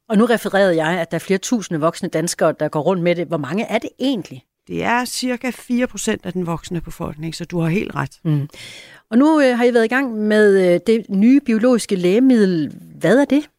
Og 0.08 0.18
nu 0.18 0.24
refererede 0.24 0.76
jeg, 0.76 1.00
at 1.00 1.10
der 1.10 1.14
er 1.14 1.18
flere 1.18 1.38
tusinde 1.38 1.80
voksne 1.80 2.08
danskere, 2.08 2.54
der 2.60 2.68
går 2.68 2.80
rundt 2.80 3.02
med 3.02 3.14
det. 3.14 3.26
Hvor 3.26 3.36
mange 3.36 3.64
er 3.64 3.78
det 3.78 3.90
egentlig? 3.98 4.44
Det 4.68 4.84
er 4.84 5.04
cirka 5.04 5.50
4% 5.50 6.16
af 6.24 6.32
den 6.32 6.46
voksne 6.46 6.80
befolkning, 6.80 7.34
så 7.34 7.44
du 7.44 7.60
har 7.60 7.68
helt 7.68 7.94
ret. 7.94 8.20
Mm. 8.24 8.48
Og 9.10 9.18
nu 9.18 9.40
øh, 9.40 9.58
har 9.58 9.64
I 9.64 9.74
været 9.74 9.84
i 9.84 9.88
gang 9.88 10.14
med 10.14 10.74
øh, 10.74 10.80
det 10.86 11.06
nye 11.08 11.40
biologiske 11.40 11.96
lægemiddel. 11.96 12.72
Hvad 12.98 13.18
er 13.18 13.24
det? 13.24 13.50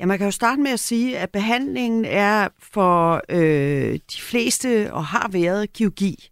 Ja, 0.00 0.06
man 0.06 0.18
kan 0.18 0.26
jo 0.26 0.30
starte 0.30 0.62
med 0.62 0.70
at 0.70 0.80
sige, 0.80 1.18
at 1.18 1.30
behandlingen 1.30 2.04
er 2.04 2.48
for 2.72 3.22
øh, 3.28 3.94
de 3.94 4.20
fleste 4.20 4.92
og 4.92 5.04
har 5.04 5.28
været 5.32 5.72
kirurgi. 5.72 6.28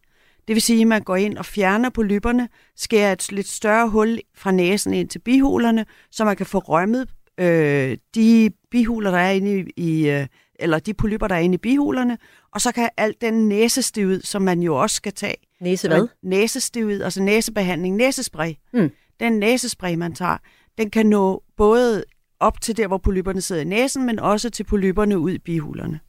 Det 0.48 0.54
vil 0.54 0.62
sige, 0.62 0.80
at 0.80 0.86
man 0.86 1.02
går 1.02 1.16
ind 1.16 1.38
og 1.38 1.46
fjerner 1.46 1.90
polypperne, 1.90 2.48
skærer 2.76 3.12
et 3.12 3.32
lidt 3.32 3.48
større 3.48 3.88
hul 3.88 4.18
fra 4.34 4.50
næsen 4.50 4.94
ind 4.94 5.08
til 5.08 5.18
bihulerne, 5.18 5.86
så 6.10 6.24
man 6.24 6.36
kan 6.36 6.46
få 6.46 6.58
rømmet 6.58 7.08
øh, 7.40 7.96
de 8.14 8.50
bihuler, 8.70 9.10
der 9.10 9.18
er 9.18 9.30
inde 9.30 9.58
i, 9.60 9.64
i 9.76 10.10
øh, 10.10 10.26
eller 10.54 10.78
de 10.78 10.94
polypper, 10.94 11.28
der 11.28 11.34
er 11.34 11.40
inde 11.40 11.54
i 11.54 11.58
bihulerne, 11.58 12.18
og 12.52 12.60
så 12.60 12.72
kan 12.72 12.88
alt 12.96 13.20
den 13.20 13.48
næsestivhed, 13.48 14.22
som 14.22 14.42
man 14.42 14.62
jo 14.62 14.76
også 14.76 14.96
skal 14.96 15.12
tage. 15.12 15.36
Næse 15.60 15.88
hvad? 15.88 16.08
Næsestivhed, 16.22 17.02
altså 17.02 17.22
næsebehandling, 17.22 17.96
næsespray. 17.96 18.52
Mm. 18.72 18.90
Den 19.20 19.32
næsespray, 19.32 19.94
man 19.94 20.14
tager, 20.14 20.36
den 20.78 20.90
kan 20.90 21.06
nå 21.06 21.42
både 21.56 22.04
op 22.40 22.60
til 22.60 22.76
der, 22.76 22.86
hvor 22.86 22.98
polypperne 22.98 23.40
sidder 23.40 23.62
i 23.62 23.64
næsen, 23.64 24.06
men 24.06 24.18
også 24.18 24.50
til 24.50 24.64
polypperne 24.64 25.18
ud 25.18 25.30
i 25.30 25.38
bihulerne. 25.38 26.00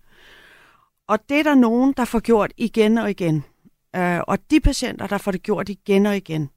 Og 1.07 1.19
det 1.29 1.39
er 1.39 1.43
der 1.43 1.55
nogen, 1.55 1.93
der 1.97 2.05
får 2.05 2.19
gjort 2.19 2.53
igen 2.57 2.97
og 2.97 3.09
igen. 3.09 3.43
Øh, 3.95 4.19
og 4.27 4.37
de 4.51 4.59
patienter, 4.59 5.07
der 5.07 5.17
får 5.17 5.31
det 5.31 5.43
gjort 5.43 5.69
igen 5.69 6.05
og 6.05 6.17
igen, 6.17 6.49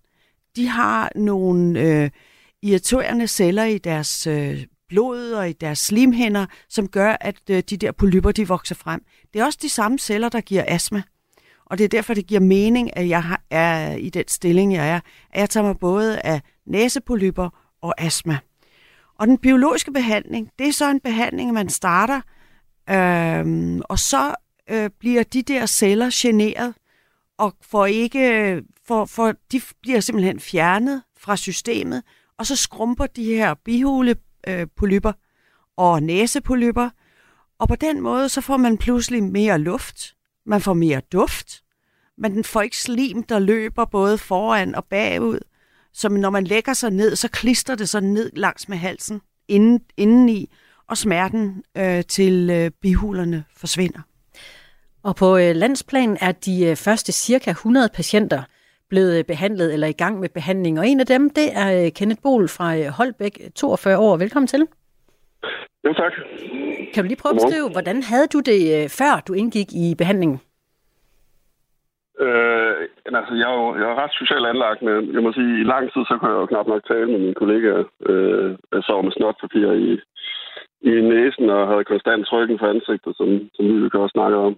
de 0.56 0.66
har 0.68 1.12
nogle 1.14 1.80
øh, 1.80 2.10
irriterende 2.62 3.26
celler 3.28 3.64
i 3.64 3.78
deres 3.78 4.26
øh, 4.26 4.64
blod 4.88 5.32
og 5.32 5.50
i 5.50 5.52
deres 5.52 5.78
slimhænder, 5.78 6.46
som 6.68 6.88
gør, 6.88 7.16
at 7.20 7.40
øh, 7.50 7.62
de 7.70 7.76
der 7.76 7.92
polypper, 7.92 8.32
de 8.32 8.48
vokser 8.48 8.74
frem. 8.74 9.02
Det 9.32 9.40
er 9.40 9.44
også 9.44 9.58
de 9.62 9.68
samme 9.68 9.98
celler, 9.98 10.28
der 10.28 10.40
giver 10.40 10.64
astma. 10.66 11.02
Og 11.66 11.78
det 11.78 11.84
er 11.84 11.88
derfor, 11.88 12.14
det 12.14 12.26
giver 12.26 12.40
mening, 12.40 12.96
at 12.96 13.08
jeg 13.08 13.36
er 13.50 13.96
i 13.96 14.10
den 14.10 14.28
stilling, 14.28 14.74
jeg 14.74 14.88
er. 14.88 15.00
At 15.30 15.40
jeg 15.40 15.50
tager 15.50 15.66
mig 15.66 15.78
både 15.78 16.20
af 16.20 16.40
næsepolypper 16.66 17.48
og 17.82 17.94
astma. 17.98 18.38
Og 19.18 19.26
den 19.26 19.38
biologiske 19.38 19.92
behandling, 19.92 20.50
det 20.58 20.68
er 20.68 20.72
så 20.72 20.90
en 20.90 21.00
behandling, 21.00 21.52
man 21.52 21.68
starter, 21.68 22.20
øh, 22.90 23.80
og 23.84 23.98
så 23.98 24.34
øh, 24.70 24.90
bliver 24.98 25.22
de 25.22 25.42
der 25.42 25.66
celler 25.66 26.10
generet, 26.12 26.74
og 27.38 27.54
får 27.62 27.86
ikke, 27.86 28.62
for, 28.86 29.04
for, 29.04 29.34
de 29.52 29.60
bliver 29.82 30.00
simpelthen 30.00 30.40
fjernet 30.40 31.02
fra 31.18 31.36
systemet, 31.36 32.02
og 32.38 32.46
så 32.46 32.56
skrumper 32.56 33.06
de 33.06 33.24
her 33.24 33.54
Øh, 34.46 34.54
bihulepolypper 34.54 35.12
og 35.76 36.02
næsepolypper, 36.02 36.90
og 37.58 37.68
på 37.68 37.74
den 37.76 38.00
måde, 38.00 38.28
så 38.28 38.40
får 38.40 38.56
man 38.56 38.78
pludselig 38.78 39.22
mere 39.22 39.58
luft, 39.58 40.14
man 40.46 40.60
får 40.60 40.74
mere 40.74 41.00
duft, 41.12 41.62
man 42.18 42.44
får 42.44 42.62
ikke 42.62 42.78
slim, 42.78 43.22
der 43.22 43.38
løber 43.38 43.84
både 43.84 44.18
foran 44.18 44.74
og 44.74 44.84
bagud, 44.84 45.38
så 45.92 46.08
når 46.08 46.30
man 46.30 46.44
lægger 46.44 46.72
sig 46.72 46.90
ned, 46.90 47.16
så 47.16 47.28
klister 47.28 47.74
det 47.74 47.88
sig 47.88 48.00
ned 48.00 48.30
langs 48.34 48.68
med 48.68 48.76
halsen 48.76 49.20
inden, 49.48 49.80
indeni, 49.96 50.50
og 50.88 50.98
smerten 50.98 51.62
øh, 51.76 52.04
til 52.04 52.50
øh, 52.50 52.70
bihulerne 52.70 53.44
forsvinder. 53.56 54.00
Og 55.02 55.16
på 55.16 55.36
øh, 55.36 55.56
landsplan 55.56 56.18
er 56.20 56.32
de 56.32 56.64
øh, 56.64 56.76
første 56.76 57.12
cirka 57.12 57.50
100 57.50 57.88
patienter 57.94 58.42
blevet 58.90 59.18
øh, 59.18 59.24
behandlet 59.24 59.72
eller 59.74 59.86
i 59.86 59.98
gang 60.02 60.20
med 60.20 60.28
behandling. 60.28 60.78
Og 60.78 60.86
en 60.86 61.00
af 61.00 61.06
dem, 61.06 61.30
det 61.30 61.48
er 61.62 61.84
øh, 61.84 61.92
Kenneth 61.96 62.22
Bol 62.22 62.48
fra 62.48 62.76
øh, 62.78 62.86
Holbæk, 62.98 63.34
42 63.54 63.98
år. 63.98 64.16
Velkommen 64.16 64.46
til. 64.46 64.62
Jo, 65.84 65.92
tak. 65.92 66.12
Kan 66.94 67.02
du 67.02 67.08
lige 67.08 67.22
prøve 67.22 67.34
at 67.34 67.40
beskrive, 67.42 67.68
hvordan 67.72 68.02
havde 68.02 68.28
du 68.34 68.40
det, 68.50 68.60
før 68.98 69.22
du 69.28 69.32
indgik 69.32 69.68
i 69.72 69.94
behandlingen? 69.98 70.40
Øh, 72.26 72.74
altså, 73.18 73.34
jeg 73.40 73.48
er 73.52 73.58
jo 73.62 73.66
jeg 73.80 73.86
er 73.90 74.00
ret 74.02 74.14
socialt 74.20 74.46
anlagt, 74.52 74.80
men 74.82 75.14
jeg 75.14 75.22
må 75.22 75.32
sige, 75.32 75.52
i 75.60 75.70
lang 75.72 75.84
tid, 75.92 76.02
så 76.08 76.14
kunne 76.16 76.32
jeg 76.32 76.40
jo 76.40 76.46
knap 76.46 76.66
nok 76.66 76.84
tale 76.84 77.08
med 77.12 77.18
mine 77.18 77.40
kollegaer. 77.40 77.84
Øh, 78.10 78.50
jeg 78.72 78.82
sov 78.82 79.04
med 79.04 79.12
snotpapir 79.12 79.70
i, 79.72 79.90
i 80.90 80.92
næsen 81.12 81.50
og 81.50 81.68
havde 81.68 81.90
konstant 81.92 82.26
trykken 82.26 82.58
for 82.58 82.66
ansigtet, 82.74 83.12
som, 83.16 83.28
som 83.54 83.64
vi 83.82 83.88
kan 83.88 84.00
også 84.00 84.16
snakke 84.18 84.36
om. 84.36 84.52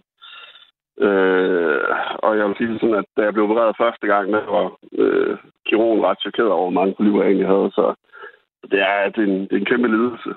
Øh, 1.07 1.83
og 2.19 2.39
jeg 2.39 2.47
vil 2.47 2.57
sige 2.57 2.79
sådan, 2.81 2.95
at 2.95 3.05
da 3.17 3.23
jeg 3.23 3.33
blev 3.33 3.45
opereret 3.45 3.81
første 3.83 4.07
gang, 4.07 4.33
der 4.33 4.45
var 4.57 4.77
øh, 4.93 5.37
kirurgen 5.67 6.05
ret 6.05 6.21
chokeret 6.21 6.51
over, 6.51 6.71
hvor 6.71 6.81
mange 6.81 6.95
polyper 6.95 7.21
jeg 7.21 7.27
egentlig 7.27 7.47
havde. 7.47 7.71
Så 7.75 7.95
det 8.71 8.81
er, 8.81 9.09
det 9.15 9.23
er, 9.25 9.29
en, 9.33 9.41
det 9.41 9.53
er 9.53 9.61
en 9.61 9.71
kæmpe 9.73 9.89
lidelse 9.89 10.31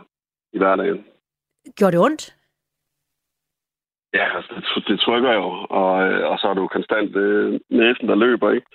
i 0.54 0.58
hverdagen. 0.58 1.06
Gjorde 1.78 1.92
det 1.92 2.06
ondt? 2.06 2.36
Ja, 4.14 4.36
altså, 4.36 4.52
det, 4.56 4.88
det 4.88 5.00
trykker 5.00 5.34
jo, 5.34 5.48
og, 5.70 6.04
øh, 6.04 6.30
og 6.32 6.40
så 6.40 6.48
er 6.48 6.54
du 6.54 6.68
konstant 6.68 7.16
øh, 7.16 7.60
næsen, 7.70 8.08
der 8.08 8.16
løber, 8.16 8.52
ikke? 8.52 8.68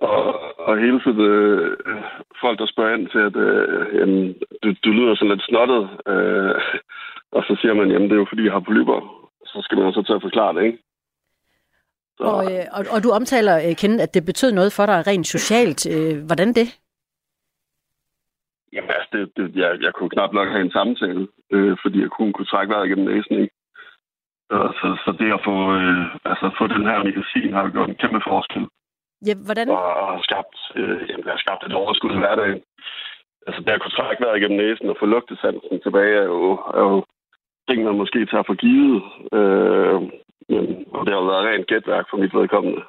Og, 0.00 0.24
og 0.58 0.78
hele 0.78 1.00
tiden 1.00 1.20
øh, 1.20 1.78
folk, 2.40 2.58
der 2.58 2.66
spørger 2.66 2.96
ind 2.96 3.08
til, 3.08 3.18
at 3.18 3.36
øh, 3.36 3.98
jamen, 3.98 4.34
du, 4.62 4.68
du 4.84 4.90
lyder 4.90 5.14
sådan 5.14 5.28
lidt 5.28 5.46
snottet, 5.48 5.82
øh, 6.06 6.54
og 7.32 7.42
så 7.46 7.56
siger 7.60 7.74
man, 7.74 7.90
jamen 7.90 8.08
det 8.08 8.12
er 8.12 8.22
jo 8.24 8.26
fordi, 8.28 8.44
jeg 8.44 8.52
har 8.52 8.60
polyper. 8.60 8.98
Så 9.44 9.58
skal 9.62 9.78
man 9.78 9.92
så 9.92 10.02
til 10.02 10.12
at 10.12 10.22
forklare 10.22 10.54
det, 10.54 10.62
ikke? 10.64 10.78
Så... 12.18 12.24
Og, 12.24 12.44
øh, 12.52 12.64
og, 12.76 12.82
og 12.94 12.98
du 13.04 13.10
omtaler, 13.10 13.56
øh, 13.56 13.76
Kenneth, 13.80 14.02
at 14.02 14.14
det 14.14 14.24
betød 14.24 14.52
noget 14.52 14.72
for 14.72 14.86
dig 14.86 15.06
rent 15.06 15.26
socialt. 15.26 15.82
Øh, 15.94 16.24
hvordan 16.26 16.48
det? 16.48 16.68
Jamen 18.72 18.90
altså, 18.90 19.08
det, 19.12 19.22
det, 19.36 19.56
jeg, 19.62 19.70
jeg 19.84 19.92
kunne 19.94 20.10
knap 20.10 20.32
nok 20.32 20.48
have 20.48 20.64
en 20.64 20.76
samtale, 20.78 21.28
øh, 21.52 21.76
fordi 21.82 21.98
jeg 22.00 22.10
kunne, 22.10 22.32
kunne 22.32 22.52
trække 22.52 22.72
vejret 22.72 22.86
igennem 22.86 23.08
næsen, 23.10 23.34
ikke? 23.42 23.54
Så, 24.50 24.58
så, 24.78 24.86
så 25.04 25.10
det 25.20 25.30
at 25.36 25.44
få, 25.48 25.56
øh, 25.78 26.04
altså, 26.30 26.46
få 26.58 26.64
den 26.74 26.84
her 26.90 26.98
medicin 27.08 27.52
har 27.52 27.70
gjort 27.74 27.88
en 27.88 28.00
kæmpe 28.02 28.20
forskel. 28.30 28.64
Ja, 29.26 29.34
hvordan? 29.46 29.68
Og, 29.68 29.84
og 30.00 30.06
har 30.14 30.22
skabt, 30.28 30.56
øh, 30.78 31.00
jamen, 31.08 31.24
det 31.24 31.32
har 31.34 31.42
skabt 31.44 31.62
et 31.64 31.78
overskud 31.80 32.12
i 32.14 32.22
hverdagen. 32.22 32.60
Altså, 33.46 33.60
det 33.60 33.70
at 33.72 33.80
kunne 33.82 33.98
trække 33.98 34.22
vejret 34.24 34.38
igennem 34.38 34.60
næsen 34.64 34.90
og 34.90 34.96
få 35.00 35.06
lugtesansen 35.06 35.80
tilbage, 35.80 36.16
er 36.22 36.28
jo, 36.34 36.52
er 36.78 36.82
jo 36.88 37.04
ting, 37.68 37.84
man 37.84 38.00
måske 38.02 38.26
tager 38.26 38.46
for 38.46 38.56
givet. 38.64 38.98
Øh, 39.36 40.00
og 40.96 41.00
det 41.06 41.12
har 41.14 41.30
været 41.30 41.46
rent 41.48 41.66
gætværk 41.66 42.06
for 42.10 42.16
mit 42.16 42.34
vedkommende. 42.34 42.82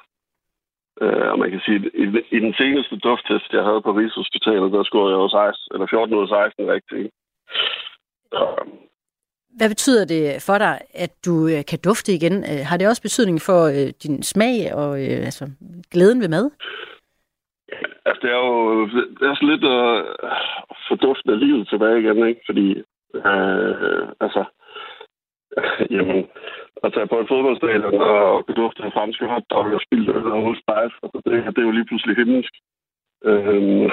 Øh, 1.02 1.28
og 1.32 1.38
man 1.38 1.50
kan 1.50 1.60
sige, 1.60 1.76
at 1.76 1.90
i, 2.02 2.04
i 2.36 2.38
den 2.46 2.54
seneste 2.60 2.96
dufttest, 2.96 3.52
jeg 3.52 3.64
havde 3.64 3.82
på 3.82 3.92
Rigshospitalet, 3.92 4.72
der 4.72 4.82
scorede 4.82 5.12
jeg 5.14 5.22
jo 5.24 5.28
16, 5.28 5.74
eller 5.74 5.86
14 5.90 6.14
ud 6.14 6.22
af 6.22 6.28
16 6.28 6.70
rigtigt. 6.74 7.10
Så, 8.32 8.42
hvad 9.58 9.68
betyder 9.68 10.04
det 10.04 10.42
for 10.46 10.58
dig, 10.58 10.80
at 10.94 11.12
du 11.26 11.34
øh, 11.52 11.60
kan 11.70 11.78
dufte 11.84 12.12
igen? 12.12 12.36
Øh, 12.50 12.62
har 12.68 12.76
det 12.76 12.88
også 12.88 13.02
betydning 13.02 13.38
for 13.48 13.60
øh, 13.76 13.90
din 14.02 14.22
smag 14.22 14.74
og 14.74 14.90
øh, 15.04 15.18
altså, 15.28 15.44
glæden 15.92 16.20
ved 16.20 16.28
mad? 16.28 16.50
Ja, 17.72 17.80
altså, 18.06 18.20
det 18.22 18.30
er 18.30 18.40
jo 18.46 18.86
det 19.18 19.24
er 19.28 19.34
så 19.34 19.44
lidt 19.52 19.64
at 19.64 19.88
få 20.88 20.94
duften 21.06 21.30
af 21.30 21.40
livet 21.40 21.68
tilbage 21.68 22.00
igen, 22.00 22.28
ikke? 22.28 22.40
Fordi, 22.46 22.66
øh, 23.14 24.02
altså, 24.20 24.42
jamen, 25.94 26.26
at 26.84 26.92
tage 26.94 27.10
på 27.12 27.16
et 27.20 27.28
fodboldstadion 27.28 28.00
og 28.12 28.46
bedufte 28.50 28.82
en 28.82 28.96
fransk 28.96 29.20
hotdog 29.32 29.66
og 29.76 29.80
spille 29.86 30.14
øl 30.16 30.26
og 30.32 30.56
spice, 30.62 30.96
altså, 31.04 31.18
det, 31.24 31.32
det 31.54 31.60
er 31.60 31.68
jo 31.68 31.76
lige 31.76 31.88
pludselig 31.90 32.16
himmelsk. 32.16 32.54
Øhm, 33.28 33.84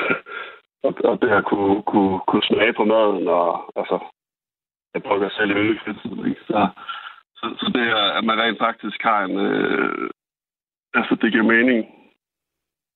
og, 0.86 0.94
og 1.10 1.16
det 1.22 1.30
at 1.40 1.46
kunne, 1.46 1.84
kunne, 1.92 2.20
kunne 2.28 2.48
smage 2.50 2.74
på 2.74 2.84
maden 2.94 3.28
og 3.28 3.48
altså, 3.80 3.98
jeg 4.94 5.04
prøver 5.04 5.30
selv 5.30 5.52
i 5.52 5.60
ølkridsen, 5.66 6.36
så, 6.48 6.60
så, 7.38 7.46
så 7.60 7.72
det 7.76 7.86
er, 7.98 8.04
at 8.18 8.24
man 8.24 8.40
rent 8.42 8.60
faktisk 8.68 9.00
har 9.04 9.24
en... 9.24 9.38
Øh, 9.38 10.10
altså, 10.94 11.18
det 11.22 11.32
giver 11.32 11.44
mening. 11.44 11.86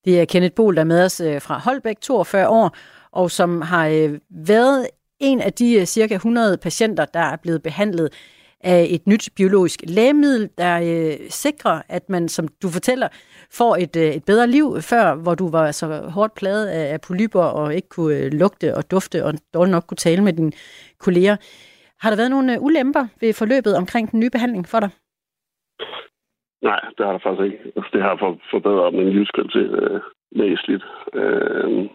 Det 0.05 0.21
er 0.21 0.25
Kenneth 0.25 0.55
Bol, 0.55 0.75
der 0.75 0.81
er 0.81 0.93
med 0.93 1.05
os 1.05 1.21
øh, 1.21 1.41
fra 1.41 1.55
Holbæk, 1.65 1.99
42 2.01 2.49
år, 2.49 2.75
og 3.11 3.31
som 3.31 3.61
har 3.61 3.87
øh, 3.87 4.19
været 4.29 4.87
en 5.19 5.41
af 5.41 5.53
de 5.53 5.79
øh, 5.79 5.85
cirka 5.85 6.15
100 6.15 6.57
patienter, 6.57 7.05
der 7.05 7.19
er 7.19 7.37
blevet 7.43 7.63
behandlet 7.63 8.09
af 8.63 8.87
et 8.89 9.07
nyt 9.07 9.29
biologisk 9.35 9.79
lægemiddel, 9.87 10.49
der 10.57 10.75
øh, 10.77 11.29
sikrer, 11.29 11.81
at 11.89 12.09
man, 12.09 12.29
som 12.29 12.47
du 12.47 12.67
fortæller, 12.69 13.07
får 13.51 13.75
et, 13.75 13.95
øh, 13.95 14.15
et 14.15 14.25
bedre 14.25 14.47
liv 14.47 14.81
før, 14.81 15.15
hvor 15.15 15.35
du 15.35 15.49
var 15.51 15.71
så 15.71 15.85
hårdt 16.15 16.33
plaget 16.35 16.67
af, 16.67 16.93
af 16.93 17.01
polyper 17.01 17.43
og 17.43 17.75
ikke 17.75 17.89
kunne 17.89 18.15
øh, 18.17 18.31
lugte 18.31 18.75
og 18.77 18.91
dufte 18.91 19.25
og 19.25 19.33
dårligt 19.53 19.71
nok 19.71 19.83
kunne 19.87 20.03
tale 20.07 20.23
med 20.23 20.33
dine 20.33 20.51
kolleger. 20.99 21.35
Har 22.01 22.09
der 22.09 22.17
været 22.17 22.31
nogle 22.31 22.53
øh, 22.53 22.61
ulemper 22.61 23.07
ved 23.21 23.33
forløbet 23.33 23.77
omkring 23.77 24.11
den 24.11 24.19
nye 24.19 24.29
behandling 24.29 24.67
for 24.67 24.79
dig? 24.79 24.89
Nej, 26.61 26.81
det 26.97 27.05
har 27.05 27.11
der 27.11 27.19
faktisk 27.23 27.45
ikke. 27.45 27.59
Altså, 27.75 27.89
det 27.93 28.01
har 28.01 28.17
for, 28.19 28.37
forbedret 28.51 28.93
min 28.93 29.09
livskvalitet 29.09 29.71
øh, 29.83 30.01
væsentligt. 30.31 30.83
Øh, 31.13 31.89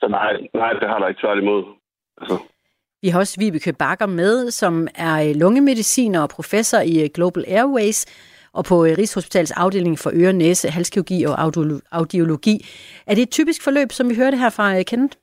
så 0.00 0.06
nej, 0.08 0.32
nej, 0.54 0.72
det 0.72 0.88
har 0.88 0.98
der 0.98 1.08
ikke 1.08 1.20
tværtimod. 1.20 1.64
Altså. 2.20 2.36
Vi 3.02 3.08
har 3.08 3.18
også 3.18 3.34
Vibeke 3.38 3.72
Bakker 3.72 4.06
med, 4.06 4.50
som 4.50 4.88
er 4.94 5.14
øh, 5.14 5.34
lungemediciner 5.34 6.20
og 6.20 6.28
professor 6.28 6.78
i 6.78 7.02
øh, 7.02 7.08
Global 7.14 7.44
Airways 7.48 8.04
og 8.52 8.64
på 8.64 8.84
øh, 8.84 8.98
Rigshospitalets 8.98 9.50
afdeling 9.52 9.98
for 9.98 10.10
øre, 10.14 10.32
næse, 10.32 10.70
halskirurgi 10.70 11.24
og 11.24 11.42
audiologi. 11.92 12.66
Er 13.06 13.14
det 13.14 13.22
et 13.22 13.30
typisk 13.30 13.62
forløb, 13.62 13.92
som 13.92 14.08
vi 14.08 14.14
hørte 14.14 14.36
her 14.36 14.50
fra 14.50 14.82
Kenneth? 14.82 15.16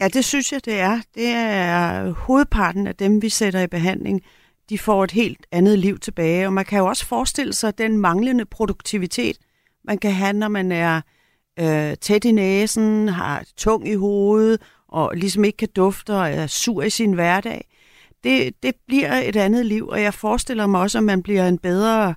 Ja, 0.00 0.08
det 0.08 0.24
synes 0.24 0.52
jeg, 0.52 0.64
det 0.64 0.80
er. 0.80 1.00
Det 1.14 1.28
er 1.28 2.10
hovedparten 2.10 2.86
af 2.86 2.94
dem, 2.94 3.22
vi 3.22 3.28
sætter 3.28 3.60
i 3.60 3.66
behandling. 3.66 4.22
De 4.68 4.78
får 4.78 5.04
et 5.04 5.10
helt 5.10 5.46
andet 5.52 5.78
liv 5.78 5.98
tilbage, 5.98 6.46
og 6.46 6.52
man 6.52 6.64
kan 6.64 6.78
jo 6.78 6.86
også 6.86 7.06
forestille 7.06 7.52
sig 7.52 7.78
den 7.78 7.98
manglende 7.98 8.44
produktivitet, 8.44 9.36
man 9.84 9.98
kan 9.98 10.12
have, 10.12 10.32
når 10.32 10.48
man 10.48 10.72
er 10.72 11.00
øh, 11.60 11.96
tæt 12.00 12.24
i 12.24 12.32
næsen, 12.32 13.08
har 13.08 13.44
tung 13.56 13.88
i 13.88 13.94
hovedet, 13.94 14.60
og 14.94 15.12
ligesom 15.16 15.44
ikke 15.44 15.56
kan 15.56 15.68
dufte 15.76 16.14
og 16.14 16.30
er 16.30 16.46
sur 16.46 16.82
i 16.82 16.90
sin 16.90 17.12
hverdag. 17.12 17.68
Det, 18.24 18.62
det 18.62 18.74
bliver 18.86 19.14
et 19.14 19.36
andet 19.36 19.66
liv, 19.66 19.88
og 19.88 20.02
jeg 20.02 20.14
forestiller 20.14 20.66
mig 20.66 20.80
også, 20.80 20.98
at 20.98 21.04
man 21.04 21.22
bliver 21.22 21.48
en 21.48 21.58
bedre 21.58 22.14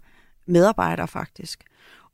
medarbejder 0.48 1.06
faktisk. 1.06 1.64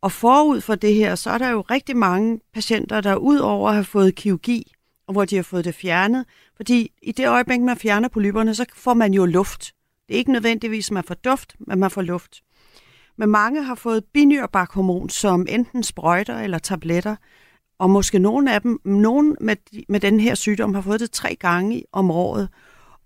Og 0.01 0.11
forud 0.11 0.61
for 0.61 0.76
det 0.76 0.95
her, 0.95 1.16
så 1.16 1.30
er 1.30 1.38
der 1.38 1.49
jo 1.49 1.61
rigtig 1.61 1.97
mange 1.97 2.39
patienter, 2.53 3.01
der 3.01 3.16
udover 3.16 3.70
at 3.70 3.76
have 3.76 3.86
fået 3.86 4.16
kirurgi, 4.16 4.74
og 5.07 5.14
hvor 5.14 5.26
de 5.26 5.36
har 5.36 5.43
fået 5.43 5.66
det 5.66 5.76
fjernet. 5.76 6.26
Fordi 6.55 6.91
i 7.01 7.11
det 7.11 7.28
øjeblik, 7.28 7.61
man 7.61 7.78
fjerner 7.78 8.07
polyperne, 8.07 8.55
så 8.55 8.66
får 8.76 8.93
man 8.93 9.14
jo 9.14 9.26
luft. 9.26 9.74
Det 10.07 10.14
er 10.14 10.18
ikke 10.18 10.32
nødvendigvis, 10.32 10.88
at 10.88 10.93
man 10.93 11.03
får 11.03 11.16
duft, 11.16 11.55
men 11.59 11.80
man 11.80 11.91
får 11.91 12.01
luft. 12.01 12.41
Men 13.18 13.30
mange 13.30 13.64
har 13.64 13.76
fået 13.76 14.03
binyrbarkhormon, 14.14 15.09
som 15.09 15.45
enten 15.49 15.84
sprøjter 15.84 16.39
eller 16.39 16.57
tabletter, 16.57 17.16
og 17.84 17.89
måske 17.89 18.19
nogle 18.19 18.53
af 18.53 18.61
dem, 18.61 18.79
nogen 18.86 19.38
med, 19.41 19.55
med 19.89 19.99
den 19.99 20.19
her 20.19 20.36
sygdom, 20.36 20.73
har 20.73 20.81
fået 20.81 20.99
det 20.99 21.11
tre 21.11 21.36
gange 21.36 21.84
om 21.91 22.11
året. 22.11 22.49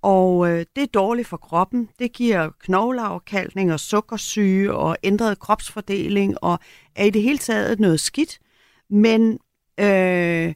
Og 0.02 0.50
øh, 0.50 0.66
det 0.76 0.84
er 0.84 0.88
dårligt 0.88 1.28
for 1.28 1.38
kroppen. 1.38 1.90
Det 2.00 2.14
giver 2.14 2.50
knogleafkaldning 2.60 3.74
og 3.74 3.80
sukkersyge 3.80 4.74
og 4.74 4.98
ændret 5.04 5.40
kropsfordeling 5.40 6.44
og 6.44 6.60
er 6.96 7.06
i 7.06 7.10
det 7.10 7.22
hele 7.22 7.38
taget 7.38 7.80
noget 7.80 8.00
skidt. 8.00 8.40
Men 8.90 9.40
øh, 9.80 10.54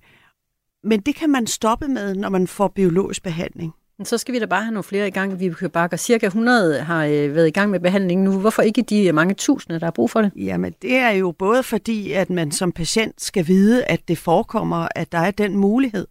men 0.84 1.01
det 1.01 1.15
kan 1.15 1.30
man 1.30 1.47
stoppe 1.47 1.88
med, 1.88 2.15
når 2.15 2.30
man 2.30 2.47
får 2.47 2.67
biologisk 2.67 3.24
behandling. 3.24 3.74
Så 4.06 4.18
skal 4.18 4.34
vi 4.34 4.39
da 4.39 4.45
bare 4.45 4.64
have 4.64 4.74
nogle 4.74 4.84
flere 4.84 5.08
i 5.08 5.12
gang. 5.12 5.39
Vi 5.39 5.49
kan 5.49 5.70
bakke 5.70 5.97
cirka 5.97 6.26
100 6.26 6.80
har 6.82 7.06
øh, 7.06 7.36
været 7.36 7.47
i 7.47 7.52
gang 7.52 7.72
med 7.72 7.80
behandlingen 7.80 8.24
nu. 8.24 8.39
Hvorfor 8.39 8.62
ikke 8.62 8.82
de 8.82 9.12
mange 9.12 9.34
tusinde, 9.34 9.80
der 9.80 9.86
har 9.86 9.91
brug 9.91 10.10
for 10.10 10.22
det? 10.22 10.32
Jamen, 10.36 10.74
det 10.82 10.97
er 10.97 11.10
jo 11.10 11.32
både 11.32 11.64
fordi, 11.64 12.12
at 12.12 12.30
man 12.30 12.52
som 12.52 12.72
patient 12.72 13.22
skal 13.22 13.47
vide, 13.47 13.84
at 13.84 14.08
det 14.08 14.18
forekommer, 14.18 14.88
at 14.95 15.12
der 15.12 15.18
er 15.18 15.32
den 15.32 15.58
mulighed. 15.58 16.08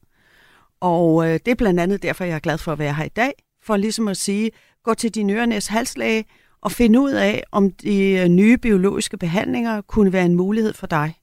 Og 0.81 1.27
øh, 1.27 1.33
det 1.33 1.49
er 1.49 1.55
blandt 1.55 1.81
andet 1.81 2.03
derfor, 2.03 2.25
jeg 2.25 2.35
er 2.35 2.39
glad 2.39 2.59
for 2.59 2.73
at 2.73 2.79
være 2.79 2.95
her 2.95 3.05
i 3.05 3.09
dag. 3.09 3.33
For 3.63 3.77
ligesom 3.77 4.09
at 4.09 4.17
sige, 4.17 4.51
gå 4.85 4.95
til 4.95 5.15
din 5.15 5.31
ørenes 5.31 5.67
halslæge 5.67 6.25
og 6.63 6.73
finde 6.73 7.01
ud 7.01 7.11
af, 7.11 7.43
om 7.53 7.71
de 7.71 8.11
øh, 8.11 8.29
nye 8.29 8.59
biologiske 8.59 9.17
behandlinger 9.17 9.81
kunne 9.81 10.13
være 10.13 10.25
en 10.25 10.35
mulighed 10.35 10.73
for 10.73 10.87
dig 10.87 11.20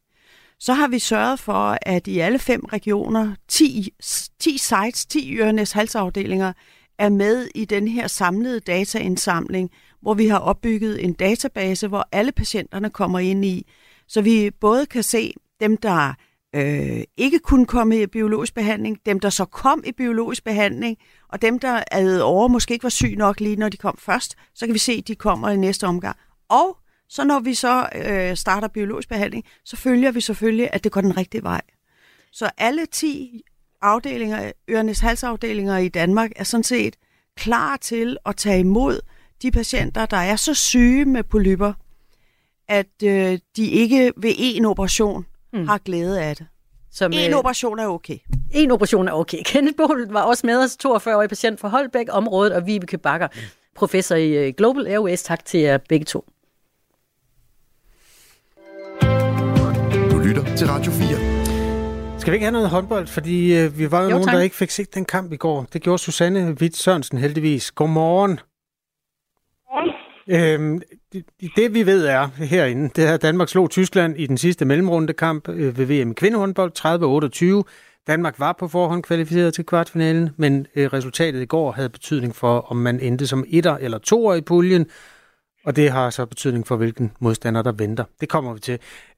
så 0.60 0.74
har 0.74 0.88
vi 0.88 1.00
sørget 1.00 1.40
for, 1.40 1.78
at 1.82 2.08
i 2.08 2.20
alle 2.20 2.40
fem 2.40 2.66
regioner, 2.66 3.36
10, 3.48 3.94
10 4.40 4.58
sites, 4.58 5.06
10 5.06 5.38
Ørenes 5.38 5.72
halsafdelinger, 5.72 6.54
er 7.00 7.10
med 7.10 7.48
i 7.56 7.66
den 7.66 7.88
her 7.88 8.08
samlede 8.08 8.60
dataindsamling, 8.60 9.72
hvor 10.02 10.14
vi 10.14 10.28
har 10.28 10.40
opbygget 10.40 11.04
en 11.04 11.14
database, 11.14 11.88
hvor 11.88 12.08
alle 12.12 12.32
patienterne 12.32 12.90
kommer 12.90 13.20
ind 13.20 13.46
i, 13.46 13.68
så 14.08 14.22
vi 14.22 14.52
både 14.52 14.86
kan 14.86 15.04
se 15.04 15.34
dem, 15.60 15.78
der 15.78 16.14
øh, 16.56 17.04
ikke 17.18 17.40
kunne 17.40 17.66
komme 17.66 18.02
i 18.02 18.08
biologisk 18.08 18.54
behandling, 18.54 18.98
dem, 19.06 19.20
der 19.20 19.30
så 19.30 19.46
kom 19.46 19.84
i 19.86 19.92
biologisk 19.92 20.44
behandling, 20.44 20.98
og 21.30 21.42
dem, 21.42 21.60
der 21.60 21.84
ad 21.92 22.20
over 22.20 22.48
måske 22.48 22.74
ikke 22.74 22.84
var 22.84 22.90
syg 22.90 23.16
nok 23.16 23.40
lige 23.40 23.56
når 23.56 23.70
de 23.70 23.78
kom 23.78 23.98
først, 23.98 24.36
så 24.56 24.66
kan 24.66 24.74
vi 24.74 24.80
se, 24.80 24.92
at 24.92 25.08
de 25.08 25.16
kommer 25.16 25.50
i 25.50 25.58
næste 25.58 25.88
omgang. 25.88 26.18
Og 26.50 26.78
så 27.10 27.24
når 27.24 27.40
vi 27.40 27.54
så 27.54 27.90
øh, 27.96 28.36
starter 28.38 28.68
biologisk 28.68 29.10
behandling, 29.10 29.46
så 29.66 29.76
følger 29.76 30.12
vi 30.12 30.22
selvfølgelig, 30.22 30.70
at 30.74 30.84
det 30.84 30.92
går 30.92 31.02
den 31.02 31.18
rigtige 31.18 31.44
vej. 31.44 31.62
Så 32.32 32.50
alle 32.58 32.86
10 32.86 33.42
afdelinger, 33.82 34.52
ørenes 34.70 35.00
halsafdelinger 35.00 35.78
i 35.78 35.88
Danmark, 35.88 36.32
er 36.36 36.44
sådan 36.44 36.64
set 36.64 36.96
klar 37.36 37.78
til 37.78 38.18
at 38.26 38.36
tage 38.36 38.60
imod 38.60 39.00
de 39.42 39.52
patienter, 39.52 40.06
der 40.06 40.18
er 40.18 40.36
så 40.36 40.54
syge 40.54 41.06
med 41.06 41.24
polyper, 41.24 41.74
at 42.68 43.04
øh, 43.04 43.40
de 43.56 43.70
ikke 43.70 44.12
ved 44.18 44.34
en 44.38 44.66
operation 44.66 45.26
mm. 45.54 45.68
har 45.68 45.78
glæde 45.78 46.22
af 46.22 46.36
det. 46.36 46.48
Som, 46.92 47.14
en 47.14 47.32
øh, 47.32 47.38
operation 47.38 47.80
er 47.80 47.88
okay. 47.88 48.18
En 48.52 48.72
operation 48.72 49.08
er 49.08 49.12
okay. 49.12 49.38
Kenneth 49.52 49.76
Bohl 49.78 50.08
var 50.10 50.22
også 50.22 50.48
med 50.48 50.64
os, 50.64 50.78
42-årig 50.86 51.30
patient 51.30 51.60
fra 51.60 51.68
Holbæk-området, 51.68 52.54
og 52.54 52.66
Vibeke 52.66 52.98
Bakker, 52.98 53.28
professor 53.76 54.16
i 54.16 54.48
øh, 54.48 54.54
Global 54.58 54.88
Airways. 54.88 55.24
Tak 55.24 55.46
til 55.46 55.60
jer 55.60 55.78
begge 55.78 56.06
to. 56.06 56.26
Til 60.58 60.68
Radio 60.68 60.92
4. 60.92 62.20
Skal 62.20 62.32
vi 62.32 62.36
ikke 62.36 62.46
have 62.46 62.52
noget 62.52 62.70
håndbold? 62.70 63.08
Fordi 63.08 63.58
øh, 63.58 63.80
vi 63.80 63.92
var 63.92 64.00
jo, 64.00 64.04
jo 64.04 64.10
nogen, 64.10 64.26
tak. 64.26 64.34
der 64.34 64.42
ikke 64.42 64.56
fik 64.56 64.70
set 64.70 64.96
den 64.96 65.06
kamp 65.06 65.34
i 65.34 65.36
går. 65.36 65.66
Det 65.74 65.82
gjorde 65.82 65.98
Susanne 65.98 66.58
Witt 66.62 66.78
Sørensen 66.78 67.18
heldigvis. 67.18 67.72
Godmorgen. 67.72 68.40
Øhm, 70.30 70.82
det, 71.14 71.24
det 71.56 71.74
vi 71.74 71.86
ved 71.86 72.06
er 72.06 72.28
herinde, 72.28 72.90
det 72.96 73.08
er, 73.08 73.14
at 73.14 73.22
Danmark 73.22 73.50
slog 73.50 73.70
Tyskland 73.70 74.18
i 74.18 74.26
den 74.26 74.38
sidste 74.38 74.66
mellemrundekamp 74.66 75.50
øh, 75.50 75.78
ved 75.78 75.86
VM 75.86 76.12
i 76.12 76.14
kvindehåndbold 76.14 76.72
30-28. 77.66 77.72
Danmark 78.08 78.40
var 78.40 78.56
på 78.60 78.68
forhånd 78.68 79.04
kvalificeret 79.04 79.54
til 79.54 79.66
kvartfinalen, 79.66 80.30
men 80.38 80.68
øh, 80.76 80.94
resultatet 80.94 81.42
i 81.42 81.46
går 81.46 81.72
havde 81.72 81.90
betydning 81.90 82.36
for, 82.36 82.60
om 82.60 82.78
man 82.78 83.00
endte 83.00 83.28
som 83.28 83.46
etter 83.48 83.78
eller 83.78 83.98
toer 83.98 84.36
i 84.36 84.42
puljen, 84.42 84.88
og 85.68 85.76
det 85.76 85.92
har 85.92 86.10
så 86.10 86.26
betydning 86.26 86.68
for, 86.68 86.76
hvilken 86.78 87.08
modstander, 87.22 87.62
der 87.64 87.74
venter. 87.84 88.06
Det 88.22 88.30
kommer 88.30 88.54
vi 88.54 88.60
til. 88.60 88.78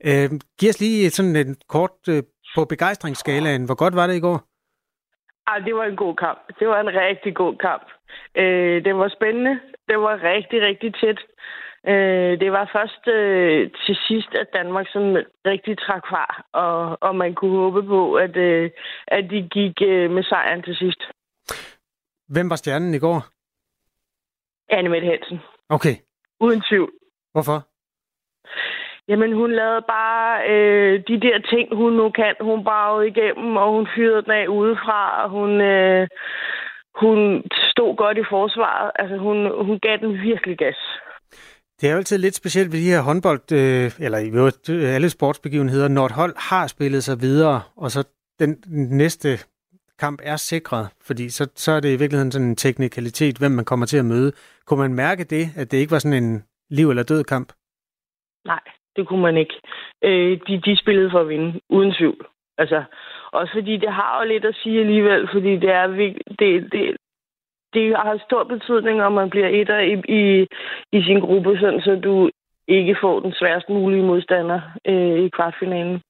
Øh, 0.10 0.30
giv 0.60 0.70
os 0.70 0.80
lige 0.80 1.10
sådan 1.10 1.36
en 1.36 1.56
kort 1.70 1.98
øh, 2.10 2.24
på 2.56 2.66
begejstringsskalaen. 2.66 3.66
Hvor 3.66 3.76
godt 3.84 3.96
var 3.96 4.08
det 4.08 4.16
i 4.16 4.26
går? 4.28 4.40
Ej, 5.48 5.60
det 5.60 5.76
var 5.76 5.86
en 5.86 5.96
god 5.96 6.16
kamp. 6.16 6.40
Det 6.60 6.68
var 6.68 6.80
en 6.80 6.94
rigtig 7.06 7.36
god 7.36 7.56
kamp. 7.68 7.88
Øh, 8.36 8.86
det 8.86 8.96
var 8.96 9.10
spændende. 9.18 9.60
Det 9.90 9.98
var 9.98 10.24
rigtig, 10.34 10.62
rigtig 10.62 10.94
tæt. 11.02 11.20
Øh, 11.92 12.40
det 12.40 12.52
var 12.52 12.70
først 12.76 13.04
øh, 13.08 13.72
til 13.86 13.96
sidst, 14.08 14.32
at 14.42 14.48
Danmark 14.54 14.88
sådan 14.94 15.26
rigtig 15.46 15.78
trak 15.78 16.04
fra, 16.12 16.26
og, 16.54 16.98
og 17.02 17.16
man 17.16 17.36
kunne 17.36 17.58
håbe 17.58 17.84
på, 17.84 18.14
at, 18.14 18.36
øh, 18.38 18.72
at 19.08 19.24
de 19.32 19.50
gik 19.58 19.82
øh, 19.82 20.12
med 20.12 20.24
sejren 20.24 20.64
til 20.64 20.76
sidst. 20.76 21.02
Hvem 22.28 22.50
var 22.50 22.56
stjernen 22.56 22.94
i 22.94 23.00
går? 23.00 23.20
Anne 24.70 24.90
Mette 24.90 25.08
Hansen. 25.08 25.40
Okay. 25.70 25.96
Uden 26.40 26.62
tvivl. 26.70 26.92
Hvorfor? 27.34 27.58
Jamen, 29.10 29.32
hun 29.34 29.52
lavede 29.52 29.84
bare 29.98 30.50
øh, 30.52 30.94
de 31.08 31.20
der 31.26 31.38
ting, 31.52 31.76
hun 31.76 31.94
nu 31.94 32.10
kan. 32.10 32.36
Hun 32.42 32.64
bragede 32.64 33.08
igennem, 33.08 33.58
og 33.58 33.68
hun 33.76 33.88
fyrede 33.96 34.22
den 34.22 34.32
af 34.32 34.48
udefra, 34.48 35.24
og 35.24 35.30
hun, 35.30 35.62
øh, 35.62 36.08
hun 37.02 37.18
stod 37.72 37.96
godt 37.96 38.18
i 38.18 38.30
forsvaret. 38.30 38.92
Altså, 38.96 39.18
hun, 39.18 39.38
hun 39.66 39.80
gav 39.80 39.98
den 39.98 40.14
virkelig 40.22 40.58
gas. 40.58 40.80
Det 41.82 41.88
er 41.88 41.92
jo 41.92 41.98
altid 41.98 42.18
lidt 42.18 42.36
specielt 42.36 42.72
ved 42.72 42.80
de 42.80 42.92
her 42.92 43.02
håndbold, 43.02 43.52
øh, 43.52 43.92
eller 44.06 44.20
i 44.20 44.30
øvrigt 44.40 44.70
øh, 44.70 44.96
alle 44.96 45.10
sportsbegivenheder, 45.10 45.88
når 45.88 46.06
et 46.06 46.12
hold 46.12 46.34
har 46.50 46.68
spillet 46.68 47.04
sig 47.04 47.22
videre, 47.22 47.62
og 47.78 47.92
så 47.92 48.02
den 48.40 48.64
næste 49.02 49.30
kamp 50.00 50.20
er 50.24 50.36
sikret, 50.36 50.86
fordi 51.08 51.30
så, 51.30 51.44
så 51.56 51.72
er 51.72 51.80
det 51.80 51.90
i 51.90 52.00
virkeligheden 52.00 52.32
sådan 52.32 52.48
en 52.48 52.56
teknikalitet, 52.56 53.38
hvem 53.38 53.52
man 53.52 53.66
kommer 53.66 53.86
til 53.86 53.98
at 53.98 54.06
møde. 54.06 54.32
Kunne 54.66 54.80
man 54.80 54.94
mærke 54.94 55.24
det, 55.24 55.44
at 55.58 55.72
det 55.72 55.78
ikke 55.78 55.92
var 55.92 56.00
sådan 56.00 56.24
en 56.24 56.44
liv- 56.70 56.90
eller 56.90 57.04
død 57.04 57.24
kamp? 57.24 57.50
Nej, 58.46 58.60
det 58.96 59.08
kunne 59.08 59.22
man 59.22 59.38
ikke. 59.38 59.56
Øh, 60.04 60.40
de, 60.48 60.62
de 60.66 60.78
spillede 60.78 61.12
for 61.12 61.20
at 61.20 61.30
vinde, 61.30 61.60
uden 61.70 61.94
tvivl. 61.94 62.28
Altså, 62.58 62.84
også 63.32 63.54
fordi 63.54 63.78
det 63.78 63.94
har 63.94 64.20
jo 64.20 64.28
lidt 64.28 64.46
at 64.46 64.56
sige 64.64 64.80
alligevel, 64.80 65.30
fordi 65.34 65.52
det 65.64 65.70
er 65.70 65.88
det, 66.40 66.72
det, 66.72 66.98
det 67.74 67.96
har 67.96 68.24
stor 68.26 68.44
betydning, 68.44 69.02
om 69.02 69.14
man 69.14 69.30
bliver 69.30 69.48
etter 69.48 69.80
i, 69.80 69.94
i, 70.20 70.48
i 70.92 71.04
sin 71.04 71.20
gruppe, 71.20 71.58
sådan, 71.60 71.82
så 71.82 71.96
du 72.04 72.30
ikke 72.68 72.98
får 73.02 73.20
den 73.20 73.34
sværest 73.34 73.70
mulige 73.70 74.04
modstander 74.04 74.62
øh, 74.86 75.20
i 75.26 75.30
kvartfinalen. 75.30 76.02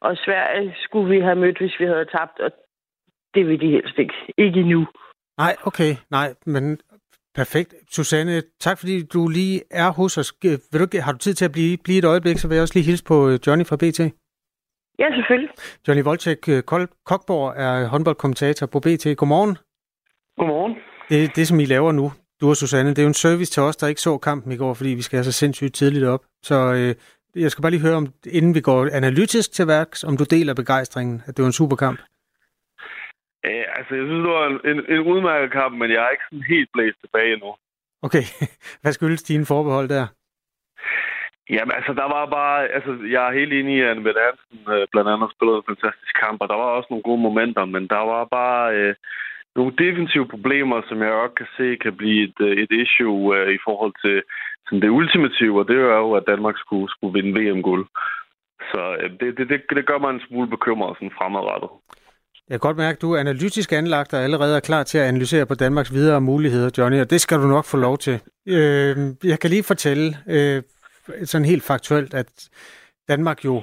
Og 0.00 0.16
Sverige 0.16 0.74
skulle 0.84 1.08
vi 1.14 1.20
have 1.20 1.36
mødt, 1.36 1.58
hvis 1.58 1.80
vi 1.80 1.84
havde 1.84 2.04
tabt, 2.04 2.40
og 2.40 2.50
det 3.36 3.46
vil 3.48 3.60
de 3.60 3.70
helst 3.70 3.98
ikke. 3.98 4.14
Ikke 4.38 4.60
endnu. 4.60 4.86
Nej, 5.38 5.54
okay. 5.68 5.92
Nej, 6.10 6.28
men 6.46 6.78
perfekt. 7.34 7.74
Susanne, 7.90 8.42
tak 8.60 8.78
fordi 8.78 9.06
du 9.14 9.28
lige 9.28 9.60
er 9.70 9.90
hos 9.90 10.18
os. 10.18 10.32
Vil 10.72 10.80
du, 10.80 10.86
har 11.00 11.12
du 11.12 11.18
tid 11.18 11.34
til 11.34 11.44
at 11.44 11.52
blive, 11.52 11.76
blive 11.84 11.98
et 11.98 12.04
øjeblik, 12.04 12.38
så 12.38 12.48
vil 12.48 12.54
jeg 12.54 12.62
også 12.62 12.74
lige 12.78 12.86
hilse 12.90 13.04
på 13.04 13.28
øh, 13.28 13.38
Johnny 13.46 13.66
fra 13.66 13.76
BT. 13.76 14.00
Ja, 14.98 15.08
selvfølgelig. 15.16 15.50
Johnny 15.88 16.02
Volcek 16.04 16.48
øh, 16.48 16.62
Kokborg 17.08 17.54
er 17.56 17.88
håndboldkommentator 17.88 18.66
på 18.66 18.80
BT. 18.80 19.04
Godmorgen. 19.16 19.56
Godmorgen. 20.38 20.74
Det, 21.08 21.36
det, 21.36 21.48
som 21.48 21.60
I 21.60 21.64
laver 21.64 21.92
nu, 21.92 22.12
du 22.40 22.48
og 22.48 22.56
Susanne, 22.56 22.90
det 22.90 22.98
er 22.98 23.02
jo 23.02 23.08
en 23.08 23.14
service 23.14 23.52
til 23.52 23.62
os, 23.62 23.76
der 23.76 23.86
ikke 23.86 24.00
så 24.00 24.18
kampen 24.18 24.52
i 24.52 24.56
går, 24.56 24.74
fordi 24.74 24.90
vi 24.90 25.02
skal 25.02 25.16
have 25.16 25.24
så 25.24 25.32
sindssygt 25.32 25.74
tidligt 25.74 26.04
op. 26.04 26.22
Så 26.42 26.54
øh, 26.74 26.94
jeg 27.42 27.50
skal 27.50 27.62
bare 27.62 27.70
lige 27.70 27.80
høre, 27.80 27.96
om, 27.96 28.06
inden 28.32 28.54
vi 28.54 28.60
går 28.60 28.88
analytisk 28.92 29.52
til 29.52 29.66
værks, 29.66 30.04
om 30.04 30.16
du 30.16 30.24
deler 30.24 30.54
begejstringen, 30.54 31.22
at 31.26 31.36
det 31.36 31.42
var 31.42 31.46
en 31.46 31.52
super 31.52 31.76
kamp. 31.76 32.00
Ja, 33.46 33.62
altså, 33.78 33.92
jeg 33.98 34.04
synes, 34.06 34.22
det 34.26 34.32
var 34.38 34.46
en, 34.46 34.58
en, 34.70 34.78
en 34.94 35.02
udmærket 35.12 35.50
kamp, 35.52 35.72
men 35.80 35.88
jeg 35.90 36.00
er 36.04 36.10
ikke 36.14 36.28
sådan 36.30 36.52
helt 36.54 36.70
blæst 36.74 36.98
tilbage 37.00 37.32
endnu. 37.32 37.50
Okay. 38.06 38.24
Hvad 38.82 38.92
skyldes 38.92 39.22
dine 39.22 39.46
forbehold 39.46 39.88
der? 39.88 40.06
Jamen, 41.50 41.74
altså, 41.78 41.92
der 42.00 42.08
var 42.16 42.24
bare... 42.38 42.68
Altså, 42.76 42.92
jeg 43.14 43.22
er 43.28 43.38
helt 43.38 43.52
enig 43.52 43.76
i, 43.76 43.80
at 43.80 43.96
Mette 43.96 44.20
Hansen 44.26 44.72
øh, 44.74 44.86
blandt 44.92 45.10
andet 45.10 45.28
spillede 45.34 45.58
en 45.58 45.68
fantastisk 45.70 46.14
kamp, 46.24 46.38
og 46.42 46.48
der 46.48 46.58
var 46.62 46.68
også 46.76 46.88
nogle 46.90 47.08
gode 47.08 47.22
momenter, 47.26 47.64
men 47.64 47.82
der 47.94 48.02
var 48.12 48.24
bare... 48.38 48.74
Øh, 48.76 48.94
nogle 49.56 49.72
defensive 49.84 50.26
problemer, 50.34 50.78
som 50.88 51.02
jeg 51.02 51.12
også 51.12 51.34
kan 51.34 51.50
se 51.56 51.76
kan 51.84 51.96
blive 51.96 52.20
et, 52.28 52.38
øh, 52.40 52.52
et 52.62 52.72
issue 52.82 53.18
uh, 53.36 53.48
i 53.56 53.58
forhold 53.66 53.94
til 54.04 54.16
sådan 54.64 54.82
det 54.82 54.96
ultimative, 55.00 55.58
og 55.60 55.68
det 55.68 55.76
er 55.76 56.00
jo, 56.06 56.12
at 56.12 56.28
Danmark 56.32 56.56
skulle, 56.58 56.88
skulle 56.90 57.14
vinde 57.18 57.34
VM-guld. 57.38 57.86
Så 58.70 58.80
uh, 59.02 59.10
det, 59.20 59.38
det, 59.38 59.48
det, 59.48 59.60
det 59.76 59.86
gør 59.86 59.98
mig 59.98 60.10
en 60.10 60.26
smule 60.26 60.48
bekymret 60.54 60.96
sådan 60.96 61.16
fremadrettet. 61.18 61.70
Jeg 62.48 62.54
kan 62.54 62.68
godt 62.68 62.76
mærke, 62.76 62.96
at 62.96 63.02
du 63.02 63.12
er 63.12 63.20
analytisk 63.20 63.72
anlagt 63.72 64.14
og 64.14 64.22
allerede 64.22 64.56
er 64.56 64.60
klar 64.60 64.82
til 64.82 64.98
at 64.98 65.04
analysere 65.04 65.46
på 65.46 65.54
Danmarks 65.54 65.92
videre 65.92 66.20
muligheder, 66.20 66.70
Johnny, 66.78 67.00
og 67.00 67.10
det 67.10 67.20
skal 67.20 67.38
du 67.38 67.46
nok 67.46 67.64
få 67.64 67.76
lov 67.76 67.98
til. 67.98 68.20
Øh, 68.46 69.14
jeg 69.24 69.40
kan 69.40 69.50
lige 69.50 69.62
fortælle 69.62 70.18
øh, 70.26 70.62
sådan 71.24 71.44
helt 71.44 71.62
faktuelt, 71.62 72.14
at 72.14 72.48
Danmark 73.08 73.44
jo 73.44 73.62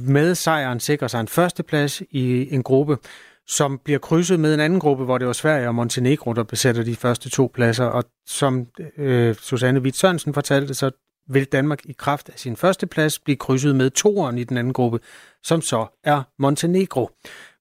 med 0.00 0.34
sejren 0.34 0.80
sikrer 0.80 1.08
sig 1.08 1.20
en 1.20 1.28
førsteplads 1.28 2.02
i 2.10 2.54
en 2.54 2.62
gruppe, 2.62 2.98
som 3.46 3.80
bliver 3.84 3.98
krydset 3.98 4.40
med 4.40 4.54
en 4.54 4.60
anden 4.60 4.80
gruppe, 4.80 5.04
hvor 5.04 5.18
det 5.18 5.26
var 5.26 5.32
Sverige 5.32 5.68
og 5.68 5.74
Montenegro, 5.74 6.32
der 6.32 6.42
besætter 6.42 6.82
de 6.82 6.96
første 6.96 7.30
to 7.30 7.50
pladser. 7.54 7.84
Og 7.84 8.04
som 8.26 8.66
øh, 8.98 9.34
Susanne 9.34 9.80
Witt 9.80 9.96
Sørensen 9.96 10.34
fortalte, 10.34 10.74
så 10.74 10.90
vil 11.28 11.44
Danmark 11.44 11.86
i 11.86 11.92
kraft 11.92 12.28
af 12.28 12.38
sin 12.38 12.56
første 12.56 12.86
plads 12.86 13.18
blive 13.18 13.36
krydset 13.36 13.76
med 13.76 13.90
toeren 13.90 14.38
i 14.38 14.44
den 14.44 14.56
anden 14.56 14.72
gruppe, 14.72 15.00
som 15.42 15.60
så 15.60 15.86
er 16.04 16.22
Montenegro. 16.38 17.10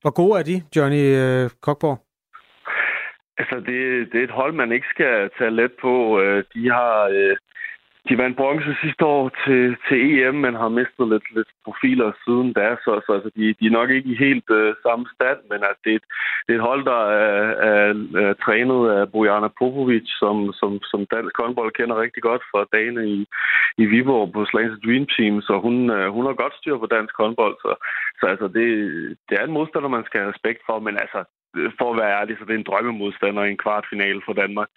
Hvor 0.02 0.14
gode 0.20 0.40
er 0.40 0.44
de, 0.44 0.58
Johnny 0.76 1.04
øh, 1.22 1.50
Kokborg? 1.62 1.98
Altså, 3.40 3.56
det, 3.56 3.78
det 4.12 4.20
er 4.20 4.24
et 4.24 4.40
hold, 4.40 4.54
man 4.54 4.72
ikke 4.72 4.88
skal 4.90 5.30
tage 5.38 5.52
let 5.52 5.72
på. 5.82 6.22
Øh, 6.22 6.44
de 6.54 6.70
har 6.72 6.96
øh, 7.04 7.38
de 8.10 8.18
vandt 8.18 8.38
bronze 8.38 8.76
sidste 8.84 9.06
år 9.06 9.24
til, 9.44 9.78
til 9.88 9.98
EM, 10.08 10.36
men 10.36 10.54
har 10.64 10.70
mistet 10.80 11.06
lidt, 11.14 11.28
lidt 11.36 11.52
profiler 11.66 12.12
siden 12.24 12.54
da, 12.54 12.68
så, 12.84 12.92
så 13.06 13.12
altså, 13.18 13.30
de, 13.38 13.44
de 13.60 13.66
er 13.68 13.78
nok 13.80 13.90
ikke 13.90 14.10
i 14.10 14.22
helt 14.26 14.50
øh, 14.60 14.76
samme 14.86 15.06
stand, 15.16 15.40
men 15.52 15.60
at 15.70 15.78
det, 15.84 15.92
er 15.92 16.00
et, 16.00 16.08
det 16.46 16.52
er 16.54 16.60
et 16.60 16.68
hold, 16.70 16.84
der 16.92 17.02
er, 17.24 17.40
er, 17.72 17.84
er 18.26 18.34
trænet 18.46 18.82
af 18.98 19.12
Bojana 19.12 19.50
Popovic, 19.60 20.08
som, 20.22 20.36
som, 20.60 20.72
som 20.92 21.00
dansk 21.16 21.34
håndbold 21.42 21.72
kender 21.80 22.02
rigtig 22.02 22.24
godt 22.24 22.44
fra 22.52 22.62
dagene 22.76 23.04
i, 23.16 23.20
i 23.82 23.86
Viborg 23.92 24.32
på 24.34 24.46
Slagelse 24.46 24.80
Dream 24.86 25.06
Team, 25.16 25.36
så 25.42 25.54
hun, 25.66 25.76
øh, 25.98 26.08
hun 26.16 26.26
har 26.26 26.34
godt 26.34 26.56
styr 26.60 26.78
på 26.78 26.88
dansk 26.96 27.14
håndbold, 27.22 27.56
så, 27.64 27.72
så 28.20 28.26
altså, 28.34 28.48
det, 28.58 28.68
det 29.28 29.34
er 29.38 29.44
en 29.46 29.58
modstander, 29.58 29.96
man 29.98 30.06
skal 30.06 30.20
have 30.20 30.32
respekt 30.34 30.62
for, 30.68 30.80
men 30.80 30.96
altså, 31.04 31.20
for 31.80 31.88
at 31.92 31.98
være 32.02 32.16
ærlig, 32.20 32.36
så 32.38 32.46
det 32.46 32.54
er 32.54 32.62
en 32.62 32.70
drømmemodstander 32.70 33.44
i 33.44 33.52
en 33.52 33.64
kvartfinale 33.66 34.22
for 34.26 34.34
Danmark 34.34 34.70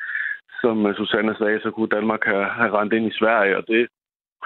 som 0.63 0.87
øh, 0.87 0.97
Susanne 0.97 1.35
sagde, 1.41 1.61
så 1.63 1.71
kunne 1.71 1.95
Danmark 1.97 2.23
have, 2.25 2.47
have 2.59 2.73
rent 2.79 2.93
ind 2.93 3.07
i 3.07 3.19
Sverige, 3.21 3.57
og 3.57 3.65
det 3.73 3.83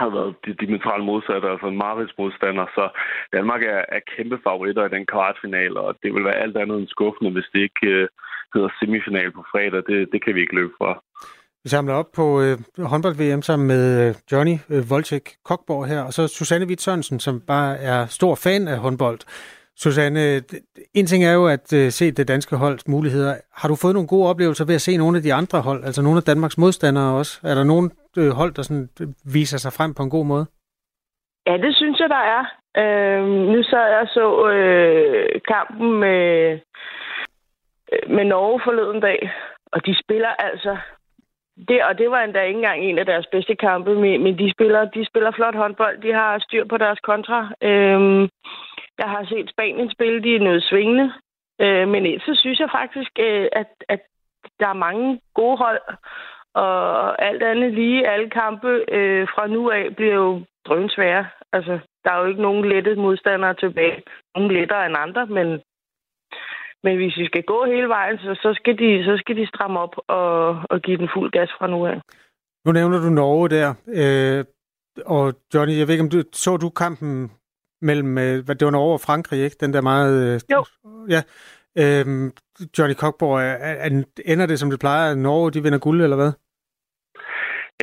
har 0.00 0.08
været 0.16 0.34
de 0.46 0.52
dimensionale 0.62 1.04
modsatte, 1.10 1.46
altså 1.52 1.66
en 1.68 1.80
Marits 1.82 2.14
modstander. 2.18 2.66
Så 2.76 2.84
Danmark 3.36 3.62
er, 3.62 3.82
er 3.96 4.00
kæmpe 4.16 4.38
favoritter 4.46 4.84
i 4.86 4.94
den 4.96 5.06
kvartfinale, 5.12 5.78
og 5.86 5.90
det 6.02 6.14
vil 6.14 6.24
være 6.24 6.42
alt 6.44 6.56
andet 6.56 6.78
end 6.78 6.88
skuffende, 6.88 7.30
hvis 7.32 7.48
det 7.52 7.60
ikke 7.68 7.86
øh, 7.96 8.08
hedder 8.54 8.70
semifinal 8.78 9.30
på 9.32 9.42
fredag. 9.52 9.82
Det, 9.90 9.98
det 10.12 10.24
kan 10.24 10.34
vi 10.34 10.40
ikke 10.40 10.58
løbe 10.60 10.74
fra. 10.78 10.90
Vi 11.64 11.68
samler 11.68 11.94
op 11.94 12.10
på 12.16 12.26
øh, 12.42 12.56
håndbold-VM 12.92 13.42
sammen 13.42 13.66
med 13.68 13.84
øh, 14.02 14.14
Johnny 14.32 14.56
øh, 14.70 14.90
Voltek 14.90 15.26
Kokborg 15.44 15.86
her, 15.86 16.02
og 16.02 16.12
så 16.12 16.28
Susanne 16.28 16.66
Witt 16.66 16.82
Sørensen, 16.82 17.20
som 17.20 17.40
bare 17.40 17.76
er 17.76 18.06
stor 18.06 18.34
fan 18.34 18.68
af 18.68 18.78
håndbold. 18.78 19.20
Susanne, 19.76 20.20
en 20.94 21.06
ting 21.06 21.24
er 21.24 21.32
jo 21.32 21.46
at 21.46 21.72
øh, 21.72 21.90
se 21.90 22.10
det 22.10 22.28
danske 22.28 22.56
holds 22.56 22.88
muligheder. 22.88 23.34
Har 23.52 23.68
du 23.68 23.76
fået 23.82 23.94
nogle 23.94 24.08
gode 24.08 24.28
oplevelser 24.30 24.64
ved 24.66 24.74
at 24.74 24.80
se 24.80 24.96
nogle 24.96 25.16
af 25.16 25.22
de 25.22 25.34
andre 25.34 25.60
hold, 25.60 25.84
altså 25.84 26.02
nogle 26.02 26.16
af 26.16 26.22
Danmarks 26.22 26.58
modstandere 26.58 27.18
også? 27.18 27.40
Er 27.44 27.54
der 27.54 27.64
nogen 27.64 27.90
øh, 28.18 28.30
hold, 28.30 28.52
der 28.54 28.62
sådan 28.62 28.88
øh, 29.00 29.08
viser 29.34 29.58
sig 29.58 29.72
frem 29.72 29.94
på 29.94 30.02
en 30.02 30.10
god 30.10 30.26
måde? 30.26 30.46
Ja, 31.46 31.56
det 31.56 31.76
synes 31.76 32.00
jeg, 32.00 32.08
der 32.08 32.22
er. 32.36 32.42
Øh, 32.82 33.24
nu 33.52 33.62
sad 33.62 33.86
jeg 33.96 34.06
så 34.16 34.48
øh, 34.48 35.40
kampen 35.52 36.00
med, 36.00 36.58
med 38.08 38.24
Norge 38.24 38.60
forleden 38.64 39.00
dag, 39.00 39.32
og 39.72 39.86
de 39.86 39.94
spiller 40.04 40.28
altså... 40.28 40.76
Det, 41.68 41.84
og 41.84 41.98
det 41.98 42.10
var 42.10 42.20
endda 42.20 42.42
ikke 42.42 42.56
engang 42.56 42.80
en 42.80 42.98
af 42.98 43.06
deres 43.06 43.26
bedste 43.32 43.54
kampe, 43.56 43.94
men 43.94 44.38
de 44.38 44.52
spiller, 44.54 44.84
de 44.84 45.06
spiller 45.06 45.30
flot 45.30 45.54
håndbold. 45.54 46.02
De 46.02 46.12
har 46.12 46.38
styr 46.38 46.64
på 46.68 46.76
deres 46.76 46.98
kontra. 46.98 47.52
Øh, 47.62 48.28
jeg 48.98 49.08
har 49.14 49.24
set 49.24 49.50
Spanien 49.50 49.90
spille, 49.90 50.22
de 50.22 50.36
er 50.36 50.40
noget 50.40 50.62
svingende. 50.62 51.12
Øh, 51.60 51.88
men 51.88 52.20
så 52.20 52.32
synes 52.40 52.58
jeg 52.60 52.68
faktisk, 52.72 53.10
øh, 53.18 53.48
at, 53.52 53.70
at 53.88 54.00
der 54.60 54.68
er 54.68 54.82
mange 54.86 55.20
gode 55.34 55.56
hold, 55.56 55.80
og 56.54 57.22
alt 57.22 57.42
andet 57.42 57.74
lige, 57.74 58.08
alle 58.08 58.30
kampe 58.30 58.68
øh, 58.88 59.28
fra 59.34 59.46
nu 59.46 59.70
af 59.70 59.96
bliver 59.96 60.14
jo 60.14 60.42
drønsvære. 60.66 61.26
Altså, 61.52 61.78
der 62.04 62.10
er 62.10 62.18
jo 62.20 62.26
ikke 62.26 62.42
nogen 62.42 62.68
lette 62.68 62.94
modstandere 62.94 63.54
tilbage. 63.54 64.02
Nogle 64.34 64.54
lettere 64.60 64.86
end 64.86 64.96
andre, 64.98 65.26
men, 65.26 65.60
men 66.82 66.96
hvis 66.96 67.16
vi 67.16 67.26
skal 67.26 67.42
gå 67.42 67.64
hele 67.64 67.88
vejen, 67.88 68.18
så, 68.18 68.38
så, 68.42 68.54
skal, 68.54 68.78
de, 68.78 69.04
så 69.04 69.16
skal 69.16 69.36
de 69.36 69.46
stramme 69.46 69.80
op 69.80 69.94
og, 70.08 70.62
og 70.70 70.80
give 70.80 70.96
den 70.96 71.08
fuld 71.14 71.30
gas 71.30 71.50
fra 71.58 71.66
nu 71.66 71.86
af. 71.86 72.00
Nu 72.64 72.72
nævner 72.72 72.98
du 73.00 73.10
Norge 73.10 73.48
der, 73.48 73.74
øh, 74.00 74.44
og 75.06 75.34
Johnny, 75.54 75.78
jeg 75.78 75.86
ved 75.86 75.94
ikke, 75.94 76.04
om 76.04 76.10
du 76.10 76.22
så 76.32 76.56
du 76.56 76.70
kampen 76.70 77.30
mellem, 77.84 78.18
øh, 78.18 78.44
hvad 78.44 78.54
det 78.54 78.64
var 78.64 78.70
Norge 78.70 78.92
og 78.92 79.00
Frankrig, 79.00 79.44
ikke? 79.44 79.56
Den 79.60 79.72
der 79.72 79.80
meget... 79.80 80.14
Øh, 80.34 80.40
jo. 80.52 80.64
Ja. 81.14 81.22
Øh, 81.82 82.06
Johnny 82.78 82.94
Cockborg, 83.02 83.38
er, 83.40 83.56
er, 83.84 84.02
ender 84.32 84.46
det 84.46 84.58
som 84.58 84.70
det 84.70 84.80
plejer, 84.80 85.10
at 85.10 85.18
Norge 85.18 85.50
de 85.50 85.62
vinder 85.62 85.78
guld, 85.78 86.02
eller 86.02 86.16
hvad? 86.16 86.32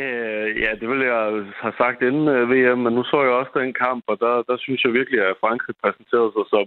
Øh, 0.01 0.61
ja, 0.63 0.71
det 0.79 0.89
ville 0.89 1.05
jeg 1.13 1.45
have 1.63 1.73
sagt 1.77 2.01
inden 2.01 2.27
uh, 2.27 2.49
VM, 2.51 2.79
men 2.85 2.93
nu 2.93 3.03
så 3.03 3.21
jeg 3.21 3.31
også 3.31 3.51
den 3.59 3.73
kamp, 3.73 4.03
og 4.07 4.17
der, 4.19 4.43
der 4.49 4.57
synes 4.57 4.83
jeg 4.83 4.93
virkelig, 4.93 5.19
at 5.21 5.41
Frankrig 5.43 5.75
præsenterede 5.83 6.31
sig 6.35 6.45
som, 6.53 6.65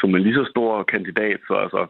som 0.00 0.08
en 0.14 0.22
lige 0.22 0.38
så 0.40 0.44
stor 0.50 0.82
kandidat. 0.82 1.40
Så 1.48 1.54
altså, 1.64 1.82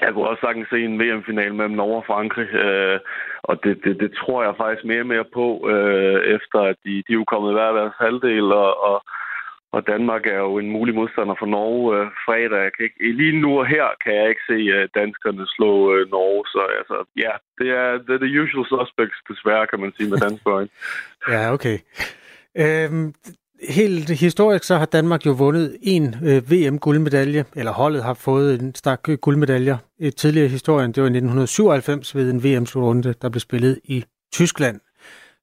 jeg 0.00 0.12
kunne 0.12 0.28
også 0.28 0.40
sagtens 0.40 0.68
se 0.70 0.78
en 0.84 1.00
VM-final 1.00 1.54
mellem 1.54 1.76
Norge 1.76 1.96
og 1.96 2.06
Frankrig, 2.06 2.48
øh, 2.64 2.98
og 3.42 3.54
det, 3.64 3.74
det, 3.84 4.00
det 4.00 4.10
tror 4.20 4.42
jeg 4.42 4.60
faktisk 4.62 4.84
mere 4.84 5.04
og 5.06 5.12
mere 5.14 5.28
på, 5.38 5.46
øh, 5.72 6.18
efter 6.36 6.58
at 6.70 6.76
de, 6.84 6.92
de 7.06 7.12
er 7.12 7.20
jo 7.22 7.32
kommet 7.32 7.52
hver 7.52 7.72
deres 7.78 7.96
halvdel, 8.04 8.46
og, 8.64 8.70
og, 8.88 8.98
og 9.72 9.80
Danmark 9.86 10.26
er 10.26 10.40
jo 10.48 10.58
en 10.58 10.70
mulig 10.70 10.94
modstander 10.94 11.36
for 11.38 11.46
Norge 11.46 11.86
øh, 11.96 12.06
fredag. 12.24 12.60
Jeg 12.66 12.72
kan 12.74 12.84
ikke, 12.84 13.16
lige 13.20 13.40
nu 13.40 13.50
og 13.60 13.66
her 13.66 13.86
kan 14.04 14.14
jeg 14.14 14.28
ikke 14.28 14.48
se 14.50 14.58
uh, 14.76 14.82
danskerne 15.00 15.44
slå 15.56 15.72
øh, 15.94 16.10
Norge, 16.10 16.42
så 16.54 16.62
altså, 16.80 16.96
ja, 17.24 17.32
det 17.58 17.68
er, 17.80 17.90
det 18.06 18.12
er 18.14 18.20
the 18.24 18.42
usual 18.42 18.66
suspects, 18.72 19.18
desværre, 19.30 19.66
kan 19.66 19.80
man 19.80 19.92
sige, 19.96 20.10
med 20.10 20.18
dansk 20.18 20.42
ja, 21.34 21.52
okay. 21.56 21.78
Øhm, 22.64 23.14
helt 23.68 24.10
historisk 24.10 24.64
så 24.64 24.76
har 24.76 24.86
Danmark 24.86 25.26
jo 25.26 25.32
vundet 25.32 25.76
en 25.82 26.04
øh, 26.28 26.50
VM-guldmedalje, 26.50 27.44
eller 27.56 27.72
holdet 27.72 28.04
har 28.04 28.14
fået 28.14 28.60
en 28.60 28.74
stak 28.74 29.08
guldmedaljer. 29.20 29.76
Et 30.00 30.16
tidligere 30.16 30.46
i 30.46 30.56
historien, 30.58 30.92
det 30.92 31.02
var 31.02 31.08
i 31.08 31.16
1997 31.16 32.14
ved 32.14 32.30
en 32.30 32.44
VM-slutrunde, 32.44 33.14
der 33.22 33.28
blev 33.28 33.40
spillet 33.40 33.80
i 33.84 34.04
Tyskland. 34.32 34.80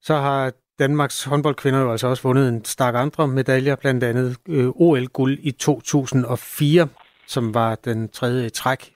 Så 0.02 0.16
har 0.16 0.52
Danmarks 0.80 1.24
håndboldkvinder 1.24 1.82
jo 1.82 1.92
altså 1.92 2.08
også 2.08 2.28
vundet 2.28 2.50
en 2.50 2.66
stak 2.66 2.96
andre 2.98 3.28
medaljer, 3.28 3.76
blandt 3.76 4.04
andet 4.04 4.38
øh, 4.50 4.68
OL-guld 4.68 5.38
i 5.42 5.52
2004, 5.52 6.88
som 7.28 7.54
var 7.54 7.76
den 7.76 8.10
tredje 8.10 8.50
træk. 8.50 8.94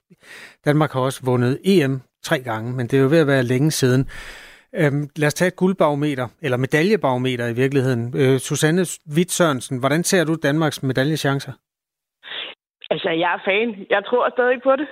Danmark 0.64 0.92
har 0.92 1.00
også 1.00 1.20
vundet 1.24 1.60
EM 1.64 2.00
tre 2.22 2.38
gange, 2.38 2.72
men 2.72 2.86
det 2.86 2.96
er 2.96 3.02
jo 3.02 3.08
ved 3.08 3.18
at 3.18 3.26
være 3.26 3.42
længe 3.42 3.70
siden. 3.70 4.08
Øhm, 4.74 5.08
lad 5.16 5.26
os 5.26 5.34
tage 5.34 5.48
et 5.48 5.56
guldbarometer, 5.56 6.28
eller 6.42 6.56
medaljebarometer 6.56 7.46
i 7.46 7.54
virkeligheden. 7.62 8.14
Øh, 8.16 8.38
Susanne 8.38 8.84
Witt 9.16 9.30
Sørensen, 9.30 9.78
hvordan 9.78 10.02
ser 10.04 10.24
du 10.24 10.34
Danmarks 10.42 10.82
medaljechancer? 10.82 11.52
Altså, 12.90 13.10
jeg 13.10 13.32
er 13.34 13.42
fan. 13.44 13.86
Jeg 13.90 14.02
tror 14.04 14.30
stadig 14.30 14.62
på 14.62 14.76
det. 14.76 14.88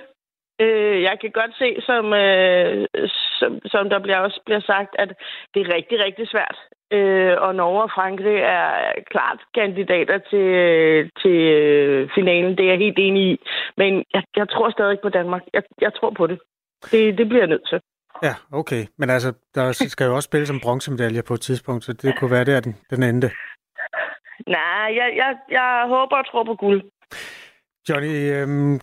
Øh, 0.61 1.01
jeg 1.01 1.17
kan 1.21 1.31
godt 1.31 1.53
se, 1.61 1.69
som, 1.89 2.13
øh, 2.13 2.87
som, 3.39 3.51
som 3.65 3.89
der 3.89 3.99
bliver 3.99 4.17
også 4.17 4.41
bliver 4.45 4.59
sagt, 4.59 4.91
at 4.99 5.09
det 5.53 5.59
er 5.61 5.73
rigtig, 5.75 5.99
rigtig 6.05 6.27
svært. 6.27 6.57
Øh, 6.91 7.35
og 7.45 7.55
Norge 7.55 7.83
og 7.83 7.91
Frankrig 7.95 8.37
er 8.59 8.93
klart 9.11 9.39
kandidater 9.55 10.17
til, 10.31 10.47
til 11.21 11.37
øh, 11.59 12.09
finalen. 12.15 12.57
Det 12.57 12.65
er 12.65 12.69
jeg 12.69 12.77
helt 12.77 12.99
enig 12.99 13.23
i. 13.31 13.39
Men 13.77 14.03
jeg, 14.13 14.23
jeg 14.35 14.49
tror 14.49 14.69
stadig 14.69 14.97
på 15.03 15.09
Danmark. 15.09 15.41
Jeg, 15.53 15.63
jeg 15.81 15.93
tror 15.93 16.13
på 16.17 16.27
det. 16.27 16.39
det. 16.91 17.17
Det 17.17 17.29
bliver 17.29 17.41
jeg 17.41 17.53
nødt 17.53 17.67
til. 17.69 17.79
Ja, 18.23 18.33
okay. 18.51 18.85
Men 18.97 19.09
altså, 19.09 19.33
der 19.55 19.71
skal 19.93 20.05
jo 20.05 20.15
også 20.15 20.27
spille 20.27 20.47
som 20.47 20.59
bronzemedalje 20.63 21.23
på 21.27 21.33
et 21.33 21.41
tidspunkt, 21.41 21.83
så 21.83 21.93
det 21.93 22.19
kunne 22.19 22.31
være 22.31 22.45
der, 22.45 22.59
den, 22.59 22.75
den 22.89 23.03
endte. 23.03 23.31
Nej, 24.47 24.87
jeg, 24.99 25.13
jeg, 25.15 25.31
jeg 25.51 25.85
håber 25.87 26.15
og 26.17 26.25
tror 26.31 26.43
på 26.43 26.55
guld. 26.55 26.81
Johnny, 27.89 28.15
øhm, 28.33 28.79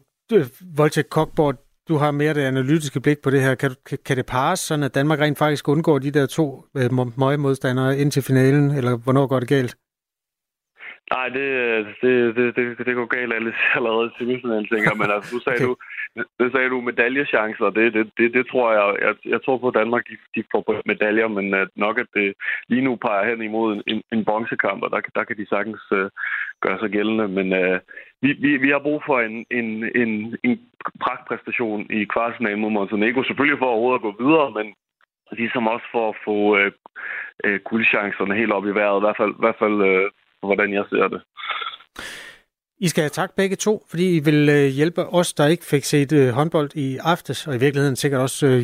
Voltek 0.76 1.08
Kokborg, 1.10 1.54
du 1.88 1.94
har 1.96 2.10
mere 2.10 2.34
det 2.34 2.44
analytiske 2.44 3.00
blik 3.00 3.18
på 3.24 3.30
det 3.30 3.40
her. 3.40 3.54
Kan, 3.54 3.70
kan, 3.88 3.98
kan 4.06 4.16
det 4.16 4.26
pares, 4.26 4.60
sådan 4.60 4.84
at 4.84 4.94
Danmark 4.94 5.20
rent 5.20 5.38
faktisk 5.38 5.68
undgår 5.68 5.98
de 5.98 6.10
der 6.10 6.26
to 6.26 6.64
øh, 6.78 6.90
modstandere 7.38 7.98
ind 7.98 8.10
til 8.10 8.22
finalen, 8.22 8.70
eller 8.70 8.92
hvornår 9.04 9.26
går 9.26 9.40
det 9.40 9.48
galt? 9.48 9.74
Nej, 11.14 11.28
det, 11.36 11.46
det, 12.02 12.12
det, 12.36 12.56
det, 12.56 12.86
det 12.86 12.94
går 12.94 13.08
galt 13.16 13.32
allerede 13.76 14.08
til 14.10 14.18
semifinalen, 14.18 14.66
tænker 14.72 14.94
men 14.94 15.10
altså, 15.10 15.34
nu 15.34 15.40
sagde, 15.40 15.56
okay. 15.56 15.66
du, 15.66 15.76
det 16.40 16.52
sagde 16.52 16.68
du 16.68 16.80
medaljechancer, 16.80 17.70
det, 17.70 17.94
det, 17.94 18.10
det, 18.18 18.34
det 18.34 18.44
tror 18.50 18.72
jeg, 18.72 18.96
jeg, 19.06 19.14
jeg 19.32 19.40
tror 19.44 19.58
på, 19.58 19.68
at 19.68 19.74
Danmark 19.74 20.04
de, 20.10 20.16
de 20.34 20.44
får 20.52 20.82
medaljer, 20.86 21.28
men 21.28 21.54
at 21.54 21.68
nok 21.76 21.98
at 21.98 22.06
det 22.14 22.34
lige 22.68 22.82
nu 22.82 22.96
peger 22.96 23.28
hen 23.30 23.42
imod 23.42 23.82
en, 23.86 24.02
en, 24.12 24.24
bronzekamp, 24.24 24.82
og 24.82 24.90
der, 24.90 25.00
der 25.14 25.24
kan 25.24 25.36
de 25.36 25.48
sagtens 25.48 25.82
uh, 25.90 26.08
gøre 26.60 26.78
sig 26.78 26.90
gældende, 26.90 27.28
men 27.28 27.46
uh, 27.52 27.78
vi, 28.22 28.32
vi, 28.32 28.56
vi 28.56 28.68
har 28.70 28.78
brug 28.78 29.02
for 29.06 29.20
en, 29.20 29.46
en, 29.50 29.68
en, 30.02 30.36
en 30.44 30.60
pragtpræstation 31.00 31.86
i 31.90 32.04
kvartfinalen 32.04 32.60
mod 32.60 32.70
Montenegro, 32.70 33.22
selvfølgelig 33.22 33.58
for 33.58 33.66
overhovedet 33.66 33.98
at 33.98 34.06
gå 34.08 34.14
videre, 34.24 34.50
men 34.50 34.74
ligesom 35.32 35.66
også 35.66 35.86
for 35.92 36.08
at 36.08 36.16
få 36.24 36.36
uh, 36.58 36.70
uh, 37.46 37.58
guldchancerne 37.64 38.34
helt 38.34 38.52
op 38.52 38.66
i 38.66 38.76
vejret, 38.78 39.00
i 39.00 39.04
hvert 39.04 39.16
fald, 39.20 39.30
i 39.30 39.42
hvert 39.44 39.58
fald 39.58 39.76
uh, 39.90 40.06
hvordan 40.48 40.72
jeg 40.72 40.84
ser 40.90 41.08
det. 41.08 41.20
I 42.78 42.88
skal 42.88 43.02
have 43.02 43.10
tak 43.10 43.34
begge 43.36 43.56
to, 43.56 43.84
fordi 43.88 44.16
I 44.16 44.20
vil 44.20 44.48
øh, 44.48 44.66
hjælpe 44.66 45.06
os, 45.06 45.32
der 45.34 45.46
ikke 45.46 45.64
fik 45.64 45.84
set 45.84 46.12
øh, 46.12 46.28
håndbold 46.28 46.70
i 46.74 46.96
aftes, 46.96 47.46
og 47.46 47.54
i 47.54 47.58
virkeligheden 47.58 47.96
sikkert 47.96 48.20
også 48.20 48.46
øh, 48.46 48.62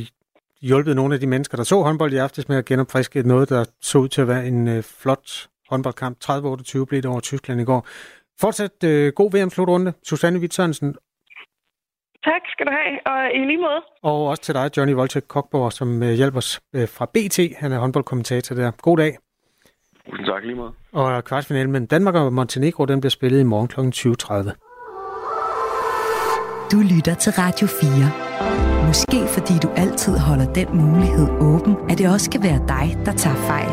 hjulpet 0.62 0.96
nogle 0.96 1.14
af 1.14 1.20
de 1.20 1.26
mennesker, 1.26 1.56
der 1.56 1.64
så 1.64 1.82
håndbold 1.82 2.12
i 2.12 2.16
aftes 2.16 2.48
med 2.48 2.56
at 2.56 2.64
genopfriske 2.64 3.22
noget, 3.22 3.48
der 3.48 3.64
så 3.80 3.98
ud 3.98 4.08
til 4.08 4.20
at 4.20 4.28
være 4.28 4.46
en 4.46 4.82
flot 4.82 5.48
håndboldkamp. 5.70 6.16
30-28 6.24 6.84
blev 6.84 7.02
det 7.02 7.10
over 7.10 7.20
Tyskland 7.20 7.60
i 7.60 7.64
går. 7.64 7.86
Fortsat 8.40 8.84
øh, 8.84 9.12
god 9.12 9.30
VM-slutrunde. 9.32 9.92
Susanne 10.02 10.38
Witt 10.38 10.54
Sørensen. 10.54 10.96
Tak 12.24 12.42
skal 12.52 12.66
du 12.66 12.72
have, 12.78 12.98
og 13.06 13.20
i 13.34 13.38
lige 13.50 13.58
måde. 13.66 13.80
Og 14.02 14.26
også 14.26 14.42
til 14.42 14.54
dig, 14.54 14.76
Johnny 14.76 14.94
Voltek 14.94 15.28
Kokborg, 15.28 15.72
som 15.72 16.02
øh, 16.02 16.12
hjælper 16.12 16.38
os 16.38 16.60
øh, 16.74 16.88
fra 16.88 17.06
BT. 17.14 17.56
Han 17.56 17.72
er 17.72 17.78
håndboldkommentator 17.78 18.56
der. 18.56 18.70
God 18.70 18.96
dag. 18.96 19.16
Tusind 20.06 20.26
tak 20.26 20.42
lige 20.44 20.54
meget. 20.54 20.72
Og 20.92 21.24
kvartfinalen 21.24 21.72
mellem 21.72 21.86
Danmark 21.86 22.14
og 22.14 22.32
Montenegro, 22.32 22.84
den 22.84 23.00
bliver 23.00 23.10
spillet 23.10 23.40
i 23.40 23.42
morgen 23.42 23.68
kl. 23.68 23.80
20.30. 23.80 24.68
Du 26.72 26.94
lytter 26.94 27.14
til 27.14 27.32
Radio 27.32 27.66
4. 27.66 28.86
Måske 28.86 29.26
fordi 29.26 29.52
du 29.62 29.68
altid 29.76 30.18
holder 30.18 30.52
den 30.52 30.68
mulighed 30.76 31.28
åben, 31.40 31.90
at 31.90 31.98
det 31.98 32.08
også 32.12 32.30
kan 32.30 32.42
være 32.42 32.60
dig, 32.68 33.06
der 33.06 33.12
tager 33.12 33.36
fejl. 33.36 33.72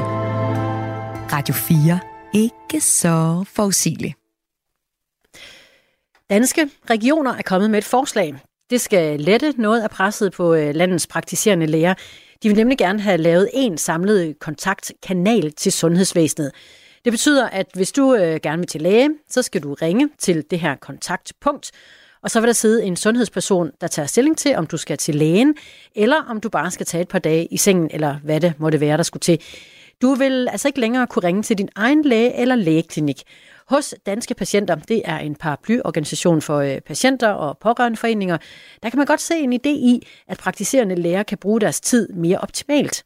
Radio 1.33 1.53
4. 1.53 1.99
Ikke 2.33 2.81
så 2.81 3.45
forudsigeligt. 3.55 4.15
Danske 6.29 6.69
regioner 6.89 7.33
er 7.35 7.41
kommet 7.45 7.69
med 7.69 7.77
et 7.77 7.85
forslag. 7.85 8.35
Det 8.69 8.81
skal 8.81 9.19
lette 9.19 9.53
noget 9.57 9.81
af 9.81 9.89
presset 9.89 10.33
på 10.33 10.53
øh, 10.53 10.75
landets 10.75 11.07
praktiserende 11.07 11.65
læger 11.65 11.93
de 12.43 12.49
vil 12.49 12.57
nemlig 12.57 12.77
gerne 12.77 13.01
have 13.01 13.17
lavet 13.17 13.49
en 13.53 13.77
samlet 13.77 14.39
kontaktkanal 14.39 15.51
til 15.51 15.71
sundhedsvæsenet. 15.71 16.51
Det 17.05 17.13
betyder, 17.13 17.47
at 17.47 17.67
hvis 17.73 17.91
du 17.91 18.15
øh, 18.15 18.39
gerne 18.43 18.57
vil 18.57 18.67
til 18.67 18.81
læge, 18.81 19.09
så 19.29 19.41
skal 19.41 19.63
du 19.63 19.73
ringe 19.73 20.09
til 20.19 20.43
det 20.51 20.59
her 20.59 20.75
kontaktpunkt, 20.75 21.71
og 22.23 22.31
så 22.31 22.39
vil 22.39 22.47
der 22.47 22.53
sidde 22.53 22.83
en 22.83 22.95
sundhedsperson, 22.95 23.71
der 23.81 23.87
tager 23.87 24.05
stilling 24.05 24.37
til, 24.37 24.55
om 24.55 24.67
du 24.67 24.77
skal 24.77 24.97
til 24.97 25.15
lægen, 25.15 25.55
eller 25.95 26.23
om 26.29 26.41
du 26.41 26.49
bare 26.49 26.71
skal 26.71 26.85
tage 26.85 27.01
et 27.01 27.07
par 27.07 27.19
dage 27.19 27.45
i 27.45 27.57
sengen, 27.57 27.89
eller 27.93 28.15
hvad 28.23 28.39
det 28.39 28.53
måtte 28.57 28.79
være, 28.79 28.97
der 28.97 29.03
skulle 29.03 29.21
til. 29.21 29.41
Du 30.01 30.13
vil 30.13 30.47
altså 30.51 30.67
ikke 30.67 30.79
længere 30.79 31.07
kunne 31.07 31.23
ringe 31.23 31.43
til 31.43 31.57
din 31.57 31.69
egen 31.75 32.03
læge 32.03 32.35
eller 32.35 32.55
lægeklinik 32.55 33.21
hos 33.69 33.95
Danske 34.05 34.33
Patienter. 34.33 34.75
Det 34.75 35.01
er 35.05 35.17
en 35.17 35.35
paraplyorganisation 35.35 36.41
for 36.41 36.57
øh, 36.57 36.81
patienter 36.81 37.29
og 37.29 37.57
pårørendeforeninger. 37.57 38.37
Der 38.83 38.89
kan 38.89 38.97
man 38.97 39.05
godt 39.05 39.21
se 39.21 39.35
en 39.35 39.53
idé 39.53 39.69
i, 39.69 40.07
at 40.27 40.37
praktiserende 40.37 40.95
læger 40.95 41.23
kan 41.23 41.37
bruge 41.37 41.61
deres 41.61 41.81
tid 41.81 42.09
mere 42.09 42.37
optimalt. 42.37 43.03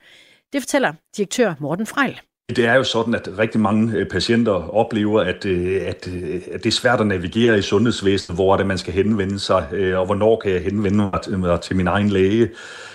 Det 0.54 0.62
fortæller 0.62 0.94
direktør 1.18 1.54
Morten 1.60 1.86
Frejl. 1.86 2.20
Det 2.50 2.66
er 2.66 2.74
jo 2.74 2.84
sådan, 2.84 3.16
at 3.16 3.30
rigtig 3.38 3.62
mange 3.62 3.98
øh, 3.98 4.10
patienter 4.10 4.52
oplever, 4.52 5.22
at, 5.22 5.46
øh, 5.46 5.82
at, 5.88 6.08
øh, 6.08 6.42
at 6.52 6.64
det 6.64 6.70
er 6.70 6.72
svært 6.72 7.00
at 7.00 7.08
navigere 7.08 7.58
i 7.58 7.62
sundhedsvæsenet, 7.62 8.38
hvor 8.38 8.54
er 8.54 8.58
det, 8.58 8.66
man 8.66 8.78
skal 8.78 8.94
henvende 8.94 9.40
sig, 9.40 9.96
og 9.96 10.06
hvornår 10.06 10.40
kan 10.40 10.52
jeg 10.52 10.62
henvende 10.62 11.12
mig 11.38 11.62
til 11.62 11.76
min 11.76 11.88
egen 11.88 12.10
læge. 12.10 12.50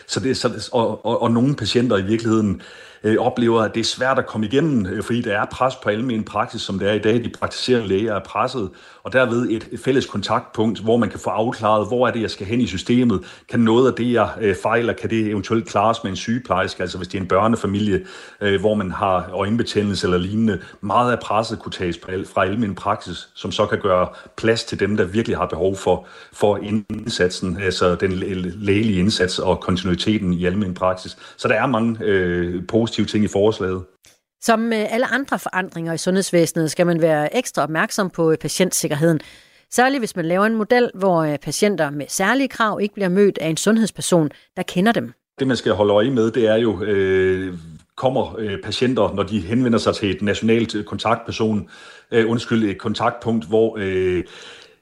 Så 0.09 0.21
det, 0.21 0.37
så, 0.37 0.69
og, 0.73 1.07
og, 1.07 1.23
og 1.23 1.31
nogle 1.31 1.57
patienter 1.57 1.97
i 1.97 2.03
virkeligheden 2.03 2.63
øh, 3.05 3.17
oplever, 3.19 3.63
at 3.63 3.75
det 3.75 3.81
er 3.81 3.85
svært 3.85 4.19
at 4.19 4.27
komme 4.27 4.47
igennem, 4.47 4.87
øh, 4.87 5.03
fordi 5.03 5.23
der 5.23 5.41
er 5.41 5.45
pres 5.53 5.77
på 5.77 5.89
almen 5.89 6.25
praksis, 6.25 6.63
som 6.63 6.79
det 6.79 6.89
er 6.89 6.93
i 6.93 6.99
dag. 6.99 7.15
De 7.15 7.31
praktiserende 7.39 7.89
læger 7.89 8.15
er 8.15 8.21
presset, 8.25 8.71
og 9.03 9.13
derved 9.13 9.51
et, 9.51 9.69
et 9.73 9.81
fælles 9.81 10.07
kontaktpunkt, 10.07 10.81
hvor 10.81 10.97
man 10.97 11.11
kan 11.11 11.21
få 11.21 11.31
afklaret, 11.31 11.89
hvor 11.89 12.09
er 12.09 12.13
det, 12.13 12.23
jeg 12.23 12.31
skal 12.31 12.47
hen 12.47 12.61
i 12.61 12.67
systemet. 12.67 13.21
Kan 13.49 13.61
noget 13.61 13.91
af 13.91 13.97
det, 13.97 14.13
jeg 14.13 14.31
øh, 14.41 14.57
fejler, 14.63 14.93
kan 14.93 15.11
det 15.11 15.27
eventuelt 15.27 15.67
klares 15.67 16.05
med 16.05 16.11
en 16.11 16.17
sygeplejerske, 16.17 16.83
altså 16.83 16.99
hvis 16.99 17.09
det 17.09 17.19
er 17.19 17.23
en 17.23 17.29
børnefamilie, 17.29 18.05
øh, 18.41 18.61
hvor 18.61 18.75
man 18.75 18.91
har 18.91 19.31
øjenbetændelse 19.33 20.07
eller 20.07 20.19
lignende. 20.19 20.61
Meget 20.81 21.13
af 21.13 21.19
presset 21.19 21.59
kunne 21.59 21.73
tages 21.73 21.99
fra 22.05 22.45
almen 22.45 22.75
praksis, 22.75 23.29
som 23.35 23.53
så 23.53 23.67
kan 23.67 23.79
gøre 23.79 24.09
plads 24.37 24.65
til 24.65 24.81
dem, 24.81 24.97
der 24.97 25.05
virkelig 25.05 25.37
har 25.37 25.47
behov 25.47 25.77
for, 25.77 26.07
for 26.33 26.57
indsatsen, 26.57 27.57
altså 27.57 27.95
den 27.95 28.13
lægelige 28.13 29.01
indsats 29.01 29.39
og 29.39 29.61
kontinuiteten 29.99 30.33
i 30.33 30.45
almen 30.45 30.75
praksis. 30.75 31.17
Så 31.37 31.49
der 31.49 31.55
er 31.55 31.67
mange 31.67 31.99
øh, 32.05 32.67
positive 32.67 33.07
ting 33.07 33.25
i 33.25 33.29
forslaget. 33.29 33.85
Som 34.43 34.59
med 34.59 34.87
alle 34.91 35.07
andre 35.07 35.39
forandringer 35.39 35.93
i 35.93 35.99
sundhedsvæsenet 35.99 36.71
skal 36.71 36.87
man 36.87 37.03
være 37.03 37.37
ekstra 37.37 37.63
opmærksom 37.63 38.11
på 38.11 38.35
patientsikkerheden. 38.41 39.21
Særligt 39.71 40.01
hvis 40.01 40.17
man 40.17 40.25
laver 40.25 40.47
en 40.47 40.55
model, 40.55 40.91
hvor 40.95 41.23
øh, 41.23 41.39
patienter 41.39 41.91
med 41.91 42.07
særlige 42.09 42.49
krav 42.49 42.81
ikke 42.83 42.95
bliver 42.95 43.09
mødt 43.09 43.39
af 43.39 43.49
en 43.49 43.57
sundhedsperson, 43.57 44.31
der 44.57 44.63
kender 44.63 44.93
dem. 44.93 45.13
Det 45.39 45.47
man 45.47 45.57
skal 45.57 45.73
holde 45.73 45.93
øje 45.93 46.11
med, 46.11 46.31
det 46.31 46.47
er 46.47 46.57
jo, 46.57 46.83
øh, 46.83 47.55
kommer 47.97 48.37
øh, 48.39 48.63
patienter, 48.65 49.15
når 49.15 49.23
de 49.23 49.41
henvender 49.41 49.79
sig 49.79 49.95
til 49.95 50.11
et 50.11 50.23
nationalt 50.23 50.77
kontaktperson, 50.87 51.69
øh, 52.13 52.31
undskyld, 52.31 52.71
et 52.71 52.79
kontaktpunkt, 52.79 53.49
hvor 53.49 53.77
øh, 53.81 54.25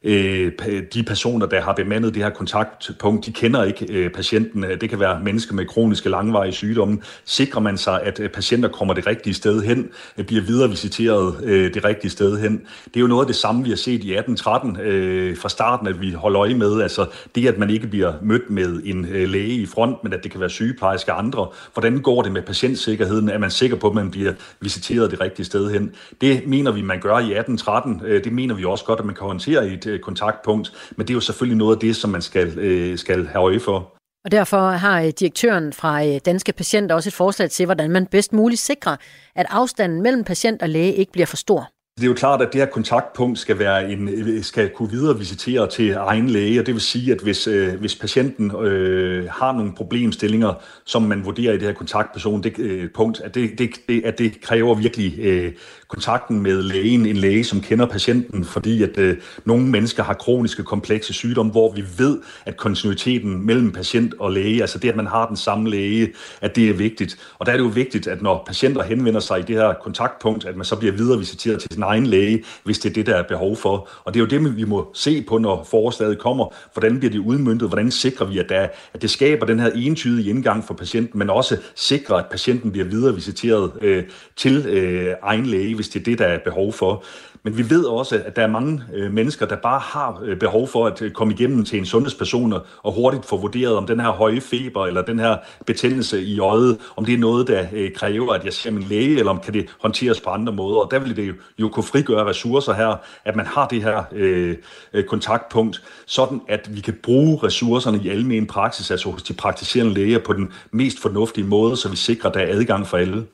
øh, 0.06 0.52
de 0.94 1.02
personer, 1.02 1.46
der 1.46 1.60
har 1.60 1.72
bemandet 1.72 2.14
det 2.14 2.22
her 2.22 2.30
kontaktpunkt, 2.30 3.26
de 3.26 3.32
kender 3.32 3.64
ikke 3.64 3.86
øh, 3.92 4.10
patienten. 4.10 4.64
Det 4.80 4.90
kan 4.90 5.00
være 5.00 5.20
mennesker 5.20 5.54
med 5.54 5.64
kroniske 5.64 6.08
langvarige 6.08 6.52
sygdomme. 6.52 6.98
Sikrer 7.24 7.60
man 7.60 7.78
sig, 7.78 8.02
at 8.02 8.20
øh, 8.20 8.30
patienter 8.30 8.68
kommer 8.68 8.94
det 8.94 9.06
rigtige 9.06 9.34
sted 9.34 9.62
hen, 9.62 9.88
øh, 10.18 10.24
bliver 10.24 10.42
viderevisiteret 10.42 11.44
øh, 11.44 11.74
det 11.74 11.84
rigtige 11.84 12.10
sted 12.10 12.38
hen. 12.38 12.62
Det 12.84 12.96
er 12.96 13.00
jo 13.00 13.06
noget 13.06 13.22
af 13.22 13.26
det 13.26 13.36
samme, 13.36 13.64
vi 13.64 13.68
har 13.68 13.76
set 13.76 14.04
i 14.04 14.16
1813 14.16 14.80
øh, 14.80 15.36
fra 15.36 15.48
starten, 15.48 15.86
at 15.86 16.00
vi 16.00 16.12
holder 16.12 16.40
øje 16.40 16.54
med. 16.54 16.82
Altså 16.82 17.06
det, 17.34 17.48
at 17.48 17.58
man 17.58 17.70
ikke 17.70 17.86
bliver 17.86 18.12
mødt 18.22 18.50
med 18.50 18.80
en 18.84 19.06
øh, 19.10 19.28
læge 19.28 19.54
i 19.54 19.66
front, 19.66 20.04
men 20.04 20.12
at 20.12 20.22
det 20.22 20.30
kan 20.30 20.40
være 20.40 20.50
sygeplejerske 20.50 21.12
og 21.12 21.18
andre. 21.18 21.48
Hvordan 21.72 21.98
går 21.98 22.22
det 22.22 22.32
med 22.32 22.42
patientsikkerheden? 22.42 23.28
Er 23.28 23.38
man 23.38 23.50
sikker 23.50 23.76
på, 23.76 23.88
at 23.88 23.94
man 23.94 24.10
bliver 24.10 24.32
visiteret 24.60 25.10
det 25.10 25.20
rigtige 25.20 25.46
sted 25.46 25.70
hen? 25.70 25.90
Det 26.20 26.46
mener 26.46 26.70
vi, 26.70 26.82
man 26.82 27.00
gør 27.00 27.18
i 27.18 27.32
1813. 27.36 28.02
Øh, 28.04 28.24
det 28.24 28.32
mener 28.32 28.54
vi 28.54 28.64
også 28.64 28.84
godt, 28.84 28.98
at 28.98 29.06
man 29.06 29.14
kan 29.14 29.26
håndtere 29.26 29.68
i 29.68 29.74
et 29.74 29.95
øh, 29.96 30.00
kontaktpunkt, 30.00 30.92
men 30.96 31.06
det 31.06 31.12
er 31.12 31.14
jo 31.14 31.20
selvfølgelig 31.20 31.58
noget 31.58 31.76
af 31.76 31.80
det, 31.80 31.96
som 31.96 32.10
man 32.10 32.22
skal, 32.22 32.58
øh, 32.58 32.98
skal 32.98 33.26
have 33.26 33.42
øje 33.42 33.60
for. 33.60 33.92
Og 34.24 34.30
derfor 34.30 34.70
har 34.70 35.00
øh, 35.00 35.08
direktøren 35.20 35.72
fra 35.72 36.06
øh, 36.06 36.20
Danske 36.24 36.52
Patienter 36.52 36.94
også 36.94 37.08
et 37.08 37.14
forslag 37.14 37.50
til, 37.50 37.66
hvordan 37.66 37.90
man 37.90 38.06
bedst 38.06 38.32
muligt 38.32 38.60
sikrer, 38.60 38.96
at 39.34 39.46
afstanden 39.50 40.02
mellem 40.02 40.24
patient 40.24 40.62
og 40.62 40.68
læge 40.68 40.94
ikke 40.94 41.12
bliver 41.12 41.26
for 41.26 41.36
stor. 41.36 41.70
Det 42.00 42.04
er 42.04 42.08
jo 42.08 42.14
klart, 42.14 42.42
at 42.42 42.48
det 42.52 42.60
her 42.60 42.66
kontaktpunkt 42.66 43.38
skal, 43.38 43.58
være 43.58 43.90
en, 43.92 44.42
skal 44.42 44.70
kunne 44.70 44.90
videre 44.90 45.18
visitere 45.18 45.66
til 45.66 45.92
egen 45.92 46.30
læge, 46.30 46.60
og 46.60 46.66
det 46.66 46.74
vil 46.74 46.82
sige, 46.82 47.12
at 47.12 47.20
hvis, 47.20 47.46
øh, 47.46 47.74
hvis 47.74 47.94
patienten 47.94 48.50
øh, 48.50 49.28
har 49.30 49.52
nogle 49.52 49.72
problemstillinger, 49.74 50.54
som 50.84 51.02
man 51.02 51.24
vurderer 51.24 51.52
i 51.52 51.56
det 51.56 51.62
her 51.62 51.72
kontaktperson, 51.72 52.42
det, 52.42 52.58
øh, 52.58 52.90
punkt, 52.94 53.20
at 53.20 53.34
det, 53.34 53.58
det, 53.58 53.70
det, 53.88 54.04
at 54.04 54.18
det 54.18 54.40
kræver 54.40 54.74
virkelig 54.74 55.18
øh, 55.18 55.52
kontakten 55.88 56.40
med 56.40 56.62
lægen, 56.62 57.06
en 57.06 57.16
læge, 57.16 57.44
som 57.44 57.60
kender 57.60 57.86
patienten, 57.86 58.44
fordi 58.44 58.82
at 58.82 58.98
øh, 58.98 59.16
nogle 59.44 59.66
mennesker 59.66 60.02
har 60.02 60.14
kroniske, 60.14 60.62
komplekse 60.62 61.12
sygdomme, 61.12 61.52
hvor 61.52 61.72
vi 61.72 61.84
ved, 61.98 62.18
at 62.46 62.56
kontinuiteten 62.56 63.46
mellem 63.46 63.72
patient 63.72 64.14
og 64.18 64.32
læge, 64.32 64.60
altså 64.60 64.78
det, 64.78 64.88
at 64.88 64.96
man 64.96 65.06
har 65.06 65.26
den 65.26 65.36
samme 65.36 65.70
læge, 65.70 66.12
at 66.40 66.56
det 66.56 66.70
er 66.70 66.74
vigtigt. 66.74 67.18
Og 67.38 67.46
der 67.46 67.52
er 67.52 67.56
det 67.56 67.64
jo 67.64 67.68
vigtigt, 67.68 68.06
at 68.06 68.22
når 68.22 68.42
patienter 68.46 68.82
henvender 68.82 69.20
sig 69.20 69.38
i 69.38 69.42
det 69.42 69.56
her 69.56 69.74
kontaktpunkt, 69.82 70.44
at 70.44 70.56
man 70.56 70.64
så 70.64 70.76
bliver 70.76 70.92
videre 70.92 71.18
visiteret 71.18 71.60
til 71.60 71.70
sin 71.72 71.85
egen 71.86 72.06
læge, 72.06 72.44
hvis 72.64 72.78
det 72.78 72.90
er 72.90 72.94
det, 72.94 73.06
der 73.06 73.14
er 73.14 73.22
behov 73.22 73.56
for. 73.56 73.88
Og 74.04 74.14
det 74.14 74.20
er 74.20 74.24
jo 74.24 74.44
det, 74.44 74.56
vi 74.56 74.64
må 74.64 74.90
se 74.94 75.22
på, 75.22 75.38
når 75.38 75.64
forslaget 75.70 76.18
kommer. 76.18 76.54
Hvordan 76.72 76.98
bliver 76.98 77.10
det 77.10 77.18
udmyndtet? 77.18 77.68
Hvordan 77.68 77.90
sikrer 77.90 78.26
vi, 78.26 78.38
at, 78.38 78.48
der, 78.48 78.68
at 78.94 79.02
det 79.02 79.10
skaber 79.10 79.46
den 79.46 79.60
her 79.60 79.70
entydige 79.74 80.30
indgang 80.30 80.64
for 80.64 80.74
patienten, 80.74 81.18
men 81.18 81.30
også 81.30 81.56
sikrer, 81.74 82.16
at 82.16 82.26
patienten 82.30 82.72
bliver 82.72 82.86
videre 82.86 83.14
visiteret 83.14 83.72
øh, 83.82 84.04
til 84.36 84.66
øh, 84.66 85.14
egen 85.22 85.46
læge, 85.46 85.74
hvis 85.74 85.88
det 85.88 86.00
er 86.00 86.04
det, 86.04 86.18
der 86.18 86.26
er 86.26 86.38
behov 86.38 86.72
for. 86.72 87.04
Men 87.46 87.58
vi 87.58 87.70
ved 87.70 87.84
også, 87.84 88.22
at 88.24 88.36
der 88.36 88.42
er 88.42 88.46
mange 88.46 88.82
øh, 88.94 89.12
mennesker, 89.12 89.46
der 89.46 89.56
bare 89.56 89.80
har 89.80 90.20
øh, 90.24 90.38
behov 90.38 90.68
for 90.68 90.86
at 90.86 91.02
øh, 91.02 91.10
komme 91.10 91.34
igennem 91.34 91.64
til 91.64 91.78
en 91.78 91.86
sundhedsperson 91.86 92.52
og 92.82 92.92
hurtigt 92.92 93.26
få 93.26 93.36
vurderet, 93.36 93.76
om 93.76 93.86
den 93.86 94.00
her 94.00 94.10
høje 94.10 94.40
feber 94.40 94.86
eller 94.86 95.02
den 95.02 95.18
her 95.18 95.36
betændelse 95.66 96.22
i 96.22 96.40
øjet, 96.40 96.78
om 96.96 97.04
det 97.04 97.14
er 97.14 97.18
noget, 97.18 97.48
der 97.48 97.66
øh, 97.72 97.92
kræver, 97.92 98.32
at 98.32 98.44
jeg 98.44 98.52
ser 98.52 98.70
min 98.70 98.82
læge, 98.82 99.18
eller 99.18 99.30
om 99.30 99.40
kan 99.40 99.54
det 99.54 99.66
håndteres 99.80 100.20
på 100.20 100.30
andre 100.30 100.52
måder. 100.52 100.78
Og 100.78 100.90
der 100.90 100.98
vil 100.98 101.16
det 101.16 101.28
jo, 101.28 101.34
jo 101.58 101.68
kunne 101.68 101.84
frigøre 101.84 102.26
ressourcer 102.26 102.72
her, 102.72 102.96
at 103.24 103.36
man 103.36 103.46
har 103.46 103.68
det 103.68 103.82
her 103.82 104.02
øh, 104.12 104.56
øh 104.92 105.04
kontaktpunkt, 105.04 105.82
sådan 106.06 106.40
at 106.48 106.76
vi 106.76 106.80
kan 106.80 106.98
bruge 107.02 107.38
ressourcerne 107.42 108.00
i 108.04 108.08
almen 108.08 108.46
praksis, 108.46 108.90
altså 108.90 109.10
hos 109.10 109.22
de 109.22 109.34
praktiserende 109.34 109.94
læger, 109.94 110.18
på 110.18 110.32
den 110.32 110.52
mest 110.70 111.00
fornuftige 111.00 111.46
måde, 111.46 111.76
så 111.76 111.88
vi 111.88 111.96
sikrer, 111.96 112.30
at 112.30 112.34
der 112.34 112.40
er 112.40 112.52
adgang 112.52 112.86
for 112.86 112.96
alle. 112.96 113.26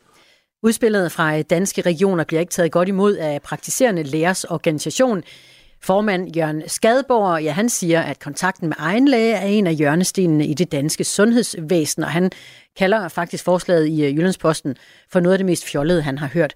Udspillet 0.64 1.12
fra 1.12 1.42
danske 1.42 1.82
regioner 1.82 2.24
bliver 2.24 2.40
ikke 2.40 2.50
taget 2.50 2.72
godt 2.72 2.88
imod 2.88 3.16
af 3.16 3.42
praktiserende 3.42 4.02
lægers 4.02 4.44
organisation. 4.44 5.22
Formand 5.80 6.36
Jørgen 6.36 6.62
Skadborg, 6.66 7.42
ja, 7.42 7.52
han 7.52 7.68
siger, 7.68 8.00
at 8.00 8.20
kontakten 8.20 8.68
med 8.68 8.76
egen 8.78 9.08
læge 9.08 9.34
er 9.34 9.46
en 9.46 9.66
af 9.66 9.74
hjørnestenene 9.74 10.46
i 10.46 10.54
det 10.54 10.72
danske 10.72 11.04
sundhedsvæsen, 11.04 12.04
og 12.04 12.10
han 12.10 12.30
kalder 12.76 13.08
faktisk 13.08 13.44
forslaget 13.44 13.88
i 13.88 14.04
øh, 14.04 14.16
Jyllandsposten 14.16 14.76
for 15.10 15.20
noget 15.20 15.32
af 15.32 15.38
det 15.38 15.46
mest 15.46 15.64
fjollede, 15.64 16.02
han 16.02 16.18
har 16.18 16.26
hørt. 16.26 16.54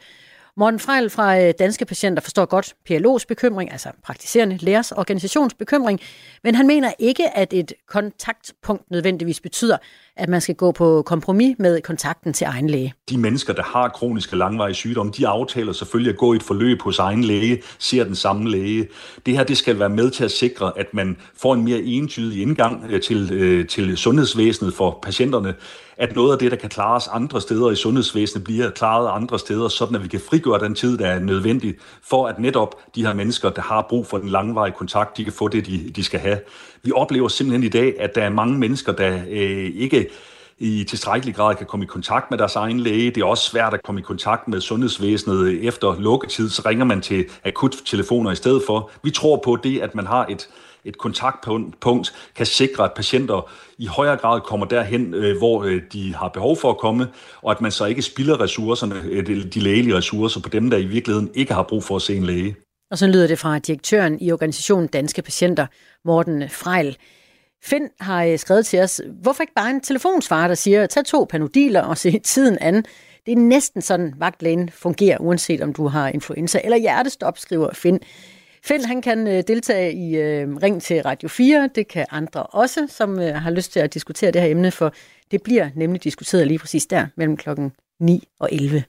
Morten 0.57 0.81
Frejl 0.81 1.11
fra 1.11 1.41
øh, 1.41 1.55
Danske 1.59 1.85
Patienter 1.85 2.23
forstår 2.23 2.47
godt 2.47 2.75
PLO's 2.91 3.25
bekymring, 3.29 3.73
altså 3.73 3.91
praktiserende 4.05 4.57
lægers 4.57 4.93
organisationsbekymring, 4.93 6.01
men 6.45 6.55
han 6.55 6.67
mener 6.67 6.93
ikke, 6.99 7.37
at 7.37 7.53
et 7.53 7.73
kontaktpunkt 7.89 8.91
nødvendigvis 8.91 9.41
betyder, 9.41 9.77
at 10.17 10.29
man 10.29 10.41
skal 10.41 10.55
gå 10.55 10.73
på 10.73 11.03
kompromis 11.07 11.57
med 11.59 11.81
kontakten 11.81 12.33
til 12.33 12.45
egen 12.45 12.71
læge. 12.71 12.95
De 13.11 13.19
mennesker, 13.19 13.53
der 13.53 13.63
har 13.63 13.89
kroniske 13.89 14.37
langvarige 14.37 14.75
sygdomme, 14.75 15.13
de 15.17 15.29
aftaler 15.29 15.73
selvfølgelig 15.73 16.13
at 16.13 16.19
gå 16.19 16.33
i 16.33 16.37
et 16.37 16.43
forløb 16.43 16.83
hos 16.83 16.99
egen 16.99 17.25
læge, 17.25 17.63
ser 17.79 18.05
den 18.05 18.15
samme 18.15 18.51
læge. 18.51 18.89
Det 19.27 19.37
her 19.37 19.45
det 19.45 19.57
skal 19.57 19.79
være 19.79 19.89
med 19.89 20.11
til 20.11 20.25
at 20.25 20.31
sikre, 20.31 20.73
at 20.77 20.95
man 20.95 21.17
får 21.37 21.55
en 21.55 21.65
mere 21.65 21.81
entydig 21.81 22.43
indgang 22.43 22.85
øh, 22.91 23.01
til, 23.01 23.33
øh, 23.33 23.67
til 23.67 23.97
sundhedsvæsenet 23.97 24.75
for 24.75 24.99
patienterne, 25.03 25.55
at 25.99 26.17
noget 26.17 26.33
af 26.33 26.39
det, 26.39 26.51
der 26.51 26.57
kan 26.57 26.71
klares 26.71 27.09
andre 27.09 27.41
steder 27.41 27.71
i 27.71 27.77
sundhedsvæsenet, 27.77 28.45
bliver 28.45 28.71
klaret 28.71 29.11
andre 29.17 29.39
steder, 29.39 29.69
sådan 29.69 29.97
at 29.97 30.03
vi 30.03 30.09
kan 30.09 30.21
frigøre 30.21 30.61
den 30.61 30.75
tid, 30.75 30.99
der 30.99 31.07
er 31.07 31.19
nødvendig, 31.19 31.75
for 32.03 32.27
at 32.27 32.39
netop 32.39 32.95
de 32.95 33.07
her 33.07 33.15
mennesker, 33.15 33.51
der 33.51 33.63
har 33.63 33.87
brug 33.89 34.07
for 34.07 34.19
en 34.19 34.29
langvarig 34.29 34.75
kontakt, 34.75 35.17
de 35.17 35.25
kan 35.25 35.33
få 35.33 35.49
det, 35.49 35.67
de, 35.67 35.91
de 35.97 36.05
skal 36.05 36.21
have. 36.21 36.39
Vi 36.83 36.93
oplever 36.95 37.29
simpelthen 37.29 37.63
i 37.63 37.69
dag, 37.69 38.01
at 38.01 38.15
der 38.15 38.23
er 38.23 38.31
mange 38.31 38.59
mennesker, 38.59 38.93
der 38.93 39.21
øh, 39.31 39.71
ikke 39.75 40.06
i 40.59 40.85
tilstrækkelig 40.85 41.35
grad 41.35 41.55
kan 41.55 41.67
komme 41.67 41.85
i 41.85 41.87
kontakt 41.87 42.31
med 42.31 42.39
deres 42.39 42.57
egen 42.57 42.81
læge. 42.81 43.11
Det 43.11 43.21
er 43.21 43.25
også 43.25 43.51
svært 43.51 43.75
at 43.75 43.81
komme 43.85 44.01
i 44.01 44.05
kontakt 44.05 44.49
med 44.49 44.61
sundhedsvæsenet 44.61 45.65
efter 45.65 46.01
lukketid, 46.01 46.49
så 46.49 46.63
ringer 46.67 46.85
man 46.85 47.01
til 47.01 47.25
akuttelefoner 47.45 48.31
i 48.31 48.37
stedet 48.37 48.63
for. 48.67 48.91
Vi 49.03 49.11
tror 49.11 49.37
på 49.45 49.57
det, 49.63 49.81
at 49.81 49.95
man 49.95 50.07
har 50.07 50.27
et, 50.27 50.49
et 50.85 50.99
kontaktpunkt, 50.99 52.15
kan 52.37 52.47
sikre, 52.47 52.85
at 52.85 52.93
patienter 52.97 53.51
i 53.79 53.87
højere 53.87 54.17
grad 54.17 54.41
kommer 54.41 54.67
derhen, 54.67 55.15
øh, 55.15 55.39
hvor 55.39 55.65
øh, 55.65 55.83
de 55.93 56.15
har 56.15 56.29
behov 56.29 56.57
for 56.57 56.71
at 56.71 56.79
komme, 56.79 57.09
og 57.43 57.51
at 57.51 57.61
man 57.61 57.71
så 57.71 57.85
ikke 57.85 58.03
spilder 58.03 58.41
ressourcerne, 58.41 59.03
øh, 59.05 59.27
de 59.27 59.61
lægelige 59.61 59.97
ressourcer 59.97 60.41
på 60.41 60.49
dem, 60.49 60.71
der 60.71 60.77
i 60.77 60.85
virkeligheden 60.85 61.31
ikke 61.35 61.55
har 61.55 61.63
brug 61.63 61.85
for 61.85 61.97
at 61.97 62.03
se 62.03 62.17
en 62.17 62.25
læge. 62.25 62.57
Og 62.91 62.99
så 62.99 63.07
lyder 63.07 63.27
det 63.27 63.39
fra 63.39 63.59
direktøren 63.59 64.21
i 64.21 64.33
organisationen 64.33 64.89
Danske 64.89 65.23
Patienter, 65.23 65.67
Morten 66.05 66.51
Frejl. 66.51 66.97
Finn 67.67 67.89
har 68.01 68.25
øh, 68.25 68.39
skrevet 68.39 68.67
til 68.67 68.81
os, 68.81 69.01
hvorfor 69.23 69.43
ikke 69.43 69.55
bare 69.55 69.71
en 69.71 69.81
telefonsvarer, 69.81 70.49
der 70.49 70.55
siger, 70.55 70.87
tag 70.87 71.05
to 71.05 71.27
panodiler 71.31 71.83
og 71.83 71.99
se 71.99 72.19
tiden 72.19 72.59
an. 72.61 72.75
Det 73.27 73.33
er 73.33 73.37
næsten 73.37 73.83
sådan, 73.83 74.15
vagtlægen 74.19 74.71
fungerer, 74.71 75.19
uanset 75.19 75.61
om 75.61 75.73
du 75.73 75.87
har 75.87 76.09
influenza 76.09 76.61
eller 76.65 76.77
hjertestop, 76.77 77.39
skriver 77.39 77.69
Finn. 77.73 78.01
Finn 78.65 78.85
han 78.85 79.03
kan 79.03 79.27
øh, 79.27 79.43
deltage 79.49 79.93
i 79.93 80.17
øh, 80.17 80.57
Ring 80.57 80.83
til 80.83 81.03
Radio 81.03 81.29
4. 81.29 81.71
Det 81.75 81.89
kan 81.89 82.07
andre 82.11 82.43
også, 82.43 82.87
som 82.91 83.19
øh, 83.19 83.35
har 83.35 83.51
lyst 83.51 83.73
til 83.73 83.81
at 83.81 83.95
diskutere 83.95 84.31
det 84.31 84.43
her 84.43 84.49
emne, 84.49 84.71
for 84.71 84.93
det 85.31 85.43
bliver 85.43 85.71
nemlig 85.75 86.05
diskuteret 86.05 86.47
lige 86.47 86.59
præcis 86.59 86.87
der 86.87 87.07
mellem 87.17 87.37
klokken 87.37 87.73
9 88.01 88.29
og 88.41 88.49
11. 88.53 88.85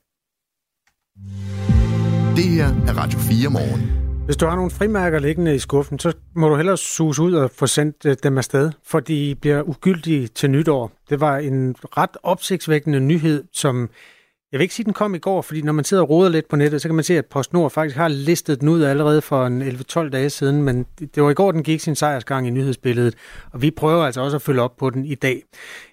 Det 2.36 2.46
her 2.46 2.66
er 2.66 2.98
Radio 2.98 3.20
4 3.20 3.50
morgen. 3.50 4.07
Hvis 4.28 4.38
du 4.38 4.46
har 4.46 4.56
nogle 4.56 4.72
frimærker 4.72 5.20
liggende 5.20 5.56
i 5.56 5.60
skuffen, 5.60 6.00
så 6.00 6.14
må 6.36 6.50
du 6.50 6.56
hellere 6.56 6.78
suge 6.78 7.22
ud 7.22 7.34
og 7.34 7.52
få 7.52 7.68
sendt 7.68 8.06
øh, 8.06 8.16
dem 8.24 8.38
afsted, 8.38 8.72
for 8.84 9.00
de 9.00 9.36
bliver 9.42 9.62
ugyldige 9.62 10.28
til 10.28 10.50
nytår. 10.50 10.92
Det 11.10 11.20
var 11.20 11.38
en 11.38 11.76
ret 11.98 12.18
opsigtsvækkende 12.24 13.00
nyhed, 13.00 13.44
som 13.54 13.90
jeg 14.52 14.58
vil 14.58 14.62
ikke 14.62 14.76
sige, 14.76 14.84
den 14.84 14.94
kom 14.94 15.16
i 15.16 15.18
går, 15.18 15.42
fordi 15.42 15.62
når 15.62 15.74
man 15.74 15.86
sidder 15.86 16.04
og 16.04 16.10
roder 16.10 16.30
lidt 16.30 16.48
på 16.48 16.56
nettet, 16.56 16.82
så 16.82 16.88
kan 16.88 16.96
man 16.96 17.04
se, 17.04 17.18
at 17.18 17.26
PostNord 17.26 17.72
faktisk 17.72 17.98
har 17.98 18.08
listet 18.08 18.62
den 18.62 18.70
ud 18.70 18.84
allerede 18.84 19.22
for 19.22 19.46
en 19.46 19.62
11-12 19.62 20.10
dage 20.10 20.30
siden, 20.30 20.64
men 20.64 20.86
det 21.00 21.24
var 21.24 21.30
i 21.30 21.34
går, 21.34 21.52
den 21.52 21.64
gik 21.64 21.80
sin 21.80 21.96
sejrsgang 21.96 22.48
i 22.48 22.50
nyhedsbilledet, 22.50 23.16
og 23.54 23.62
vi 23.62 23.72
prøver 23.72 24.06
altså 24.06 24.22
også 24.22 24.38
at 24.38 24.42
følge 24.42 24.62
op 24.62 24.78
på 24.78 24.90
den 24.90 25.06
i 25.06 25.16
dag. 25.16 25.44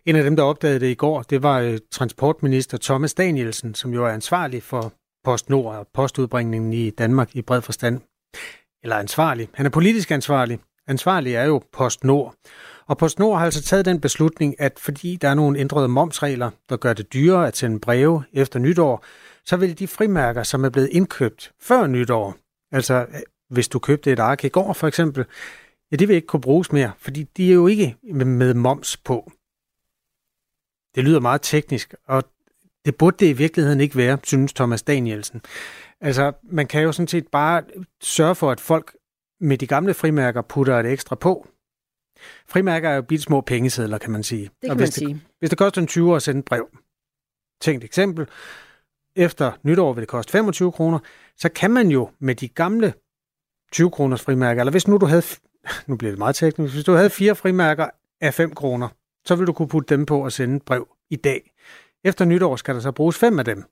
En 0.07 0.17
af 0.17 0.25
dem, 0.25 0.37
der 0.37 0.43
opdagede 0.43 0.81
det 0.81 0.87
i 0.87 0.95
går, 0.95 1.23
det 1.23 1.43
var 1.43 1.61
øh, 1.61 1.79
transportminister 1.91 2.79
Thomas 2.83 3.15
Danielsen, 3.15 3.75
som 3.75 3.95
jo 3.95 4.05
er 4.05 4.11
ansvarlig 4.11 4.63
for 4.63 4.93
PostNord 5.25 5.75
og 5.75 5.87
postudbringningen 5.95 6.73
i 6.73 6.91
Danmark 6.91 7.37
i 7.37 7.43
bred 7.43 7.63
forstand. 7.63 8.01
Eller 8.83 8.97
ansvarlig. 8.97 9.49
Han 9.55 9.67
er 9.67 9.71
politisk 9.71 10.11
ansvarlig. 10.11 10.59
Ansvarlig 10.87 11.35
er 11.35 11.45
jo 11.45 11.63
PostNord. 11.73 12.35
Og 12.87 12.99
PostNord 12.99 13.39
har 13.39 13.45
altså 13.45 13.63
taget 13.63 13.85
den 13.85 14.01
beslutning, 14.01 14.61
at 14.61 14.79
fordi 14.79 15.17
der 15.17 15.29
er 15.29 15.35
nogle 15.35 15.59
ændrede 15.59 15.89
momsregler, 15.89 16.51
der 16.69 16.77
gør 16.77 16.93
det 16.93 17.13
dyrere 17.13 17.47
at 17.47 17.57
sende 17.57 17.81
breve 17.81 18.25
efter 18.33 18.59
nytår, 18.59 19.05
så 19.45 19.57
vil 19.57 19.79
de 19.79 19.89
frimærker, 19.89 20.43
som 20.43 20.65
er 20.65 20.69
blevet 20.71 20.89
indkøbt 20.93 21.53
før 21.61 21.87
nytår, 21.87 22.37
altså 22.73 22.95
øh, 22.95 23.21
hvis 23.51 23.69
du 23.69 23.79
købte 23.79 24.13
et 24.13 24.19
ark 24.19 24.45
i 24.45 24.49
går 24.49 24.73
for 24.73 24.87
eksempel, 24.87 25.25
ja, 25.93 25.97
det 25.97 26.09
vil 26.09 26.17
ikke 26.17 26.27
kunne 26.27 26.41
bruges 26.41 26.73
mere, 26.73 26.93
fordi 26.99 27.23
de 27.23 27.51
er 27.51 27.55
jo 27.55 27.67
ikke 27.67 27.97
med 28.03 28.55
moms 28.55 28.97
på. 28.97 29.33
Det 30.95 31.05
lyder 31.05 31.21
meget 31.21 31.43
teknisk, 31.43 31.95
og 32.07 32.25
det 32.85 32.97
burde 32.97 33.17
det 33.19 33.27
i 33.27 33.33
virkeligheden 33.33 33.81
ikke 33.81 33.97
være, 33.97 34.19
synes 34.25 34.53
Thomas 34.53 34.83
Danielsen. 34.83 35.41
Altså, 36.05 36.33
man 36.43 36.67
kan 36.67 36.83
jo 36.83 36.93
sådan 36.93 37.09
set 37.09 37.29
bare 37.29 37.63
sørge 38.03 38.35
for, 38.35 38.51
at 38.51 38.61
folk 38.61 38.97
med 39.41 39.59
de 39.59 39.67
gamle 39.67 39.95
frimærker 39.95 40.43
putter 40.43 40.81
et 40.81 40.87
ekstra 40.87 41.17
på. 41.17 41.49
Frimærker 42.47 42.89
er 42.89 42.95
jo 42.95 43.03
bitte 43.03 43.25
små 43.25 43.41
pengesedler, 43.41 43.99
kan 43.99 44.11
man 44.11 44.23
sige. 44.23 44.43
Det 44.43 44.51
kan 44.63 44.71
og 44.71 44.77
man 44.77 44.85
hvis 44.85 44.95
sige. 44.95 45.15
Det, 45.15 45.21
hvis 45.39 45.51
det 45.51 45.59
koster 45.59 45.81
en 45.81 45.87
20 45.87 46.17
at 46.17 46.23
sende 46.23 46.39
et 46.39 46.45
brev, 46.45 46.69
tænkt 47.61 47.85
eksempel, 47.85 48.27
efter 49.17 49.53
nytår 49.63 49.93
vil 49.93 50.01
det 50.01 50.09
koste 50.09 50.33
25 50.33 50.73
kroner, 50.73 50.99
så 51.37 51.49
kan 51.49 51.71
man 51.71 51.89
jo 51.89 52.11
med 52.19 52.35
de 52.35 52.49
gamle 52.49 52.95
20 53.73 53.91
kroners 53.91 54.23
frimærker, 54.23 54.61
eller 54.61 54.71
hvis 54.71 54.89
nu 54.89 54.97
du 54.97 55.07
havde, 55.07 55.23
nu 55.87 55.97
bliver 55.97 56.13
det 56.13 56.19
meget 56.19 56.37
teknisk, 56.37 56.75
hvis 56.75 56.85
du 56.85 56.93
havde 56.93 57.11
fire 57.11 57.35
frimærker 57.35 57.89
af 58.21 58.35
5 58.35 58.55
kroner, 58.55 58.89
så 59.25 59.37
vil 59.37 59.47
du 59.47 59.53
kunne 59.53 59.69
putte 59.69 59.97
dem 59.97 60.07
på 60.07 60.25
og 60.25 60.33
sende 60.33 60.57
et 60.57 60.63
brev 60.63 60.89
i 61.11 61.17
dag. 61.17 61.53
Efter 62.05 62.25
nytår 62.25 62.57
skal 62.57 62.75
der 62.75 62.81
så 62.81 62.93
bruges 62.93 63.19
fem 63.19 63.39
af 63.39 63.45
dem. 63.45 63.65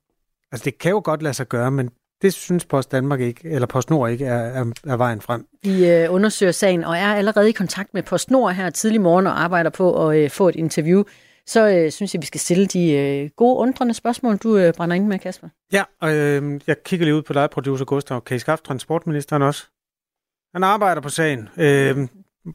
Altså 0.52 0.64
det 0.64 0.78
kan 0.78 0.90
jo 0.90 1.00
godt 1.04 1.22
lade 1.22 1.34
sig 1.34 1.48
gøre, 1.48 1.70
men 1.70 1.90
det 2.22 2.32
synes 2.32 2.64
Post 2.64 2.92
Danmark 2.92 3.20
ikke, 3.20 3.48
eller 3.48 3.66
PostNord 3.66 4.10
ikke 4.10 4.24
er, 4.24 4.38
er, 4.38 4.64
er 4.86 4.96
vejen 4.96 5.20
frem. 5.20 5.46
Vi 5.62 5.90
øh, 5.90 6.12
undersøger 6.12 6.52
sagen 6.52 6.84
og 6.84 6.96
er 6.96 7.14
allerede 7.14 7.48
i 7.48 7.52
kontakt 7.52 7.94
med 7.94 8.02
PostNord 8.02 8.52
her 8.52 8.70
tidlig 8.70 9.00
morgen 9.00 9.26
og 9.26 9.40
arbejder 9.40 9.70
på 9.70 10.08
at 10.08 10.18
øh, 10.18 10.30
få 10.30 10.48
et 10.48 10.56
interview. 10.56 11.02
Så 11.46 11.68
øh, 11.68 11.90
synes 11.90 12.14
jeg, 12.14 12.22
vi 12.22 12.26
skal 12.26 12.40
stille 12.40 12.66
de 12.66 12.92
øh, 12.92 13.30
gode, 13.36 13.56
undrende 13.56 13.94
spørgsmål, 13.94 14.36
du 14.36 14.56
øh, 14.56 14.74
brænder 14.74 14.96
ind 14.96 15.06
med, 15.06 15.18
Kasper. 15.18 15.48
Ja, 15.72 15.84
og 16.00 16.14
øh, 16.14 16.60
jeg 16.66 16.82
kigger 16.82 17.06
lige 17.06 17.16
ud 17.16 17.22
på 17.22 17.32
dig, 17.32 17.50
producer 17.50 17.84
Gustav. 17.84 18.20
Kan 18.20 18.36
I 18.36 18.38
skaffe 18.38 18.64
transportministeren 18.64 19.42
også? 19.42 19.66
Han 20.54 20.64
arbejder 20.64 21.00
på 21.00 21.08
sagen. 21.08 21.48
Øh, 21.56 21.64
det, 21.64 22.08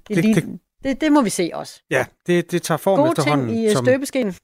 det, 0.08 0.24
det, 0.36 0.60
det, 0.84 1.02
det 1.02 1.12
må 1.12 1.22
vi 1.22 1.30
se 1.30 1.50
også. 1.54 1.82
Ja, 1.90 2.06
det, 2.28 2.52
det 2.52 2.62
tager 2.62 2.78
form 2.78 3.00
Gode 3.00 3.10
efterhånden. 3.10 3.48
ting 3.48 3.66
i 3.66 3.74
som... 3.74 3.86
støbeskeen. 3.86 4.36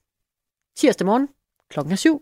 Tirsdag 0.78 1.06
morgen 1.06 1.28
klokken 1.70 1.98
7. 1.98 2.22